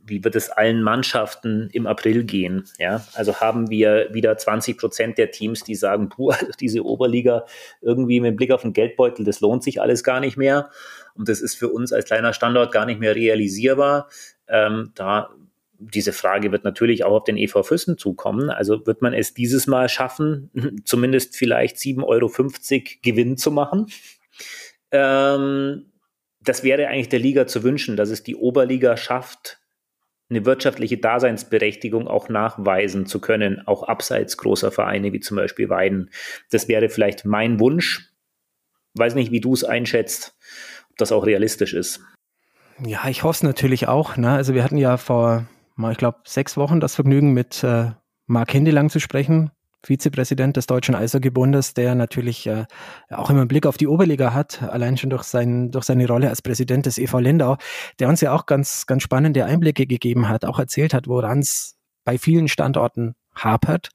wie 0.07 0.23
wird 0.23 0.37
es 0.37 0.51
allen 0.51 0.83
Mannschaften 0.83 1.71
im 1.73 1.87
April 1.87 2.25
gehen? 2.25 2.65
Ja, 2.79 3.07
also 3.15 3.41
haben 3.41 3.71
wir 3.71 4.11
wieder 4.13 4.37
20 4.37 4.77
Prozent 4.77 5.17
der 5.17 5.31
Teams, 5.31 5.65
die 5.65 5.75
sagen, 5.75 6.11
puh, 6.11 6.31
also 6.31 6.53
diese 6.61 6.85
Oberliga 6.85 7.47
irgendwie 7.81 8.21
mit 8.21 8.37
Blick 8.37 8.51
auf 8.51 8.63
den 8.63 8.75
Geldbeutel, 8.75 9.25
das 9.25 9.41
lohnt 9.41 9.63
sich 9.63 9.81
alles 9.81 10.05
gar 10.05 10.21
nicht 10.21 10.37
mehr. 10.37 10.69
Und 11.15 11.31
das 11.31 11.41
ist 11.41 11.55
für 11.55 11.69
uns 11.69 11.91
als 11.91 12.05
kleiner 12.05 12.35
Standort 12.35 12.71
gar 12.71 12.85
nicht 12.85 13.01
mehr 13.01 13.17
realisierbar. 13.17 14.09
Ähm, 14.47 14.93
da 14.95 15.31
diese 15.93 16.13
Frage 16.13 16.53
wird 16.53 16.65
natürlich 16.65 17.05
auch 17.05 17.13
auf 17.13 17.25
den 17.25 17.37
EV 17.37 17.63
Füssen 17.63 17.99
zukommen. 17.99 18.51
Also 18.51 18.87
wird 18.87 19.03
man 19.03 19.15
es 19.15 19.35
dieses 19.35 19.67
Mal 19.67 19.89
schaffen, 19.89 20.51
zumindest 20.85 21.37
vielleicht 21.37 21.77
7,50 21.77 22.05
Euro 22.05 22.31
Gewinn 23.03 23.37
zu 23.37 23.51
machen? 23.51 23.87
Ähm, 24.91 25.93
das 26.41 26.63
wäre 26.63 26.89
eigentlich 26.89 27.09
der 27.09 27.19
Liga 27.19 27.47
zu 27.47 27.63
wünschen, 27.63 27.97
dass 27.97 28.11
es 28.11 28.23
die 28.23 28.37
Oberliga 28.37 28.97
schafft, 28.97 29.59
eine 30.31 30.47
wirtschaftliche 30.47 30.99
Daseinsberechtigung 30.99 32.09
auch 32.09 32.29
nachweisen 32.29 33.07
zu 33.07 33.21
können, 33.21 33.67
auch 33.67 33.83
abseits 33.83 34.37
großer 34.37 34.71
Vereine 34.73 35.13
wie 35.13 35.21
zum 35.21 35.37
Beispiel 35.37 35.69
Weiden. 35.69 36.11
Das 36.51 36.69
wäre 36.69 36.89
vielleicht 36.89 37.25
mein 37.25 37.61
Wunsch. 37.61 38.11
Weiß 38.95 39.15
nicht, 39.15 39.33
wie 39.33 39.41
du 39.41 39.53
es 39.53 39.65
einschätzt, 39.65 40.37
ob 40.91 40.97
das 40.97 41.13
auch 41.13 41.27
realistisch 41.27 41.75
ist. 41.75 42.01
Ja, 42.85 43.09
ich 43.09 43.23
hoffe 43.23 43.37
es 43.37 43.43
natürlich 43.43 43.89
auch. 43.89 44.17
Ne? 44.17 44.31
Also 44.31 44.55
wir 44.55 44.65
hatten 44.65 44.79
ja 44.79 44.97
vor 44.97 45.47
mal, 45.75 45.93
ich 45.93 45.99
glaube, 45.99 46.19
sechs 46.25 46.57
Wochen 46.57 46.81
das 46.81 46.95
Vergnügen 46.95 47.33
mit 47.33 47.63
äh, 47.65 47.93
Mark 48.27 48.51
Hindelang 48.53 48.91
zu 48.91 49.01
sprechen, 49.01 49.51
Vizepräsident 49.83 50.57
des 50.57 50.67
Deutschen 50.67 50.95
Eishockeybundes, 50.95 51.75
der 51.75 51.95
natürlich 51.95 52.47
äh, 52.47 52.65
auch 53.11 53.31
immer 53.31 53.41
einen 53.41 53.49
Blick 53.49 53.67
auf 53.67 53.77
die 53.77 53.87
Oberliga 53.87 54.33
hat, 54.33 54.63
allein 54.63 54.97
schon 54.97 55.11
durch, 55.11 55.25
sein, 55.25 55.71
durch 55.71 55.85
seine 55.85 56.07
Rolle 56.07 56.31
als 56.31 56.43
Präsident 56.43 56.87
des 56.87 56.99
EV 56.99 57.19
Lindau, 57.19 57.57
der 57.99 58.09
uns 58.09 58.21
ja 58.21 58.33
auch 58.33 58.47
ganz, 58.47 58.87
ganz 58.87 59.03
spannende 59.03 59.45
Einblicke 59.45 59.87
gegeben 59.87 60.29
hat, 60.29 60.45
auch 60.45 60.59
erzählt 60.59 60.95
hat, 60.95 61.07
woran 61.07 61.41
es 61.41 61.77
bei 62.05 62.19
vielen 62.19 62.49
Standorten 62.49 63.15
hapert, 63.35 63.91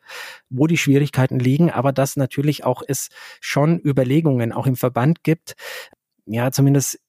wo 0.49 0.67
die 0.67 0.77
Schwierigkeiten 0.77 1.39
liegen, 1.39 1.71
aber 1.71 1.93
dass 1.93 2.17
natürlich 2.17 2.65
auch 2.65 2.83
es 2.85 3.09
schon 3.39 3.79
Überlegungen 3.79 4.51
auch 4.51 4.67
im 4.67 4.75
Verband 4.75 5.23
gibt, 5.23 5.55
ja, 6.25 6.51
zumindest 6.51 6.99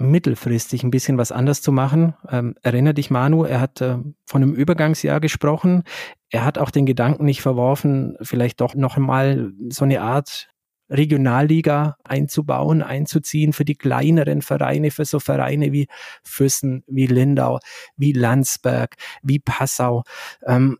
mittelfristig 0.00 0.82
ein 0.82 0.90
bisschen 0.90 1.18
was 1.18 1.30
anders 1.30 1.62
zu 1.62 1.72
machen. 1.72 2.14
Ähm, 2.28 2.54
erinnere 2.62 2.94
dich, 2.94 3.10
Manu, 3.10 3.44
er 3.44 3.60
hat 3.60 3.80
äh, 3.80 3.98
von 4.24 4.42
einem 4.42 4.54
Übergangsjahr 4.54 5.20
gesprochen. 5.20 5.84
Er 6.30 6.44
hat 6.44 6.58
auch 6.58 6.70
den 6.70 6.86
Gedanken 6.86 7.24
nicht 7.24 7.42
verworfen, 7.42 8.16
vielleicht 8.22 8.60
doch 8.60 8.74
noch 8.74 8.96
einmal 8.96 9.52
so 9.68 9.84
eine 9.84 10.00
Art 10.00 10.48
Regionalliga 10.88 11.96
einzubauen, 12.02 12.82
einzuziehen 12.82 13.52
für 13.52 13.64
die 13.64 13.76
kleineren 13.76 14.42
Vereine, 14.42 14.90
für 14.90 15.04
so 15.04 15.20
Vereine 15.20 15.72
wie 15.72 15.86
Füssen, 16.24 16.82
wie 16.88 17.06
Lindau, 17.06 17.60
wie 17.96 18.12
Landsberg, 18.12 18.96
wie 19.22 19.38
Passau. 19.38 20.02
Ähm, 20.44 20.78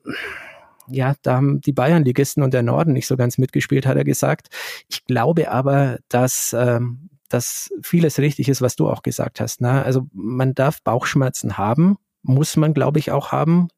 ja, 0.88 1.14
da 1.22 1.36
haben 1.36 1.60
die 1.60 1.72
Bayernligisten 1.72 2.42
und 2.42 2.52
der 2.52 2.62
Norden 2.62 2.92
nicht 2.92 3.06
so 3.06 3.16
ganz 3.16 3.38
mitgespielt, 3.38 3.86
hat 3.86 3.96
er 3.96 4.04
gesagt. 4.04 4.48
Ich 4.88 5.04
glaube 5.04 5.50
aber, 5.50 5.98
dass 6.08 6.54
ähm, 6.58 7.09
dass 7.30 7.72
vieles 7.80 8.18
richtig 8.18 8.48
ist, 8.48 8.60
was 8.60 8.76
du 8.76 8.88
auch 8.88 9.02
gesagt 9.02 9.40
hast. 9.40 9.60
Ne? 9.60 9.82
Also 9.84 10.08
man 10.12 10.54
darf 10.54 10.82
Bauchschmerzen 10.82 11.56
haben, 11.56 11.96
muss 12.22 12.56
man, 12.56 12.74
glaube 12.74 12.98
ich, 12.98 13.10
auch 13.10 13.32
haben. 13.32 13.68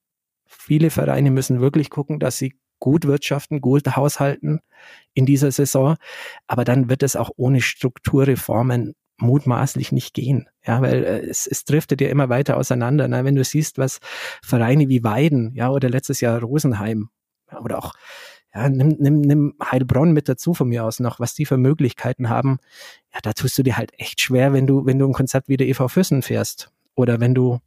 Viele 0.47 0.91
Vereine 0.91 1.31
müssen 1.31 1.61
wirklich 1.61 1.91
gucken, 1.91 2.19
dass 2.19 2.39
sie 2.39 2.59
gut 2.81 3.07
wirtschaften, 3.07 3.61
gut 3.61 3.87
haushalten 3.95 4.61
in 5.15 5.27
dieser 5.27 5.53
Saison. 5.53 5.97
Aber 6.47 6.65
dann 6.65 6.89
wird 6.89 7.03
es 7.03 7.15
auch 7.15 7.31
ohne 7.37 7.61
Strukturreformen 7.61 8.95
mutmaßlich 9.19 9.93
nicht 9.93 10.15
gehen. 10.15 10.49
Ja, 10.67 10.81
weil 10.83 11.05
äh, 11.05 11.21
es, 11.21 11.47
es 11.47 11.65
driftet 11.65 12.01
ja 12.01 12.09
immer 12.09 12.29
weiter 12.29 12.57
auseinander. 12.57 13.07
Ne? 13.07 13.25
Wenn 13.25 13.37
du 13.37 13.45
siehst, 13.45 13.79
was 13.79 14.01
Vereine 14.43 14.89
wie 14.89 15.05
Weiden, 15.05 15.53
ja, 15.55 15.71
oder 15.71 15.89
letztes 15.89 16.21
Jahr 16.21 16.41
Rosenheim, 16.41 17.11
oder 17.61 17.79
auch 17.79 17.93
ja, 18.55 18.69
nimm, 18.69 18.97
nimm, 18.99 19.21
nimm 19.21 19.55
Heilbronn 19.63 20.13
mit 20.13 20.29
dazu 20.29 20.55
von 20.55 20.69
mir 20.69 20.85
aus 20.85 21.01
noch, 21.01 21.21
was 21.21 21.35
die 21.35 21.47
für 21.47 21.57
Möglichkeiten 21.57 22.29
haben. 22.29 22.59
Ja, 23.15 23.21
da 23.23 23.33
tust 23.33 23.57
du 23.59 23.63
dir 23.63 23.77
halt 23.77 23.93
echt 23.99 24.21
schwer, 24.21 24.53
wenn 24.53 24.67
du, 24.67 24.85
wenn 24.85 24.99
du 24.99 25.07
ein 25.07 25.15
Konzept 25.15 25.49
wie 25.49 25.57
der 25.57 25.69
EV 25.69 25.89
Füssen 25.89 26.23
fährst 26.23 26.71
oder 26.95 27.21
wenn 27.21 27.35
du 27.35 27.61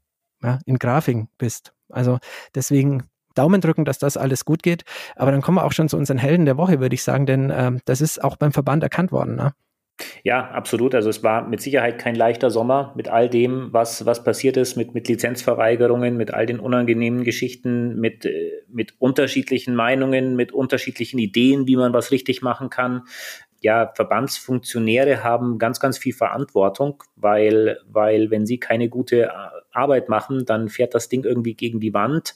ja, 0.44 0.60
in 0.66 0.78
Grafing 0.78 1.28
bist. 1.38 1.74
Also 1.90 2.20
deswegen 2.54 3.04
Daumen 3.34 3.62
drücken, 3.62 3.86
dass 3.86 4.00
das 4.00 4.18
alles 4.18 4.46
gut 4.46 4.64
geht. 4.64 4.84
Aber 5.16 5.32
dann 5.32 5.42
kommen 5.42 5.58
wir 5.58 5.66
auch 5.66 5.72
schon 5.72 5.90
zu 5.90 5.98
unseren 5.98 6.18
Helden 6.18 6.46
der 6.46 6.58
Woche, 6.58 6.80
würde 6.80 6.96
ich 6.96 7.04
sagen, 7.04 7.26
denn 7.26 7.52
ähm, 7.54 7.82
das 7.86 8.02
ist 8.02 8.24
auch 8.24 8.38
beim 8.38 8.54
Verband 8.54 8.84
erkannt 8.84 9.12
worden. 9.12 9.36
Ne? 9.36 9.54
Ja, 10.24 10.50
absolut. 10.50 10.94
Also 10.94 11.10
es 11.10 11.24
war 11.24 11.48
mit 11.48 11.62
Sicherheit 11.62 12.00
kein 12.00 12.16
leichter 12.16 12.50
Sommer 12.50 12.94
mit 12.98 13.08
all 13.08 13.30
dem, 13.30 13.72
was, 13.72 14.06
was 14.06 14.24
passiert 14.24 14.58
ist, 14.58 14.76
mit, 14.76 14.94
mit 14.94 15.08
Lizenzverweigerungen, 15.08 16.18
mit 16.18 16.34
all 16.34 16.46
den 16.46 16.60
unangenehmen 16.60 17.24
Geschichten, 17.24 18.00
mit, 18.00 18.26
äh, 18.26 18.64
mit 18.68 18.96
unterschiedlichen 19.00 19.76
Meinungen, 19.76 20.36
mit 20.36 20.52
unterschiedlichen 20.52 21.18
Ideen, 21.20 21.68
wie 21.68 21.78
man 21.78 21.94
was 21.94 22.12
richtig 22.12 22.42
machen 22.42 22.70
kann. 22.70 23.04
Ja, 23.62 23.94
Verbandsfunktionäre 23.96 25.24
haben 25.24 25.60
ganz, 25.60 25.80
ganz 25.80 25.98
viel 25.98 26.14
Verantwortung, 26.14 27.02
weil, 27.16 27.80
weil 27.88 28.30
wenn 28.32 28.46
sie 28.46 28.60
keine 28.60 28.90
gute 28.90 29.32
Arbeit 29.72 30.10
machen, 30.10 30.46
dann 30.46 30.68
fährt 30.70 30.94
das 30.94 31.08
Ding 31.08 31.24
irgendwie 31.24 31.56
gegen 31.56 31.80
die 31.80 31.94
Wand. 31.94 32.36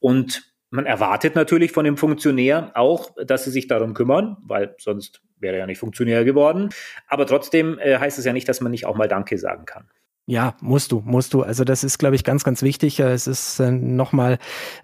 Und 0.00 0.52
man 0.70 0.86
erwartet 0.86 1.34
natürlich 1.34 1.72
von 1.72 1.84
dem 1.84 1.96
Funktionär 1.96 2.72
auch, 2.74 3.10
dass 3.24 3.44
sie 3.44 3.50
sich 3.50 3.68
darum 3.68 3.94
kümmern, 3.94 4.36
weil 4.42 4.74
sonst 4.78 5.22
wäre 5.40 5.58
ja 5.58 5.66
nicht 5.66 5.78
Funktionär 5.78 6.24
geworden. 6.24 6.70
Aber 7.06 7.26
trotzdem 7.26 7.78
äh, 7.78 7.98
heißt 7.98 8.18
es 8.18 8.24
ja 8.24 8.32
nicht, 8.32 8.48
dass 8.48 8.60
man 8.60 8.70
nicht 8.70 8.86
auch 8.86 8.96
mal 8.96 9.08
Danke 9.08 9.38
sagen 9.38 9.64
kann. 9.64 9.88
Ja, 10.30 10.54
musst 10.60 10.92
du, 10.92 11.00
musst 11.06 11.32
du. 11.32 11.42
Also 11.42 11.64
das 11.64 11.82
ist, 11.82 11.96
glaube 11.96 12.14
ich, 12.14 12.22
ganz, 12.22 12.44
ganz 12.44 12.60
wichtig. 12.60 13.00
Es 13.00 13.26
ist 13.26 13.60
äh, 13.60 13.70
nochmal 13.70 14.36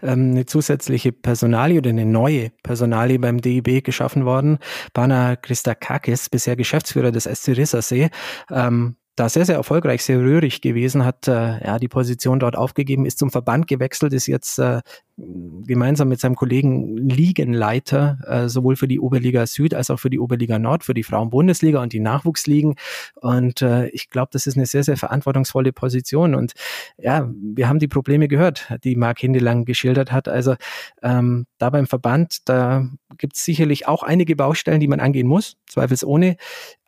ähm, 0.03 0.31
eine 0.31 0.47
zusätzliche 0.47 1.13
Personalie 1.13 1.77
oder 1.77 1.91
eine 1.91 2.07
neue 2.07 2.51
Personalie 2.63 3.19
beim 3.19 3.43
DIB 3.43 3.85
geschaffen 3.85 4.25
worden. 4.25 4.59
Bana 4.95 5.37
Christakakis, 5.37 6.31
bisher 6.31 6.57
Geschäftsführer 6.57 7.13
des 7.13 7.25
SC 7.25 7.49
Rissersee, 7.49 8.09
ähm, 8.51 8.97
da 9.17 9.29
sehr, 9.29 9.45
sehr 9.45 9.57
erfolgreich, 9.57 10.03
sehr 10.03 10.19
rührig 10.19 10.61
gewesen, 10.61 11.05
hat 11.05 11.29
äh, 11.29 11.65
ja 11.65 11.79
die 11.79 11.89
Position 11.89 12.41
dort 12.41 12.57
aufgegeben, 12.57 13.07
ist 13.07 13.19
zum 13.19 13.31
Verband 13.31 13.69
gewechselt, 13.69 14.13
ist 14.13 14.27
jetzt 14.27 14.59
äh, 14.59 14.81
gemeinsam 15.17 16.09
mit 16.09 16.19
seinem 16.19 16.35
Kollegen 16.35 16.97
Ligenleiter, 16.97 18.19
äh, 18.27 18.49
sowohl 18.49 18.75
für 18.75 18.89
die 18.89 18.99
Oberliga 18.99 19.47
Süd 19.47 19.73
als 19.73 19.91
auch 19.91 20.01
für 20.01 20.11
die 20.11 20.19
Oberliga 20.19 20.59
Nord, 20.59 20.83
für 20.83 20.95
die 20.95 21.05
Frauenbundesliga 21.05 21.81
und 21.81 21.93
die 21.93 22.01
Nachwuchsligen. 22.01 22.75
Und 23.21 23.63
äh, 23.63 23.87
ich 23.89 24.11
glaube, 24.11 24.31
das 24.33 24.49
ist 24.49 24.57
eine 24.57 24.67
sehr, 24.67 24.83
sehr 24.83 24.97
verantwortungsvolle 24.97 25.73
Position. 25.73 26.35
Und 26.35 26.55
ja, 26.99 27.31
wir 27.41 27.69
haben 27.69 27.79
die 27.79 27.89
Probleme 27.89 28.27
gehört, 28.27 28.69
die 28.83 28.97
Marc 28.97 29.21
Hindelang 29.21 29.65
geschildert 29.65 30.11
hat. 30.11 30.27
Also 30.27 30.57
ähm, 31.03 31.47
da 31.59 31.71
beim 31.71 31.87
Verband, 31.87 32.49
da 32.49 32.89
gibt 33.17 33.37
es 33.37 33.45
sicherlich 33.45 33.87
auch 33.87 34.03
einige 34.03 34.35
Baustellen, 34.35 34.81
die 34.81 34.89
man 34.89 34.99
angehen 34.99 35.29
muss, 35.29 35.57
zweifelsohne 35.67 36.37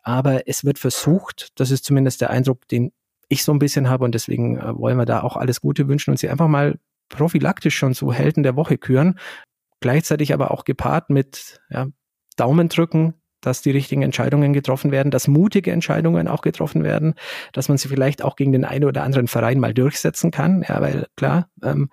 aber 0.07 0.47
es 0.47 0.63
wird 0.63 0.79
versucht, 0.79 1.49
das 1.59 1.69
ist 1.69 1.83
zumindest 1.83 2.21
der 2.21 2.29
Eindruck, 2.29 2.65
den 2.69 2.93
ich 3.27 3.43
so 3.43 3.51
ein 3.51 3.59
bisschen 3.59 3.89
habe 3.89 4.05
und 4.05 4.15
deswegen 4.15 4.57
äh, 4.57 4.77
wollen 4.77 4.95
wir 4.95 5.03
da 5.03 5.21
auch 5.21 5.35
alles 5.35 5.59
Gute 5.59 5.89
wünschen 5.89 6.11
und 6.11 6.17
sie 6.17 6.29
einfach 6.29 6.47
mal 6.47 6.79
prophylaktisch 7.09 7.75
schon 7.75 7.93
zu 7.93 8.13
Helden 8.13 8.41
der 8.41 8.55
Woche 8.55 8.77
küren, 8.77 9.19
gleichzeitig 9.81 10.33
aber 10.33 10.51
auch 10.51 10.63
gepaart 10.63 11.09
mit 11.09 11.59
ja, 11.69 11.87
Daumen 12.37 12.69
drücken, 12.69 13.15
dass 13.41 13.61
die 13.61 13.71
richtigen 13.71 14.01
Entscheidungen 14.01 14.53
getroffen 14.53 14.91
werden, 14.91 15.11
dass 15.11 15.27
mutige 15.27 15.73
Entscheidungen 15.73 16.29
auch 16.29 16.41
getroffen 16.41 16.85
werden, 16.85 17.15
dass 17.51 17.67
man 17.67 17.77
sie 17.77 17.89
vielleicht 17.89 18.23
auch 18.23 18.37
gegen 18.37 18.53
den 18.53 18.63
einen 18.63 18.85
oder 18.85 19.03
anderen 19.03 19.27
Verein 19.27 19.59
mal 19.59 19.73
durchsetzen 19.73 20.31
kann. 20.31 20.63
Ja, 20.65 20.79
weil 20.79 21.07
klar, 21.17 21.49
ähm, 21.61 21.89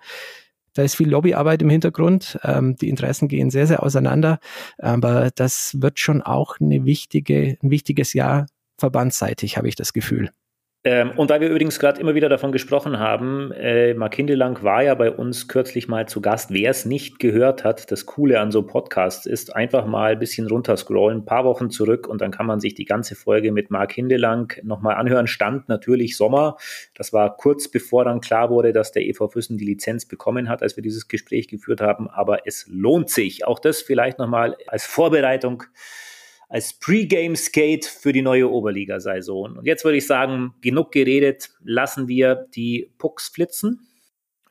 da 0.75 0.83
ist 0.83 0.95
viel 0.95 1.09
Lobbyarbeit 1.09 1.61
im 1.61 1.69
Hintergrund. 1.69 2.37
Ähm, 2.43 2.75
die 2.75 2.89
Interessen 2.89 3.27
gehen 3.27 3.49
sehr, 3.49 3.65
sehr 3.65 3.81
auseinander. 3.81 4.39
Aber 4.77 5.31
das 5.33 5.81
wird 5.81 5.99
schon 5.99 6.21
auch 6.21 6.59
eine 6.59 6.85
wichtige, 6.85 7.57
ein 7.63 7.71
wichtiges 7.71 8.13
Jahr 8.13 8.45
verbandsseitig, 8.77 9.57
habe 9.57 9.69
ich 9.69 9.75
das 9.75 9.93
Gefühl. 9.93 10.31
Ähm, 10.87 11.13
und 11.15 11.31
weil 11.31 11.41
wir 11.41 11.49
übrigens 11.49 11.79
gerade 11.79 11.99
immer 11.99 12.13
wieder 12.13 12.29
davon 12.29 12.51
gesprochen 12.51 12.99
haben, 12.99 13.51
äh, 13.53 13.95
Mark 13.95 14.13
Hindelang 14.13 14.61
war 14.61 14.83
ja 14.83 14.93
bei 14.93 15.09
uns 15.09 15.47
kürzlich 15.47 15.87
mal 15.87 16.07
zu 16.07 16.21
Gast. 16.21 16.53
Wer 16.53 16.69
es 16.69 16.85
nicht 16.85 17.17
gehört 17.17 17.63
hat, 17.63 17.91
das 17.91 18.05
Coole 18.05 18.39
an 18.39 18.51
so 18.51 18.61
Podcasts 18.61 19.25
ist, 19.25 19.55
einfach 19.55 19.87
mal 19.87 20.11
ein 20.11 20.19
bisschen 20.19 20.45
runterscrollen, 20.47 21.21
ein 21.21 21.25
paar 21.25 21.43
Wochen 21.43 21.71
zurück 21.71 22.07
und 22.07 22.21
dann 22.21 22.29
kann 22.29 22.45
man 22.45 22.59
sich 22.59 22.75
die 22.75 22.85
ganze 22.85 23.15
Folge 23.15 23.51
mit 23.51 23.71
Mark 23.71 23.93
Hindelang 23.93 24.53
nochmal 24.61 24.93
anhören. 24.97 25.25
Stand 25.25 25.69
natürlich 25.69 26.17
Sommer. 26.17 26.57
Das 26.93 27.11
war 27.11 27.35
kurz 27.35 27.67
bevor 27.67 28.05
dann 28.05 28.21
klar 28.21 28.51
wurde, 28.51 28.71
dass 28.71 28.91
der 28.91 29.07
EV 29.07 29.27
Füssen 29.31 29.57
die 29.57 29.65
Lizenz 29.65 30.05
bekommen 30.05 30.49
hat, 30.49 30.61
als 30.61 30.75
wir 30.75 30.83
dieses 30.83 31.07
Gespräch 31.07 31.47
geführt 31.47 31.81
haben. 31.81 32.11
Aber 32.11 32.45
es 32.45 32.67
lohnt 32.69 33.09
sich. 33.09 33.47
Auch 33.47 33.57
das 33.57 33.81
vielleicht 33.81 34.19
nochmal 34.19 34.55
als 34.67 34.85
Vorbereitung 34.85 35.63
als 36.49 36.73
Pre-Game-Skate 36.79 37.85
für 37.85 38.13
die 38.13 38.21
neue 38.21 38.49
Oberliga-Saison. 38.49 39.57
Und 39.57 39.65
jetzt 39.65 39.83
würde 39.83 39.97
ich 39.97 40.07
sagen, 40.07 40.53
genug 40.61 40.91
geredet, 40.91 41.49
lassen 41.63 42.07
wir 42.07 42.47
die 42.55 42.91
Pucks 42.97 43.29
flitzen. 43.29 43.87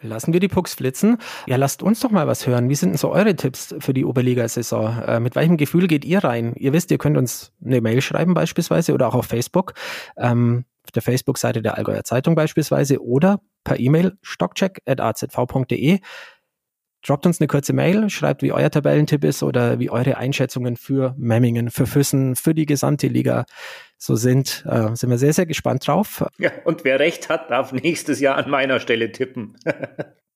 Lassen 0.05 0.33
wir 0.35 0.41
die 0.41 0.49
Pucks 0.49 0.75
flitzen. 0.75 1.17
Ja, 1.47 1.57
lasst 1.57 1.83
uns 1.83 2.01
doch 2.01 2.11
mal 2.11 2.27
was 2.27 2.47
hören. 2.47 2.69
Wie 2.69 2.75
sind 2.75 2.91
denn 2.91 2.99
so 2.99 3.11
eure 3.11 3.35
Tipps 3.37 3.75
für 3.79 3.95
die 3.95 4.05
Oberliga-Saison? 4.05 5.03
Äh, 5.03 5.21
mit 5.21 5.35
welchem 5.35 5.57
Gefühl 5.57 5.87
geht 5.87 6.05
ihr 6.05 6.23
rein? 6.23 6.53
Ihr 6.57 6.75
wisst, 6.75 6.91
ihr 6.91 6.99
könnt 6.99 7.17
uns 7.17 7.53
eine 7.65 7.81
Mail 7.81 8.03
schreiben 8.03 8.35
beispielsweise 8.35 8.93
oder 8.93 9.09
auch 9.09 9.15
auf 9.15 9.27
Facebook, 9.27 9.73
ähm, 10.19 10.67
auf 10.85 10.91
der 10.91 11.01
Facebook-Seite 11.01 11.63
der 11.63 11.79
Allgäuer 11.79 12.05
Zeitung 12.05 12.35
beispielsweise 12.35 13.03
oder 13.03 13.41
per 13.65 13.81
E-Mail 13.81 14.19
stockcheck.azv.de. 14.21 16.01
Droppt 17.07 17.27
uns 17.27 17.41
eine 17.41 17.49
kurze 17.49 17.75
Mail, 17.75 18.09
schreibt, 18.09 18.43
wie 18.43 18.53
euer 18.53 18.71
Tabellentipp 18.71 19.25
ist 19.25 19.43
oder 19.43 19.79
wie 19.79 19.91
eure 19.91 20.17
Einschätzungen 20.17 20.77
für 20.77 21.15
Memmingen, 21.19 21.71
für 21.71 21.87
Füssen, 21.87 22.35
für 22.35 22.55
die 22.55 22.65
gesamte 22.65 23.09
Liga 23.09 23.45
so 23.99 24.17
sind. 24.17 24.65
Äh, 24.67 24.97
sind 24.97 25.11
wir 25.11 25.19
sehr, 25.19 25.35
sehr 25.35 25.47
gespannt 25.47 25.87
drauf. 25.87 26.25
Ja, 26.39 26.51
und 26.65 26.85
wer 26.85 26.99
recht 27.01 27.29
hat, 27.29 27.51
darf 27.51 27.73
nächstes 27.73 28.21
Jahr 28.21 28.37
an 28.37 28.51
meiner 28.51 28.81
Stelle 28.81 29.13
tippen. 29.13 29.57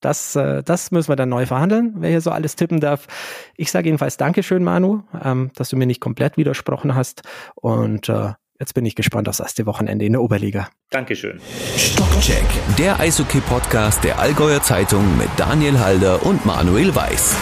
Das, 0.01 0.37
äh, 0.37 0.63
das 0.63 0.93
müssen 0.93 1.09
wir 1.09 1.17
dann 1.17 1.29
neu 1.29 1.45
verhandeln, 1.45 1.95
wer 1.97 2.11
hier 2.11 2.21
so 2.21 2.31
alles 2.31 2.55
tippen 2.55 2.79
darf. 2.79 3.09
Ich 3.57 3.73
sage 3.73 3.87
jedenfalls 3.87 4.17
Dankeschön, 4.17 4.63
Manu, 4.63 5.03
ähm, 5.25 5.51
dass 5.57 5.71
du 5.71 5.77
mir 5.77 5.87
nicht 5.87 6.01
komplett 6.01 6.37
widersprochen 6.37 6.95
hast. 6.95 7.23
Und 7.57 8.09
äh, 8.09 8.35
Jetzt 8.61 8.75
bin 8.75 8.85
ich 8.85 8.97
gespannt 8.97 9.29
aufs 9.29 9.39
erste 9.39 9.67
Wochenende 9.67 10.05
in 10.05 10.15
der 10.15 10.23
Oberliga. 10.23 10.69
Dankeschön. 10.91 11.41
Stockcheck, 11.77 12.45
der 12.77 12.99
Eishockey-Podcast 12.99 14.03
der 14.03 14.19
Allgäuer 14.19 14.61
Zeitung 14.61 15.17
mit 15.17 15.29
Daniel 15.37 15.79
Halder 15.79 16.27
und 16.27 16.45
Manuel 16.45 16.93
Weiß. 16.93 17.37